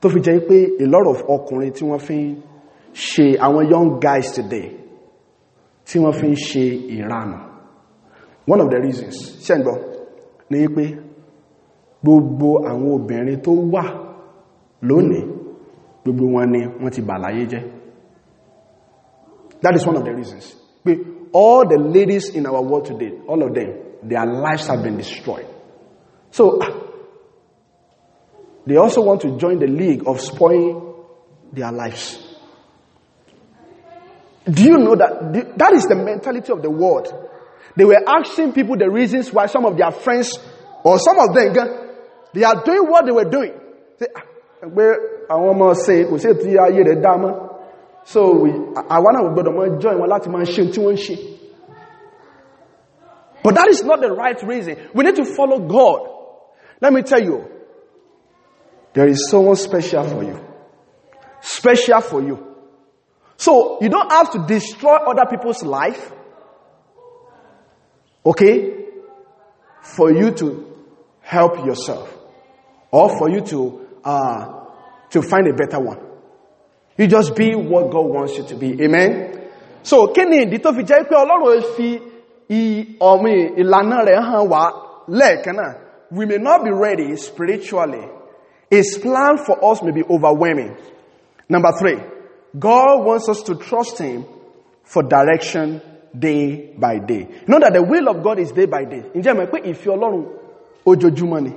tó 0.00 0.08
fi 0.10 0.20
jẹ́ 0.20 0.40
pé 0.48 0.56
a 0.80 0.86
lot 0.86 1.06
of 1.12 1.18
ọkùnrin 1.34 1.70
tí 1.76 1.82
wọ́n 1.88 1.98
fi 2.06 2.14
ń 2.16 2.42
ṣe 2.94 3.26
àwọn 3.46 3.64
young 3.72 3.90
guys 4.04 4.28
today 4.36 4.66
tí 5.86 5.96
wọ́n 6.02 6.12
fi 6.18 6.26
ń 6.28 6.34
ṣe 6.48 6.64
ìranù. 6.96 7.38
One 8.46 8.60
of 8.60 8.68
the 8.70 8.78
reasons, 8.86 9.16
ṣẹ́ 9.46 9.56
ń 9.58 9.62
gbọ́, 9.64 9.76
ní 10.50 10.60
pé 10.76 10.84
gbogbo 12.02 12.48
àwọn 12.70 12.90
obìnrin 12.96 13.40
tó 13.44 13.52
wà 13.74 13.84
lónìí, 14.88 15.22
gbogbo 16.02 16.24
wọn 16.34 16.46
ni 16.52 16.60
wọ́n 16.82 16.90
ti 16.94 17.00
bà 17.08 17.14
láyé 17.24 17.42
jẹ́. 17.52 17.62
That 19.62 19.74
is 19.76 19.86
one 19.86 19.96
of 19.96 20.04
the 20.04 20.12
reasons. 20.12 20.46
Pé 20.84 20.92
all 21.34 21.66
the 21.68 21.76
ladies 21.78 22.28
in 22.30 22.46
our 22.46 22.62
world 22.62 22.86
today, 22.86 23.12
all 23.26 23.42
of 23.42 23.52
them, 23.54 23.74
their 24.04 24.24
lives 24.24 24.68
have 24.68 24.82
been 24.84 24.96
destroyed. 24.96 25.46
So, 26.30 26.60
ah, 26.62 26.80
they 28.66 28.76
also 28.76 29.02
want 29.02 29.20
to 29.22 29.36
join 29.36 29.58
the 29.58 29.66
league 29.66 30.06
of 30.06 30.20
spoiling 30.20 30.94
their 31.52 31.72
lives. 31.72 32.20
Do 34.44 34.62
you 34.62 34.78
know 34.78 34.94
that 34.94 35.54
that 35.58 35.72
is 35.72 35.84
the 35.86 35.96
mentality 35.96 36.52
of 36.52 36.62
the 36.62 36.70
world? 36.70 37.12
They 37.76 37.84
were 37.84 38.00
asking 38.06 38.52
people 38.52 38.76
the 38.76 38.88
reasons 38.88 39.32
why 39.32 39.46
some 39.46 39.64
of 39.66 39.76
their 39.76 39.90
friends 39.90 40.38
or 40.84 40.98
some 41.00 41.18
of 41.18 41.34
them 41.34 41.54
they 42.32 42.44
are 42.44 42.62
doing 42.64 42.88
what 42.88 43.06
they 43.06 43.12
were 43.12 43.24
doing. 43.28 43.52
Say, 43.98 44.06
"Ah, 44.14 44.22
pé 44.62 44.84
àwọn 45.28 45.50
ọmọ 45.54 45.74
ṣe 45.74 46.04
kò 46.10 46.18
sí 46.18 46.28
tí 46.42 46.56
ayé. 46.58 46.82
So 48.04 48.20
àwọn 48.94 49.12
náà 49.14 49.22
gbọ́dọ̀ 49.34 49.54
máa 49.56 49.68
join 49.80 49.96
wọn 50.00 50.08
láti 50.12 50.28
máa 50.34 50.44
ṣe 50.54 50.62
tí 50.72 50.80
wọ́n 50.84 50.96
ṣe. 51.04 51.16
But 53.42 53.54
that 53.56 53.68
is 53.68 53.84
not 53.84 54.00
the 54.00 54.10
right 54.10 54.42
reason. 54.42 54.76
We 54.94 55.04
need 55.04 55.16
to 55.16 55.24
follow 55.26 55.58
God. 55.58 56.00
Let 56.80 56.92
me 56.94 57.02
tell 57.02 57.22
you, 57.22 57.44
there 58.94 59.06
is 59.06 59.28
someone 59.30 59.56
special 59.56 60.02
for 60.04 60.22
you. 60.24 60.40
Special 61.42 62.00
for 62.00 62.22
you. 62.22 62.54
So 63.36 63.78
you 63.82 63.90
don't 63.90 64.10
have 64.10 64.30
to 64.32 64.46
destroy 64.46 64.94
other 64.96 65.26
people's 65.28 65.62
life. 65.62 66.10
Okay? 68.24 68.86
For 69.82 70.10
you 70.10 70.30
to 70.30 70.74
help 71.20 71.66
yourself. 71.66 72.16
Or 72.90 73.10
for 73.18 73.28
you 73.28 73.40
to, 73.42 73.86
uh, 74.04 74.64
to 75.10 75.20
find 75.22 75.48
a 75.48 75.52
better 75.52 75.80
one. 75.80 76.03
You 76.96 77.06
just 77.08 77.34
be 77.34 77.54
what 77.54 77.90
God 77.90 78.06
wants 78.06 78.36
you 78.38 78.44
to 78.44 78.56
be. 78.56 78.80
Amen? 78.82 79.40
So, 79.82 80.08
kí 80.08 80.24
ni 80.28 80.58
tó 80.58 80.72
fi 80.72 80.82
jẹ́ 80.82 81.08
pé 81.08 81.14
Ọlọ́run 81.16 81.62
fi 81.76 82.00
ìlànà 83.60 84.04
rẹ̀ 84.06 84.20
hàn 84.22 84.48
wá 84.48 84.72
lẹ́ẹ̀kan? 85.08 85.80
We 86.10 86.26
may 86.26 86.38
not 86.38 86.62
be 86.64 86.70
ready 86.70 87.16
spiritually. 87.16 88.08
His 88.70 88.98
plan 88.98 89.36
for 89.38 89.56
us 89.72 89.82
may 89.82 89.90
be 89.90 90.02
overwhelming. 90.08 90.76
Number 91.48 91.72
three, 91.78 91.98
God 92.58 93.04
wants 93.04 93.28
us 93.28 93.42
to 93.42 93.56
trust 93.56 93.98
Him 93.98 94.24
for 94.84 95.02
direction 95.02 95.80
day 96.16 96.72
by 96.78 96.98
day. 96.98 97.28
Know 97.48 97.58
that 97.58 97.72
the 97.72 97.82
will 97.82 98.08
of 98.08 98.22
God 98.22 98.38
is 98.38 98.52
day 98.52 98.66
by 98.66 98.84
day. 98.84 99.02
Ǹjẹ́ 99.14 99.34
mọ̀ 99.34 99.50
pé 99.50 99.58
ìfẹ́ 99.72 99.92
Ọlọ́run 99.96 100.26
ojoojúmọ́ 100.86 101.40
ni? 101.42 101.52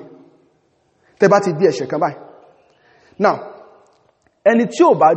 Tẹ́ 1.20 1.30
bá 1.30 1.40
ti 1.40 1.52
ẹ̀ṣẹ̀ 1.52 1.88
kan. 1.88 2.02
Now, 3.20 3.57
ẹni 4.52 4.66
tí 4.74 4.84
ò 4.84 4.93
bá 5.02 5.10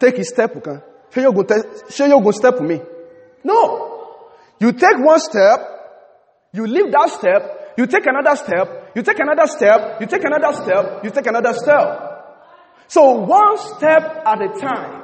take 0.00 0.18
a 0.20 0.24
step 0.24 0.52
kan, 0.64 0.78
ṣé 1.12 2.04
yóò 2.10 2.22
gun 2.24 2.32
step 2.32 2.60
mi? 2.60 2.76
No. 3.44 3.60
You 4.60 4.72
take 4.72 4.98
one 4.98 5.18
step, 5.20 5.60
you 6.52 6.66
leave 6.66 6.90
that 6.92 7.10
step, 7.10 7.42
you 7.76 7.86
take 7.86 8.06
another 8.06 8.34
step, 8.36 8.66
you 8.94 9.02
take 9.02 9.20
another 9.20 9.46
step, 9.46 10.00
you 10.00 10.06
take 10.06 10.24
another 10.24 10.52
step, 10.52 11.04
you 11.04 11.10
take 11.10 11.26
another 11.26 11.52
step. 11.52 11.86
So 12.88 13.02
one 13.24 13.56
step 13.58 14.02
at 14.26 14.38
a 14.42 14.48
time. 14.60 14.94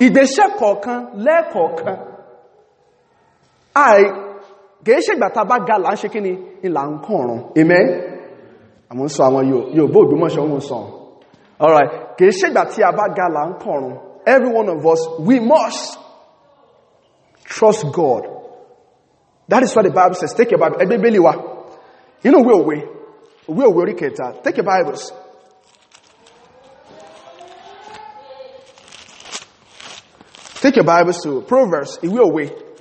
Ìgbésẹ̀ 0.00 0.48
kọ̀ọ̀kan 0.58 1.00
lẹ́ẹ̀kọ̀ọ̀kan. 1.26 1.96
Àì, 3.86 4.02
kìí 4.84 4.98
ṣe 5.06 5.12
ìgbà 5.14 5.28
tá 5.34 5.42
bá 5.50 5.56
ga 5.68 5.76
là 5.84 5.90
ń 5.92 5.96
ṣe 6.00 6.08
kí 6.12 6.20
ni 6.26 6.32
ìlà 6.66 6.82
ń 6.90 6.98
kọ̀ọ̀rùn. 7.06 7.40
Amen? 7.60 7.86
Àmọ́ 8.90 9.04
ń 9.04 9.08
sọ 9.16 9.22
àwọn 9.28 9.42
yóò 9.76 9.86
bó 9.92 9.98
ògbómọ̀ṣọ́ 10.04 10.42
wọn 10.50 11.01
sọ. 11.62 11.66
Alright, 11.66 12.16
kìí 12.18 12.30
ṣe 12.30 12.48
ìgbà 12.50 12.64
tí 12.74 12.82
a 12.82 12.90
bá 12.92 13.04
ga 13.16 13.28
là 13.28 13.42
ń 13.46 13.52
kọ̀ọ̀rùn. 13.62 13.94
Every 14.26 14.50
one 14.54 14.68
of 14.68 14.86
us, 14.86 15.00
we 15.18 15.40
must 15.40 15.98
trust 17.44 17.84
God. 17.92 18.22
That 19.48 19.62
is 19.64 19.74
what 19.74 19.84
the 19.84 19.90
Bible 19.90 20.14
says. 20.14 20.32
Take 20.34 20.50
your 20.52 20.60
Bible. 20.60 20.78
Ẹgbẹ́ 20.78 20.98
bẹ́lì 21.02 21.18
wa. 21.18 21.32
Inú 22.24 22.38
òwe 23.48 23.64
òwe. 23.66 23.94
Kẹta. 23.98 24.42
Take 24.42 24.56
your 24.58 24.64
Bibles. 24.66 25.12
Take 30.60 30.76
your 30.76 30.84
Bibles 30.84 31.18
to 31.24 31.40
Proverbs. 31.42 31.98
Ìwé 32.02 32.20
òwe. 32.20 32.71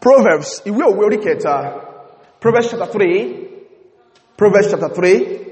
Proverbs. 0.00 0.62
Ìwé 0.64 0.82
òwe 0.84 1.04
orí 1.04 1.18
kẹta. 1.18 1.56
Proverbs 2.40 2.70
chapter 2.70 2.86
3. 2.86 3.48
Proverbs 4.36 4.70
chapter 4.70 4.88
3. 4.88 5.46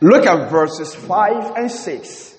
Look 0.00 0.26
at 0.26 0.50
verses 0.50 0.94
5 0.94 1.56
and 1.56 1.70
6. 1.70 2.34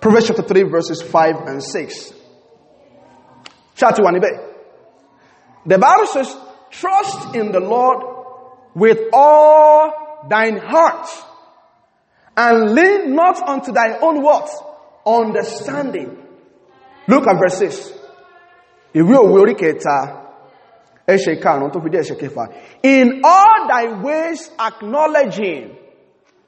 Proverbs 0.00 0.26
chapter 0.28 0.42
3 0.42 0.62
verses 0.64 1.02
5 1.02 1.34
and 1.46 1.62
6. 1.62 2.12
Chat 3.74 3.98
one 3.98 4.20
The 5.66 5.78
Bible 5.78 6.06
says, 6.06 6.36
trust 6.70 7.34
in 7.34 7.52
the 7.52 7.60
Lord 7.60 8.04
with 8.74 8.98
all 9.12 10.26
thine 10.28 10.58
heart 10.58 11.08
and 12.36 12.74
lean 12.74 13.14
not 13.14 13.40
unto 13.48 13.72
thy 13.72 13.98
own 13.98 14.22
what? 14.22 14.48
Understanding. 15.06 16.18
Look 17.08 17.26
at 17.26 17.36
verse 17.38 17.58
6. 17.58 17.92
Ìwé 18.94 19.16
òwe 19.24 19.40
orí 19.42 19.54
kẹta 19.54 19.96
ẹ̀ṣẹ̀ 21.06 21.40
karùn-ún 21.42 21.70
tó 21.72 21.78
fi 21.84 21.88
dé 21.92 21.98
ẹ̀ṣẹ̀ 22.02 22.20
kẹfà. 22.20 22.44
In 22.82 23.20
all 23.24 23.60
thy 23.68 23.84
ways 24.06 24.50
acknowledge 24.68 25.36
him 25.36 25.76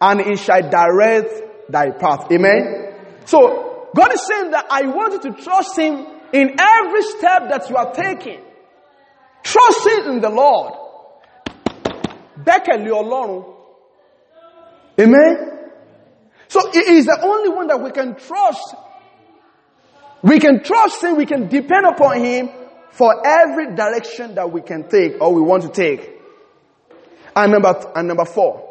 and 0.01 0.21
he 0.21 0.37
shall 0.37 0.63
direct 0.71 1.33
thy 1.71 1.91
path. 2.01 2.31
Amen. 2.33 2.63
So 3.25 3.39
God 3.95 4.13
is 4.15 4.23
saying 4.27 4.51
that 4.53 4.67
I 4.71 4.83
want 4.87 5.13
you 5.15 5.21
to 5.31 5.43
trust 5.43 5.77
him 5.79 5.95
in 6.33 6.57
every 6.61 7.03
step 7.03 7.49
that 7.51 7.69
you 7.71 7.77
are 7.77 7.93
taking. 7.93 8.41
Trust 9.43 9.87
him 9.87 10.13
in 10.15 10.21
the 10.21 10.31
Lord. 10.31 10.73
Gbẹ́kẹ̀lé 12.45 12.91
Ọlọ́run. 12.91 13.45
Amen. 15.01 15.53
So 16.49 16.61
he 16.73 16.79
is 16.99 17.07
the 17.07 17.19
only 17.23 17.49
one 17.49 17.67
that 17.69 17.81
we 17.83 17.91
can 17.91 18.15
trust. 18.15 18.75
We 20.27 20.41
can 20.41 20.61
trust 20.65 21.05
him, 21.05 21.17
we 21.17 21.25
can 21.25 21.47
depend 21.47 21.87
upon 21.87 22.19
him 22.25 22.51
for 22.91 23.25
every 23.25 23.77
direction 23.77 24.35
that 24.35 24.51
we 24.51 24.61
can 24.61 24.89
take 24.89 25.21
or 25.21 25.33
we 25.33 25.41
want 25.41 25.63
to 25.63 25.69
take. 25.69 26.11
And 27.37 27.53
number, 27.53 27.93
and 27.95 28.09
number 28.09 28.25
four, 28.25 28.63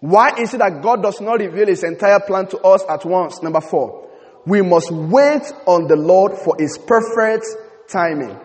why 0.00 0.34
is 0.38 0.52
it 0.52 0.58
that 0.58 0.82
God 0.82 1.02
does 1.02 1.22
not 1.22 1.40
reveal 1.40 1.68
his 1.68 1.84
entire 1.84 2.20
plan 2.20 2.48
to 2.48 2.58
us 2.58 2.82
at 2.86 3.02
once? 3.06 3.42
Number 3.42 3.62
four, 3.62 4.10
we 4.44 4.60
must 4.60 4.90
wait 4.90 5.42
on 5.66 5.86
the 5.88 5.96
Lord 5.96 6.32
for 6.36 6.54
his 6.58 6.76
perfect 6.76 7.46
timing. 7.88 8.38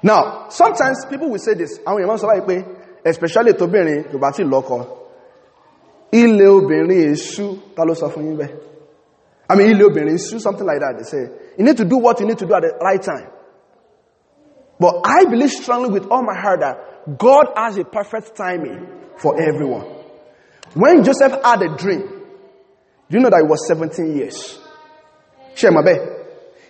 Now, 0.00 0.48
sometimes 0.50 1.04
people 1.10 1.28
will 1.28 1.38
say 1.40 1.54
this, 1.54 1.80
àwọn 1.80 2.04
èèyàn 2.04 2.18
sọ 2.18 2.26
báyìí 2.28 2.64
especially 3.04 3.52
tóbìnrin 3.52 4.04
tó 4.12 4.18
bá 4.18 4.30
ti 4.30 4.44
lọ́kọ, 4.44 4.86
ilé 6.12 6.46
obìnrin 6.46 7.12
èṣù? 7.14 7.58
I 9.48 9.54
mean, 9.56 9.68
ilé 9.76 9.84
obìnrin 9.84 10.18
something 10.18 10.66
like 10.66 10.80
that, 10.80 10.96
they 10.98 11.04
say. 11.04 11.28
You 11.58 11.64
need 11.64 11.76
to 11.76 11.84
do 11.84 11.98
what 11.98 12.18
you 12.20 12.26
need 12.26 12.38
to 12.38 12.46
do 12.46 12.54
at 12.54 12.62
the 12.62 12.78
right 12.80 13.02
time. 13.02 13.28
But 14.80 15.02
I 15.04 15.24
believe 15.26 15.50
strongly 15.50 15.90
with 15.90 16.10
all 16.10 16.22
my 16.22 16.34
heart 16.34 16.60
that 16.60 17.18
God 17.18 17.46
has 17.56 17.76
a 17.76 17.84
perfect 17.84 18.34
timing 18.36 18.86
for 19.18 19.40
everyone. 19.40 19.86
When 20.74 21.04
Joseph 21.04 21.32
had 21.44 21.62
a 21.62 21.76
dream, 21.76 22.00
do 23.10 23.16
you 23.16 23.20
know 23.20 23.30
that 23.30 23.40
it 23.44 23.48
was 23.48 23.66
17 23.68 24.16
years? 24.16 24.58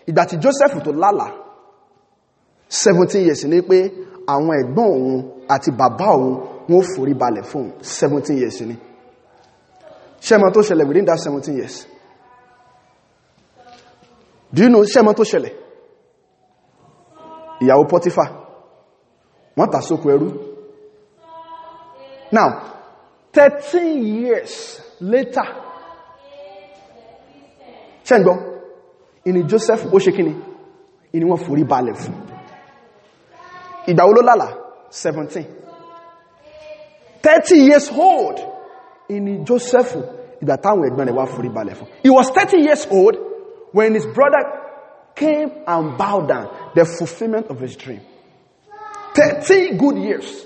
Ìgbà 0.06 0.26
tí 0.28 0.36
Joseph 0.38 0.82
tó 0.84 0.92
Lala, 0.92 1.32
17 2.68 3.24
years 3.24 3.44
ní 3.44 3.60
pé 3.62 3.90
àwọn 4.26 4.50
ẹ̀gbọ́n 4.60 4.90
òun 4.92 5.46
àti 5.48 5.70
bàbá 5.70 6.06
òun 6.16 6.34
wọ́n 6.68 6.84
forí 6.94 7.14
balẹ̀ 7.14 7.42
fún 7.50 7.66
17 7.80 8.36
years. 8.38 8.60
Ṣé 10.20 10.36
mọ̀ 10.38 10.52
tó 10.54 10.60
ṣẹlẹ̀ 10.60 10.86
within 10.88 11.04
that 11.06 11.18
17 11.18 11.56
years? 11.56 11.86
Do 14.54 14.62
you 14.62 14.68
know 14.70 14.82
ṣé 14.92 15.00
mọ̀ 15.06 15.14
tó 15.18 15.24
ṣẹlẹ̀? 15.32 15.52
Ìyàwó 17.62 17.84
Pọ́tífà, 17.90 18.24
wọ́n 19.56 19.70
tà 19.72 19.80
sóko 19.88 20.08
ẹrú. 20.14 20.28
Now, 22.32 22.48
13 23.32 24.02
years 24.22 24.80
later 25.00 25.46
ṣẹ́gbọ́n 28.08 28.38
ìní 29.28 29.40
Joseph 29.50 29.82
ó 29.92 29.98
ṣe 30.04 30.10
kíni? 30.16 30.32
Ìní 31.14 31.24
wọ́n 31.30 31.40
forí 31.44 31.64
balẹ̀ 31.70 31.94
fún. 32.00 32.14
Lálà 34.28 34.48
17 34.90 35.44
30 37.22 37.56
years 37.68 37.90
old 38.08 38.38
ìní 39.08 39.32
Joseph 39.48 39.90
ìgbà 40.42 40.56
táwọn 40.64 40.84
ẹ̀gbọ́n 40.88 41.06
rẹ̀ 41.08 41.16
wá 41.18 41.24
forí 41.34 41.48
balẹ̀ 41.56 41.74
fún. 41.78 41.88
He 42.04 42.10
was 42.10 42.28
30 42.30 42.58
years 42.66 42.86
old 42.90 43.16
when 43.74 43.94
his 43.94 44.06
brother 44.06 44.38
came 45.14 45.50
and 45.66 45.98
bowed 45.98 46.28
down 46.28 46.48
the 46.74 46.84
fulfillment 46.84 47.48
of 47.48 47.60
his 47.60 47.76
dream 47.76 48.00
30 49.14 49.76
good 49.76 49.98
years 49.98 50.44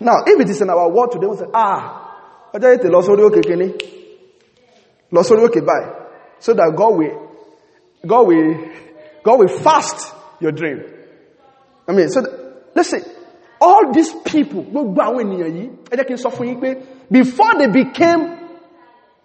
Now, 0.00 0.24
if 0.26 0.40
it 0.40 0.48
is 0.48 0.62
in 0.62 0.70
our 0.70 0.88
world 0.88 1.12
today, 1.12 1.26
we 1.26 1.36
say, 1.36 1.44
ah, 1.52 2.06
so 6.38 6.54
that 6.54 6.72
God 6.74 6.96
will, 6.96 7.30
God 8.06 8.26
will, 8.26 8.70
God 9.22 9.38
will 9.38 9.48
fast 9.48 10.14
your 10.40 10.52
dream. 10.52 10.84
I 11.86 11.92
mean, 11.92 12.08
so, 12.08 12.22
listen, 12.74 13.04
all 13.60 13.92
these 13.92 14.10
people, 14.24 14.62
before 17.10 17.54
they 17.58 17.66
became 17.66 18.38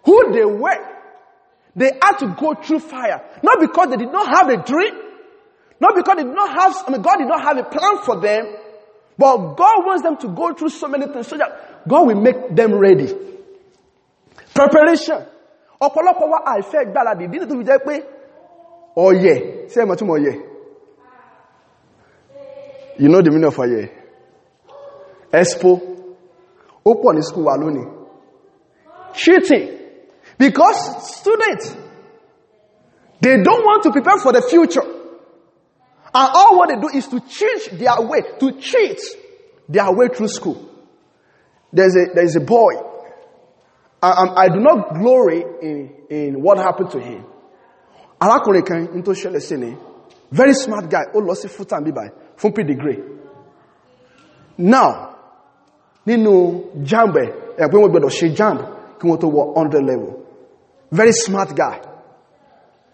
who 0.04 0.32
they 0.34 0.44
were, 0.44 0.95
they 1.76 1.92
had 2.02 2.16
to 2.18 2.34
go 2.40 2.54
through 2.54 2.80
fire. 2.80 3.20
Not 3.42 3.60
because 3.60 3.88
they 3.90 3.96
did 3.96 4.10
not 4.12 4.26
have 4.28 4.48
a 4.48 4.56
dream, 4.64 4.94
not 5.78 5.94
because 5.94 6.16
they 6.16 6.24
did 6.24 6.34
not 6.34 6.48
have, 6.48 6.84
I 6.88 6.90
mean, 6.90 7.02
God 7.02 7.16
did 7.18 7.28
not 7.28 7.42
have 7.42 7.58
a 7.58 7.64
plan 7.64 7.98
for 8.04 8.18
them, 8.20 8.46
But 9.18 9.54
God 9.56 9.86
wants 9.86 10.02
them 10.02 10.16
to 10.18 10.28
go 10.28 10.52
through 10.52 10.68
so 10.70 10.88
many 10.88 11.06
things 11.06 11.28
so 11.28 11.38
that 11.38 11.88
God 11.88 12.06
will 12.06 12.20
make 12.20 12.54
them 12.54 12.74
ready. 12.74 13.12
Preparation. 14.54 15.24
Ọ̀pọ̀lọpọ̀ 15.80 16.28
wa 16.32 16.38
àìfẹ́ 16.52 16.84
gbáradì 16.92 17.24
dídì 17.32 17.46
tó 17.50 17.54
jẹ́ 17.68 17.78
pé 17.86 17.94
ọ̀yẹ̀ 18.96 19.68
sí 19.70 19.78
ẹmọ̀ 19.82 19.96
túnmọ̀. 19.98 20.18
You 22.98 23.08
know 23.10 23.20
the 23.20 23.30
meaning 23.30 23.48
of 23.48 23.56
ọ̀yẹ̀. 23.64 23.90
Expo. 25.40 25.70
Ó 26.84 26.90
pọ̀ 27.02 27.12
ní 27.14 27.22
school 27.22 27.44
wa 27.44 27.54
lónìí. 27.60 27.84
Cheating. 29.12 29.75
Because 30.38 31.16
students, 31.18 31.74
they 33.20 33.42
don't 33.42 33.64
want 33.64 33.82
to 33.84 33.90
prepare 33.92 34.18
for 34.18 34.32
the 34.32 34.42
future. 34.42 34.82
And 34.82 36.30
all 36.34 36.56
what 36.58 36.68
they 36.68 36.76
do 36.80 36.88
is 36.96 37.06
to 37.08 37.20
cheat 37.20 37.78
their 37.78 38.00
way, 38.00 38.22
to 38.40 38.52
cheat 38.60 39.00
their 39.68 39.92
way 39.92 40.08
through 40.08 40.28
school. 40.28 40.70
There's 41.72 41.94
a, 41.96 42.14
there's 42.14 42.36
a 42.36 42.40
boy. 42.40 42.72
I, 44.02 44.44
I, 44.44 44.48
do 44.48 44.60
not 44.60 44.94
glory 44.94 45.42
in, 45.62 45.92
in 46.10 46.42
what 46.42 46.58
happened 46.58 46.90
to 46.92 47.00
him. 47.00 47.24
Very 50.30 50.54
smart 50.54 50.90
guy, 50.90 51.04
ó 51.14 51.20
lọ 51.20 51.34
sí 51.34 51.48
full-time 51.48 51.84
bíbá 51.84 52.10
fún 52.36 52.52
degree. 52.66 52.98
Now, 54.58 55.14
nínú 56.06 56.82
JAMB 56.84 57.16
ẹ̀, 57.58 57.68
pé 57.70 57.76
wọ́n 57.78 57.90
gbọ́dọ̀ 57.92 58.10
ṣe 58.18 58.28
JAMB 58.38 58.58
kí 58.98 59.06
wọ́n 59.08 59.18
tó 59.20 59.28
wọ 59.28 59.42
100 59.54 59.82
level. 59.90 60.25
Very 60.96 61.12
smart 61.12 61.50
guy. 61.60 61.76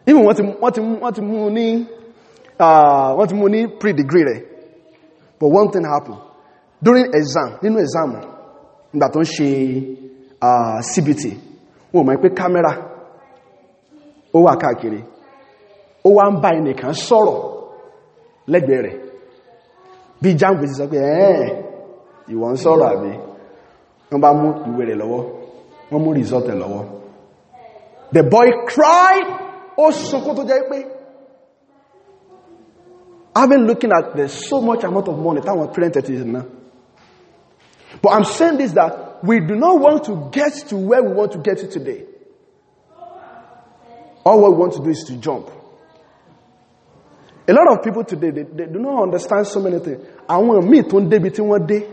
Even 0.07 0.23
wọ́n 0.27 0.35
ti, 0.37 0.43
wọ́n 0.63 0.73
ti, 0.75 0.81
wọ́n 1.03 1.13
ti 1.17 1.21
mú 1.29 1.39
ní 1.57 1.67
uh, 2.65 3.11
wọ́n 3.19 3.29
ti 3.29 3.35
mú 3.41 3.47
ní 3.55 3.61
pre-degree 3.81 4.25
rẹ̀. 4.31 4.41
But 5.39 5.49
one 5.59 5.69
thing 5.73 5.85
happened. 5.85 6.19
During 6.85 7.07
exam 7.21 7.49
nínú 7.63 7.79
exam 7.87 8.11
nígbà 8.93 9.07
tó 9.15 9.21
ń 9.21 9.25
ṣe 9.35 9.49
ah, 10.49 10.79
CBT 10.91 11.23
wọ́n 11.95 12.05
mọ̀ 12.07 12.17
pé 12.23 12.29
kámẹ́rà 12.39 12.73
ó 14.35 14.39
wà 14.47 14.53
káàkiri. 14.63 15.01
Ó 16.05 16.09
wá 16.17 16.25
ń 16.33 16.37
bá 16.43 16.49
ẹnìkan 16.59 16.93
sọ̀rọ̀ 17.07 17.39
lẹ́gbẹ̀ẹ́ 18.53 18.83
rẹ̀. 18.87 18.97
Bí 20.23 20.31
jambo 20.41 20.63
ti 20.69 20.75
sọ 20.79 20.85
pé 20.93 20.99
ẹ̀ẹ́ 20.99 21.51
ìwọ 22.33 22.47
ń 22.53 22.57
sọ̀rọ̀ 22.65 22.89
àbí? 22.95 23.11
Wọ́n 24.11 24.21
bá 24.25 24.31
mú 24.41 24.49
ìwé 24.69 24.83
rẹ̀ 24.91 24.99
lọ́wọ́. 25.03 25.23
Wọ́n 25.91 26.03
mú 26.05 26.11
result 26.19 26.47
ẹ̀ 26.53 26.59
lọ́wọ́ 26.63 26.83
the 28.13 28.23
boy 28.23 28.67
cried. 28.67 29.39
Ó 29.79 29.91
sunkún 29.91 30.37
tó 30.37 30.93
I've 33.35 33.49
been 33.49 33.67
looking 33.67 33.91
at 33.93 34.15
there's 34.15 34.33
so 34.49 34.61
much 34.61 34.85
amount 34.85 35.09
of 35.09 35.19
money 35.19 35.41
táwọn 35.41 35.73
parent 35.75 35.97
it 35.97 36.11
is 36.11 36.25
now. 36.25 36.47
But 38.03 38.11
I'm 38.11 38.25
saying 38.25 38.59
this 38.59 38.73
that 38.73 39.25
we 39.25 39.41
do 39.41 39.55
not 39.55 39.81
want 39.81 40.05
to 40.05 40.29
get 40.31 40.53
to 40.69 40.77
where 40.77 41.03
we 41.03 41.13
want 41.15 41.33
to 41.33 41.39
get 41.39 41.59
to 41.59 41.67
today. 41.69 42.05
All 44.25 44.41
what 44.41 44.53
we 44.53 44.57
want 44.59 44.73
to 44.75 44.83
do 44.85 44.91
is 44.91 45.05
to 45.05 45.17
jump. 45.17 45.51
A 47.49 47.53
lot 47.53 47.73
of 47.77 47.83
people 47.83 48.05
today 48.05 48.31
they, 48.31 48.43
they 48.43 48.67
do 48.67 48.79
not 48.79 49.03
understand 49.03 49.47
so 49.47 49.61
many 49.61 49.79
things. 49.79 50.05
Àwọn 50.29 50.69
míì 50.69 50.83
tó 50.83 51.01
ń 51.01 51.09
débi 51.09 51.31
tí 51.31 51.41
wọ́n 51.43 51.67
dé 51.67 51.87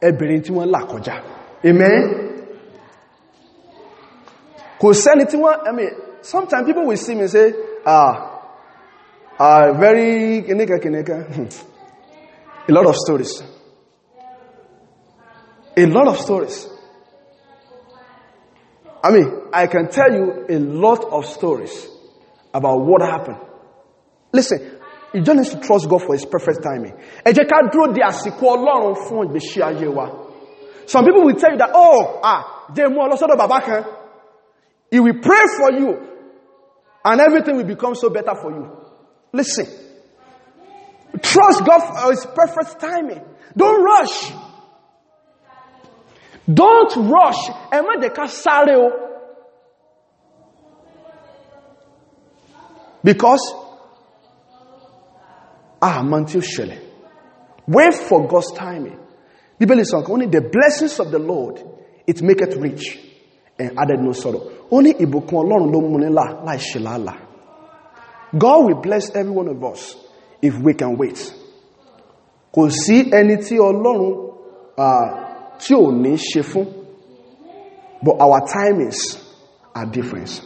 ẹbìnrin 0.00 0.42
tí 0.42 0.52
wọ́n 0.52 1.22
amen 1.64 2.31
kò 4.82 4.88
sẹ́ni 5.04 5.24
wọ́n 5.42 5.56
I 5.68 5.72
mean 5.78 5.90
sometimes 6.32 6.64
people 6.66 6.84
will 6.86 6.96
see 7.06 7.14
me 7.14 7.26
say 7.28 7.52
ah 7.86 8.14
ah 9.38 9.72
very 9.72 10.38
a 12.68 12.72
lot 12.76 12.86
of 12.86 12.96
stories 13.04 13.42
a 15.76 15.86
lot 15.86 16.06
of 16.08 16.18
stories 16.26 16.56
I 19.04 19.10
mean 19.10 19.28
I 19.52 19.66
can 19.66 19.88
tell 19.88 20.12
you 20.18 20.26
a 20.48 20.58
lot 20.58 21.04
of 21.16 21.26
stories 21.26 21.74
about 22.54 22.78
what 22.88 23.02
happened 23.02 23.38
Listen, 24.32 24.78
you 25.12 25.20
just 25.22 25.36
need 25.36 25.60
to 25.60 25.66
trust 25.66 25.88
God 25.88 26.02
for 26.02 26.14
His 26.14 26.24
perfect 26.24 26.62
timing. 26.62 26.94
Ẹ 27.24 27.32
jẹ́ 27.32 27.46
ká 27.50 27.56
dúró 27.70 27.92
di 27.94 28.00
àsìkò 28.00 28.56
Ọlọ́run 28.56 28.94
fún. 29.06 29.28
Some 30.86 31.04
people 31.04 31.22
will 31.24 31.34
tell 31.36 31.52
you 31.52 31.58
that, 31.58 31.70
oh, 31.74 32.20
ah, 32.24 32.66
jẹ́ 32.74 32.88
mú 32.88 32.98
ọlọ́sọ́dọ̀ 33.06 33.36
bàbá 33.38 33.60
kan. 33.66 33.84
He 34.92 35.00
will 35.00 35.18
pray 35.22 35.44
for 35.56 35.72
you 35.72 36.06
and 37.02 37.18
everything 37.18 37.56
will 37.56 37.64
become 37.64 37.94
so 37.94 38.10
better 38.10 38.34
for 38.34 38.50
you. 38.52 38.70
Listen, 39.32 39.66
trust 41.22 41.64
God 41.64 41.80
for 41.80 42.10
His 42.10 42.26
perfect 42.26 42.78
timing. 42.78 43.22
Don't 43.56 43.82
rush. 43.82 44.32
Don't 46.46 46.94
rush. 47.10 47.48
Ẹ 47.72 47.80
má 47.80 47.96
jẹ́. 48.02 48.90
Because 53.02 53.54
àmọ́ 55.80 56.26
tí 56.28 56.38
ó 56.38 56.78
wait 57.66 57.94
for 57.94 58.26
God's 58.28 58.52
timing 58.52 58.98
bíbélì 59.58 59.84
sọ 59.84 59.98
nǹkan 60.02 60.12
ó 60.14 60.18
ní 60.18 60.26
the 60.30 60.40
blessings 60.40 61.00
of 61.00 61.10
the 61.10 61.18
Lord 61.18 61.62
it 62.06 62.20
maketh 62.22 62.56
rich 62.56 63.11
added 63.76 64.00
no 64.00 64.12
sorrow 64.12 64.42
ní 64.80 64.90
ìbùkún 65.04 65.38
ọlọ́run 65.42 65.70
ló 65.72 65.80
mú 65.80 65.98
làálàá. 65.98 67.16
God 68.38 68.64
will 68.66 68.80
bless 68.80 69.14
every 69.14 69.30
one 69.32 69.48
of 69.48 69.62
us 69.62 69.94
if 70.40 70.54
we 70.64 70.72
can 70.74 70.96
wait. 70.96 71.18
Kò 72.54 72.68
sí 72.70 73.10
ẹni 73.12 73.36
tí 73.36 73.58
ò 73.58 73.72
ní 75.92 76.16
ṣe 76.16 76.66
but 78.04 78.16
our 78.20 78.40
timings 78.48 79.18
are 79.74 79.86
different. 79.86 80.42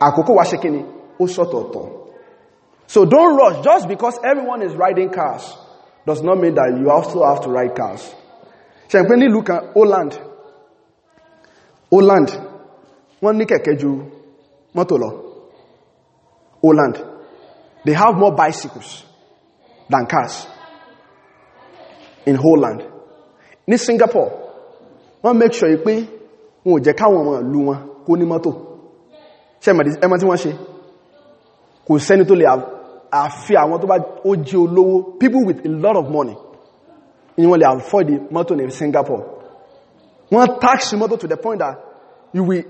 Àkókò 0.00 0.34
wa 0.36 0.44
ṣe 0.44 0.58
kí 0.60 0.70
ni? 0.70 0.84
Ó 1.20 1.26
sọ̀tọ̀ọ̀tọ̀. 1.26 1.92
So 2.86 3.04
don't 3.04 3.36
rush. 3.36 3.64
Just 3.64 3.88
because 3.88 4.18
everyone 4.24 4.62
is 4.62 4.74
riding 4.76 5.10
cars 5.10 5.56
does 6.06 6.22
not 6.22 6.38
mean 6.38 6.54
that 6.54 6.78
you 6.80 6.90
also 6.90 7.24
have 7.24 7.40
to 7.42 7.50
ride 7.50 7.74
cars. 7.74 8.14
Ṣé 8.88 9.06
pé 9.08 9.14
nílùú 9.16 9.44
kan 9.44 9.72
Holland 9.74 10.27
Holland. 11.90 12.28
Wọ́n 13.22 13.34
ní 13.38 13.44
kẹ̀kẹ́ 13.50 13.78
ju 13.80 13.90
mọ́tò 14.76 14.94
lọ. 15.02 15.08
Holland. 16.62 16.96
They 17.84 17.94
have 17.94 18.14
more 18.18 18.32
bicycles 18.32 19.04
than 19.90 20.06
cars 20.06 20.46
in 22.26 22.36
Holland. 22.36 22.80
Ní 23.68 23.76
Singapore 23.78 24.30
wọ́n 25.24 25.36
make 25.38 25.52
sure 25.58 25.76
pé 25.86 25.94
wọn 26.66 26.80
ò 26.80 26.84
jẹ́ 26.84 26.94
káwọn 27.00 27.20
ọmọ 27.22 27.32
ìlú 27.42 27.58
wọn 27.68 27.76
kó 28.06 28.12
ní 28.18 28.24
mọ́tò. 28.32 28.50
Ṣé 29.62 29.70
ẹmọ 30.04 30.16
tí 30.20 30.26
wọ́n 30.30 30.40
ṣe? 30.44 30.52
Kò 31.86 31.92
sẹ́ni 32.06 32.24
tó 32.28 32.34
lè 32.40 32.44
àfi 33.10 33.52
àwọn 33.62 33.78
tó 33.80 33.86
bá 33.86 33.96
ó 34.24 34.36
jí 34.46 34.56
olówó 34.64 35.18
people 35.18 35.42
with 35.46 35.64
a 35.64 35.68
lot 35.84 35.96
of 35.96 36.06
money 36.10 36.36
ni 37.36 37.46
wọ́n 37.46 37.58
lè 37.62 37.66
afford 37.76 38.06
the 38.08 38.16
mọ́tò 38.34 38.54
ní 38.56 38.70
Singapore 38.70 39.22
wọ́n 40.30 40.60
tax 40.60 40.92
mọ́tò 40.94 41.18
to 41.18 41.26
the 41.26 41.36
point 41.36 41.58
that 41.60 41.78
you 42.32 42.44
will 42.44 42.64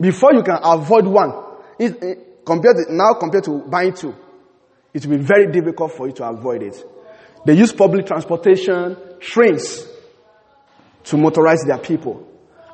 before 0.00 0.32
you 0.34 0.42
can 0.42 0.58
avoid 0.62 1.06
one 1.06 1.32
it, 1.78 2.02
it, 2.02 2.44
compared 2.44 2.76
to, 2.76 2.92
now 2.94 3.14
compared 3.14 3.44
to 3.44 3.58
buying 3.68 3.92
two 3.92 4.14
it 4.92 5.04
will 5.06 5.18
be 5.18 5.24
very 5.24 5.50
difficult 5.50 5.90
for 5.92 6.06
you 6.06 6.12
to 6.12 6.24
avoid 6.24 6.62
it. 6.62 6.76
They 7.44 7.54
use 7.54 7.72
public 7.72 8.06
transportation 8.06 8.96
trains 9.18 9.84
to 11.04 11.16
motorize 11.16 11.66
their 11.66 11.78
people. 11.78 12.24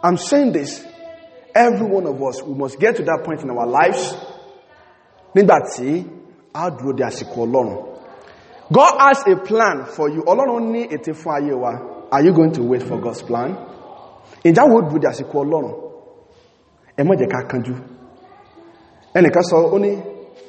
I'm 0.05 0.19
saying 0.19 0.53
this 0.53 0.85
every 1.55 1.87
one 1.87 2.07
of 2.07 2.23
us 2.23 2.43
we 2.43 2.55
must 2.55 2.79
get 2.79 2.97
to 2.97 3.03
that 3.05 3.23
point 3.25 3.41
in 3.41 3.51
our 3.51 3.67
lives 3.67 4.15
a 5.35 5.43
di 6.71 7.03
àsìkò 7.05 7.47
ọlọ́run. 7.47 7.87
God 8.73 8.95
has 8.99 9.23
a 9.27 9.37
plan 9.37 9.85
for 9.85 10.09
you. 10.09 10.23
Are 12.13 12.23
you 12.23 12.33
going 12.33 12.53
to 12.53 12.63
wait 12.63 12.83
for 12.83 12.99
God's 13.01 13.23
plan 13.23 13.57
ìjáwó 14.49 14.77
dúró 14.89 14.99
di 15.03 15.07
àsìkò 15.13 15.37
ọlọ́run? 15.45 15.75
Ẹ 16.99 17.03
má 17.09 17.15
jẹ́ 17.21 17.29
ká 17.33 17.39
kánjú. 17.51 17.75
Ẹnìkan 19.19 19.43
sọ 19.51 19.57
ó 19.75 19.79
ní 19.85 19.91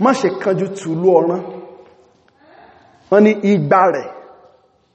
má 0.03 0.11
ṣe 0.19 0.29
kánjú 0.43 0.65
tùlú 0.77 1.07
ọ̀rán 1.19 1.41
wọ́n 3.11 3.23
ní 3.25 3.31
igbá 3.51 3.81
rẹ̀ 3.95 4.07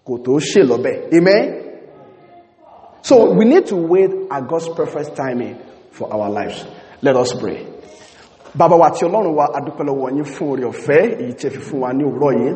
kò 0.06 0.12
tó 0.24 0.32
ṣe 0.50 0.60
lọ́bẹ̀ 0.70 0.96
amen? 1.18 1.44
So 3.08 3.14
we 3.38 3.44
need 3.44 3.66
to 3.66 3.76
wait 3.76 4.10
at 4.30 4.48
God's 4.48 4.68
perfect 4.78 5.14
timing 5.14 5.56
for 5.92 6.12
our 6.12 6.28
lives. 6.28 6.64
Let 7.02 7.14
us 7.16 7.32
pray. 7.40 7.58
Bàbá 8.58 8.76
wa 8.76 8.90
tí 8.90 9.04
ọlọ́run 9.06 9.34
wa 9.38 9.46
adúpẹ́lọ́wọ́ 9.58 10.08
yín 10.16 10.24
fún 10.34 10.48
orí 10.52 10.64
ọ̀fẹ́ 10.72 11.00
èyí 11.22 11.32
tí 11.38 11.46
ẹ 11.46 11.50
fi 11.54 11.58
fún 11.66 11.80
wa 11.82 11.90
ní 11.92 12.02
òwúrọ̀ 12.08 12.32
yìí. 12.40 12.52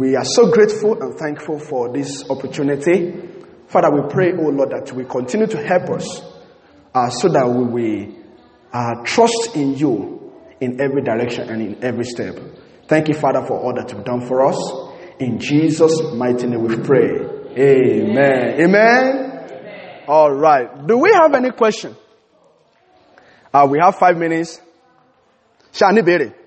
We 0.00 0.16
are 0.16 0.24
so 0.24 0.42
grateful 0.54 0.94
and 1.02 1.12
thankful 1.18 1.58
for 1.58 1.82
this 1.92 2.10
opportunity 2.30 2.96
father 3.72 3.90
we 3.90 4.02
pray 4.10 4.32
oh 4.38 4.50
lord 4.50 4.70
that 4.70 4.92
we 4.92 5.04
continue 5.04 5.46
to 5.46 5.56
help 5.66 5.88
us 5.90 6.20
uh, 6.94 7.08
so 7.08 7.28
that 7.28 7.48
we 7.48 7.64
will 7.64 8.14
uh, 8.72 9.02
trust 9.04 9.56
in 9.56 9.74
you 9.74 10.32
in 10.60 10.80
every 10.80 11.02
direction 11.02 11.48
and 11.48 11.60
in 11.62 11.84
every 11.84 12.04
step. 12.04 12.36
Thank 12.86 13.08
you 13.08 13.14
father 13.14 13.42
for 13.46 13.58
all 13.58 13.74
that 13.74 13.90
you've 13.90 14.04
done 14.04 14.26
for 14.26 14.46
us. 14.46 14.58
In 15.18 15.38
jesus 15.38 15.92
mighty 16.14 16.46
name 16.46 16.62
we 16.62 16.76
pray. 16.76 17.10
Amen. 17.56 18.60
Amen, 18.60 20.04
all 20.08 20.32
right. 20.32 20.86
Do 20.86 20.98
we 20.98 21.10
have 21.12 21.34
any 21.34 21.50
question? 21.50 21.96
Uh, 23.52 23.66
we 23.70 23.78
have 23.78 23.96
five 23.96 24.16
minutes. 24.16 24.60
Ní 25.72 26.02
béèrè 26.02 26.41